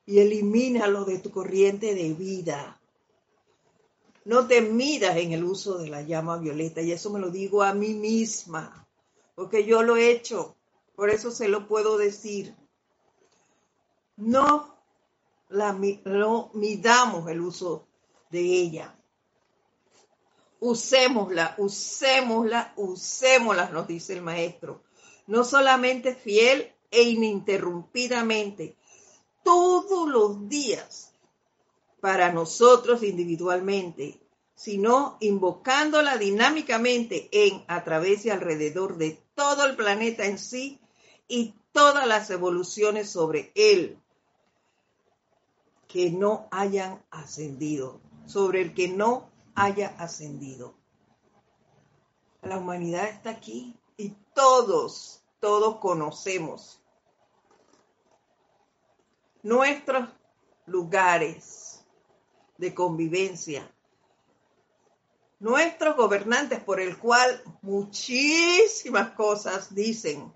y 0.06 0.18
elimínalo 0.18 1.04
de 1.04 1.18
tu 1.18 1.30
corriente 1.30 1.94
de 1.94 2.12
vida. 2.12 2.80
No 4.24 4.46
te 4.46 4.60
miras 4.62 5.16
en 5.16 5.32
el 5.32 5.44
uso 5.44 5.78
de 5.78 5.88
la 5.88 6.02
llama 6.02 6.38
violeta 6.38 6.80
y 6.80 6.92
eso 6.92 7.10
me 7.10 7.20
lo 7.20 7.30
digo 7.30 7.62
a 7.62 7.74
mí 7.74 7.94
misma, 7.94 8.86
porque 9.34 9.64
yo 9.64 9.82
lo 9.82 9.96
he 9.96 10.10
hecho, 10.10 10.56
por 10.96 11.10
eso 11.10 11.30
se 11.30 11.48
lo 11.48 11.66
puedo 11.66 11.98
decir. 11.98 12.54
No 14.16 14.74
la 15.48 15.72
no 15.72 16.50
midamos 16.54 17.28
el 17.28 17.40
uso 17.40 17.86
de 18.30 18.40
ella. 18.40 18.96
Usémosla, 20.60 21.54
usémosla, 21.58 22.72
usémosla, 22.76 23.68
nos 23.70 23.86
dice 23.86 24.14
el 24.14 24.22
maestro. 24.22 24.82
No 25.26 25.44
solamente 25.44 26.14
fiel 26.14 26.72
e 26.90 27.02
ininterrumpidamente, 27.02 28.76
todos 29.42 30.08
los 30.08 30.48
días 30.48 31.12
para 32.00 32.32
nosotros 32.32 33.02
individualmente, 33.02 34.20
sino 34.54 35.16
invocándola 35.20 36.16
dinámicamente 36.18 37.28
en, 37.32 37.64
a 37.66 37.82
través 37.82 38.24
y 38.24 38.30
alrededor 38.30 38.96
de 38.96 39.22
todo 39.34 39.66
el 39.66 39.76
planeta 39.76 40.24
en 40.24 40.38
sí 40.38 40.80
y 41.28 41.54
todas 41.72 42.06
las 42.06 42.30
evoluciones 42.30 43.10
sobre 43.10 43.52
él 43.54 43.98
que 45.88 46.10
no 46.10 46.48
hayan 46.50 47.04
ascendido, 47.10 48.00
sobre 48.26 48.62
el 48.62 48.74
que 48.74 48.88
no 48.88 49.30
haya 49.54 49.94
ascendido. 49.98 50.74
La 52.42 52.58
humanidad 52.58 53.08
está 53.08 53.30
aquí 53.30 53.76
y 53.96 54.10
todos, 54.34 55.22
todos 55.40 55.78
conocemos 55.78 56.80
nuestros 59.42 60.08
lugares 60.66 61.84
de 62.56 62.74
convivencia, 62.74 63.70
nuestros 65.38 65.96
gobernantes 65.96 66.60
por 66.60 66.80
el 66.80 66.98
cual 66.98 67.42
muchísimas 67.62 69.10
cosas 69.10 69.74
dicen 69.74 70.32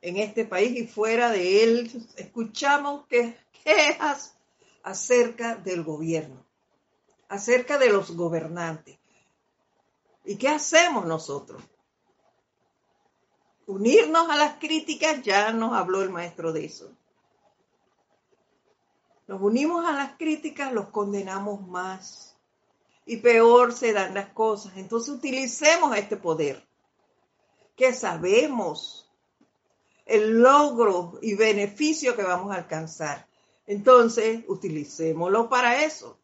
en 0.00 0.16
este 0.18 0.44
país 0.44 0.76
y 0.78 0.86
fuera 0.86 1.30
de 1.30 1.64
él, 1.64 2.06
escuchamos 2.16 3.06
que 3.06 3.36
quejas 3.64 4.36
acerca 4.82 5.56
del 5.56 5.82
gobierno, 5.82 6.44
acerca 7.28 7.78
de 7.78 7.90
los 7.90 8.16
gobernantes. 8.16 8.98
¿Y 10.24 10.36
qué 10.36 10.48
hacemos 10.48 11.06
nosotros? 11.06 11.62
Unirnos 13.66 14.28
a 14.28 14.36
las 14.36 14.58
críticas, 14.58 15.22
ya 15.22 15.52
nos 15.52 15.72
habló 15.72 16.02
el 16.02 16.10
maestro 16.10 16.52
de 16.52 16.66
eso 16.66 16.96
nos 19.26 19.42
unimos 19.42 19.84
a 19.84 19.92
las 19.92 20.16
críticas, 20.16 20.72
los 20.72 20.88
condenamos 20.88 21.66
más. 21.66 22.36
Y 23.04 23.18
peor 23.18 23.72
se 23.72 23.92
dan 23.92 24.14
las 24.14 24.30
cosas. 24.30 24.76
Entonces 24.76 25.14
utilicemos 25.14 25.96
este 25.96 26.16
poder, 26.16 26.66
que 27.76 27.92
sabemos 27.92 29.05
el 30.06 30.40
logro 30.40 31.18
y 31.20 31.34
beneficio 31.34 32.16
que 32.16 32.22
vamos 32.22 32.52
a 32.52 32.58
alcanzar. 32.58 33.26
Entonces, 33.66 34.44
utilicémoslo 34.48 35.48
para 35.48 35.84
eso. 35.84 36.18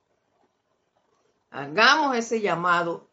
Hagamos 1.50 2.16
ese 2.16 2.40
llamado 2.40 3.10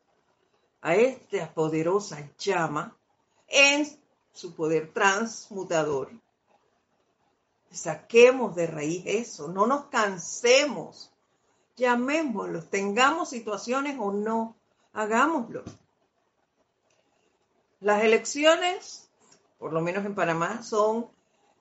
a 0.82 0.96
esta 0.96 1.54
poderosa 1.54 2.30
llama 2.38 2.96
en 3.50 3.86
su 4.32 4.56
poder 4.56 4.94
transmutador 4.94 6.10
Saquemos 7.72 8.56
de 8.56 8.66
raíz 8.66 9.04
eso, 9.06 9.48
no 9.48 9.68
nos 9.68 9.86
cansemos, 9.86 11.12
llamémoslo, 11.76 12.64
tengamos 12.64 13.30
situaciones 13.30 13.96
o 14.00 14.12
no, 14.12 14.56
hagámoslo. 14.94 15.64
Las 17.80 18.04
elecciones, 18.04 19.09
por 19.60 19.74
lo 19.74 19.82
menos 19.82 20.06
en 20.06 20.16
Panamá, 20.16 20.64
son 20.64 21.12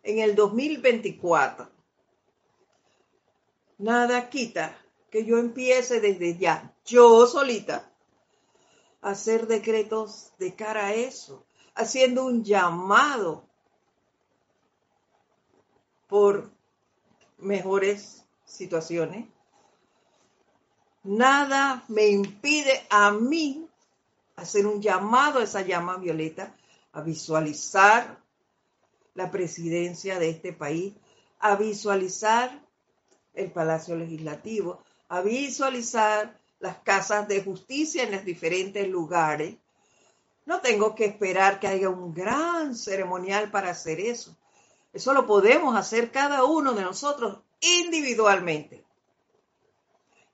en 0.02 0.20
el 0.20 0.34
2024. 0.34 1.68
Nada 3.78 4.30
quita 4.30 4.78
que 5.10 5.24
yo 5.24 5.38
empiece 5.38 6.00
desde 6.00 6.38
ya, 6.38 6.74
yo 6.84 7.26
solita, 7.26 7.92
a 9.02 9.10
hacer 9.10 9.46
decretos 9.46 10.32
de 10.38 10.54
cara 10.54 10.86
a 10.86 10.94
eso, 10.94 11.44
haciendo 11.74 12.24
un 12.24 12.44
llamado 12.44 13.44
por 16.08 16.50
mejores 17.38 18.24
situaciones. 18.44 19.26
Nada 21.02 21.84
me 21.88 22.08
impide 22.08 22.86
a 22.90 23.12
mí 23.12 23.68
hacer 24.36 24.66
un 24.66 24.80
llamado 24.80 25.38
a 25.38 25.44
esa 25.44 25.62
llama 25.62 25.96
violeta, 25.96 26.54
a 26.92 27.02
visualizar 27.02 28.22
la 29.14 29.30
presidencia 29.30 30.18
de 30.18 30.30
este 30.30 30.52
país, 30.52 30.94
a 31.40 31.56
visualizar 31.56 32.62
el 33.34 33.50
Palacio 33.50 33.96
Legislativo, 33.96 34.82
a 35.08 35.20
visualizar 35.20 36.38
las 36.60 36.78
casas 36.78 37.28
de 37.28 37.42
justicia 37.42 38.02
en 38.02 38.12
los 38.12 38.24
diferentes 38.24 38.86
lugares. 38.88 39.56
No 40.46 40.60
tengo 40.60 40.94
que 40.94 41.04
esperar 41.04 41.60
que 41.60 41.68
haya 41.68 41.88
un 41.88 42.14
gran 42.14 42.74
ceremonial 42.74 43.50
para 43.50 43.70
hacer 43.70 44.00
eso. 44.00 44.36
Eso 44.92 45.12
lo 45.12 45.26
podemos 45.26 45.76
hacer 45.76 46.10
cada 46.10 46.44
uno 46.44 46.72
de 46.72 46.82
nosotros 46.82 47.40
individualmente. 47.60 48.84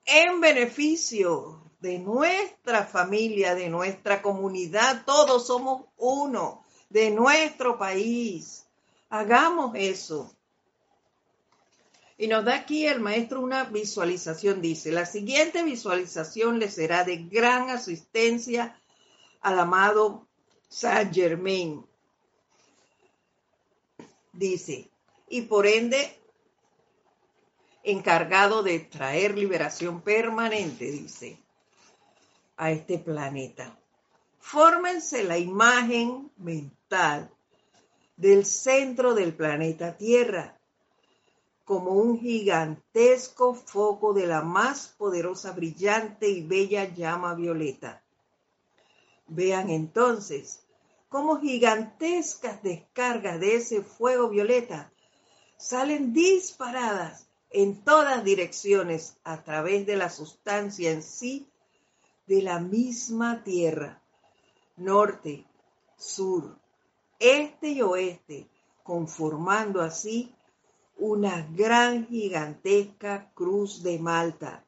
En 0.07 0.41
beneficio 0.41 1.64
de 1.85 1.99
nuestra 1.99 2.87
familia, 2.87 3.55
de 3.55 3.68
nuestra 3.68 4.22
comunidad, 4.22 5.05
todos 5.05 5.47
somos 5.47 5.85
uno, 5.99 6.64
de 6.89 7.11
nuestro 7.11 7.76
país. 7.76 8.64
Hagamos 9.11 9.72
eso. 9.74 10.35
Y 12.16 12.26
nos 12.26 12.43
da 12.47 12.55
aquí 12.55 12.87
el 12.87 13.01
maestro 13.01 13.43
una 13.43 13.64
visualización. 13.64 14.62
Dice, 14.62 14.93
la 14.93 15.05
siguiente 15.05 15.62
visualización 15.62 16.59
le 16.59 16.70
será 16.70 17.05
de 17.05 17.18
gran 17.18 17.68
asistencia 17.68 18.80
al 19.43 19.59
amado 19.59 20.26
Saint 20.70 21.14
Germain, 21.14 21.85
dice, 24.32 24.89
y 25.28 25.43
por 25.43 25.66
ende 25.66 26.18
encargado 27.82 28.62
de 28.62 28.80
traer 28.80 29.37
liberación 29.37 30.01
permanente, 30.01 30.91
dice, 30.91 31.44
a 32.57 32.71
este 32.71 32.99
planeta. 32.99 33.79
Fórmense 34.39 35.25
la 35.25 35.39
imagen 35.39 36.31
mental 36.37 37.31
del 38.17 38.45
centro 38.45 39.15
del 39.15 39.35
planeta 39.35 39.97
Tierra 39.97 40.59
como 41.65 41.93
un 41.93 42.21
gigantesco 42.21 43.55
foco 43.55 44.13
de 44.13 44.27
la 44.27 44.43
más 44.43 44.89
poderosa, 44.99 45.53
brillante 45.53 46.29
y 46.29 46.43
bella 46.43 46.85
llama 46.95 47.35
violeta. 47.35 48.03
Vean 49.27 49.71
entonces 49.71 50.61
como 51.09 51.41
gigantescas 51.41 52.63
descargas 52.63 53.41
de 53.41 53.57
ese 53.57 53.83
fuego 53.83 54.29
violeta 54.29 54.93
salen 55.57 56.13
disparadas 56.13 57.29
en 57.51 57.83
todas 57.83 58.25
direcciones 58.25 59.17
a 59.25 59.43
través 59.43 59.87
de 59.87 59.97
la 59.97 60.11
sustancia 60.11 60.91
en 60.91 61.03
sí 61.03 61.49
de 62.27 62.43
la 62.43 62.59
misma 62.61 63.43
tierra, 63.43 64.03
norte, 64.77 65.47
sur, 65.97 66.59
este 67.18 67.68
y 67.68 67.83
oeste, 67.83 68.49
conformando 68.83 69.81
así 69.81 70.35
una 70.97 71.47
gran 71.53 72.07
gigantesca 72.07 73.31
cruz 73.35 73.83
de 73.83 73.99
Malta, 73.99 74.64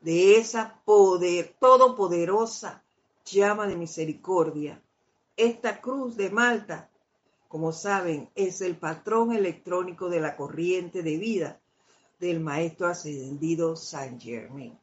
de 0.00 0.36
esa 0.36 0.80
poder, 0.84 1.54
todopoderosa 1.58 2.82
llama 3.24 3.66
de 3.66 3.76
misericordia 3.76 4.82
esta 5.36 5.80
cruz 5.80 6.16
de 6.16 6.30
Malta, 6.30 6.90
como 7.48 7.72
saben, 7.72 8.30
es 8.34 8.60
el 8.60 8.76
patrón 8.76 9.32
electrónico 9.32 10.08
de 10.08 10.20
la 10.20 10.36
corriente 10.36 11.02
de 11.02 11.16
vida 11.16 11.60
del 12.20 12.40
Maestro 12.40 12.86
Ascendido 12.88 13.76
San 13.76 14.20
Germain. 14.20 14.78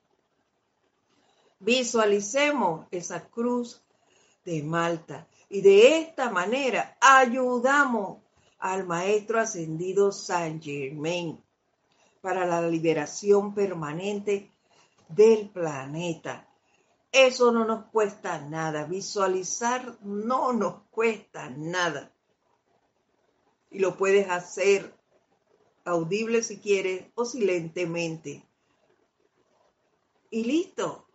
Visualicemos 1.60 2.88
esa 2.92 3.28
cruz 3.30 3.84
de 4.46 4.64
Malta 4.64 5.28
y 5.50 5.62
de 5.62 6.00
esta 6.00 6.30
manera 6.30 6.98
ayudamos 7.02 8.20
al 8.60 8.86
Maestro 8.86 9.40
Ascendido 9.40 10.12
San 10.12 10.62
Germain 10.62 11.44
para 12.22 12.46
la 12.46 12.62
liberación 12.62 13.54
permanente 13.54 14.52
del 15.10 15.50
planeta. 15.50 16.48
Eso 17.12 17.52
no 17.52 17.66
nos 17.66 17.86
cuesta 17.86 18.40
nada. 18.40 18.86
Visualizar 18.86 19.98
no 20.02 20.54
nos 20.54 20.84
cuesta 20.92 21.50
nada. 21.50 22.14
Y 23.72 23.80
lo 23.80 23.98
puedes 23.98 24.30
hacer 24.30 24.94
audible 25.86 26.44
si 26.44 26.60
quieres 26.60 27.08
o 27.16 27.26
silentemente. 27.26 28.46
Y 30.30 30.44
listo. 30.44 31.09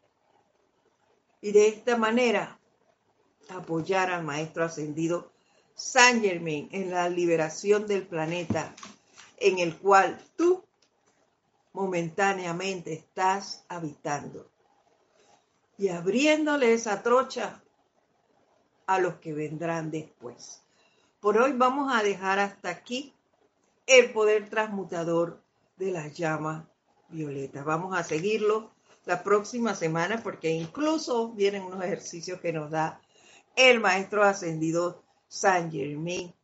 Y 1.44 1.52
de 1.52 1.68
esta 1.68 1.98
manera 1.98 2.58
apoyar 3.50 4.10
al 4.10 4.24
Maestro 4.24 4.64
Ascendido 4.64 5.30
San 5.74 6.22
Germain 6.22 6.70
en 6.72 6.90
la 6.90 7.10
liberación 7.10 7.86
del 7.86 8.06
planeta 8.06 8.74
en 9.36 9.58
el 9.58 9.76
cual 9.76 10.18
tú 10.36 10.64
momentáneamente 11.74 12.94
estás 12.94 13.66
habitando 13.68 14.50
y 15.76 15.88
abriéndole 15.88 16.72
esa 16.72 17.02
trocha 17.02 17.62
a 18.86 18.98
los 18.98 19.16
que 19.16 19.34
vendrán 19.34 19.90
después. 19.90 20.62
Por 21.20 21.36
hoy 21.36 21.52
vamos 21.52 21.94
a 21.94 22.02
dejar 22.02 22.38
hasta 22.38 22.70
aquí 22.70 23.12
el 23.86 24.14
poder 24.14 24.48
transmutador 24.48 25.42
de 25.76 25.90
la 25.90 26.08
llama 26.08 26.66
violeta. 27.10 27.62
Vamos 27.62 27.94
a 27.94 28.02
seguirlo 28.02 28.73
la 29.04 29.22
próxima 29.22 29.74
semana 29.74 30.22
porque 30.22 30.50
incluso 30.50 31.32
vienen 31.32 31.62
unos 31.62 31.84
ejercicios 31.84 32.40
que 32.40 32.52
nos 32.52 32.70
da 32.70 33.00
el 33.56 33.80
maestro 33.80 34.24
ascendido 34.24 35.02
San 35.28 35.70
Germain 35.70 36.34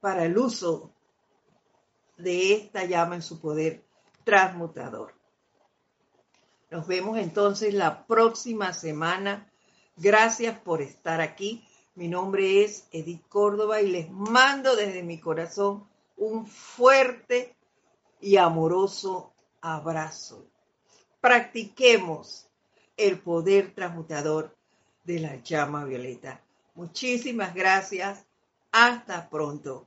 para 0.00 0.24
el 0.24 0.36
uso 0.38 0.92
de 2.16 2.54
esta 2.54 2.84
llama 2.84 3.16
en 3.16 3.22
su 3.22 3.40
poder 3.40 3.84
transmutador. 4.24 5.14
Nos 6.70 6.86
vemos 6.86 7.18
entonces 7.18 7.74
la 7.74 8.06
próxima 8.06 8.72
semana. 8.72 9.50
Gracias 9.96 10.58
por 10.58 10.80
estar 10.80 11.20
aquí. 11.20 11.66
Mi 11.94 12.08
nombre 12.08 12.64
es 12.64 12.88
Edith 12.92 13.26
Córdoba 13.28 13.82
y 13.82 13.90
les 13.90 14.10
mando 14.10 14.74
desde 14.74 15.02
mi 15.02 15.20
corazón 15.20 15.86
un 16.16 16.46
fuerte 16.46 17.54
y 18.20 18.36
amoroso 18.36 19.34
abrazo. 19.60 20.51
Practiquemos 21.22 22.48
el 22.96 23.20
poder 23.20 23.72
transmutador 23.76 24.56
de 25.04 25.20
la 25.20 25.36
llama 25.36 25.84
violeta. 25.84 26.40
Muchísimas 26.74 27.54
gracias. 27.54 28.26
Hasta 28.72 29.30
pronto. 29.30 29.86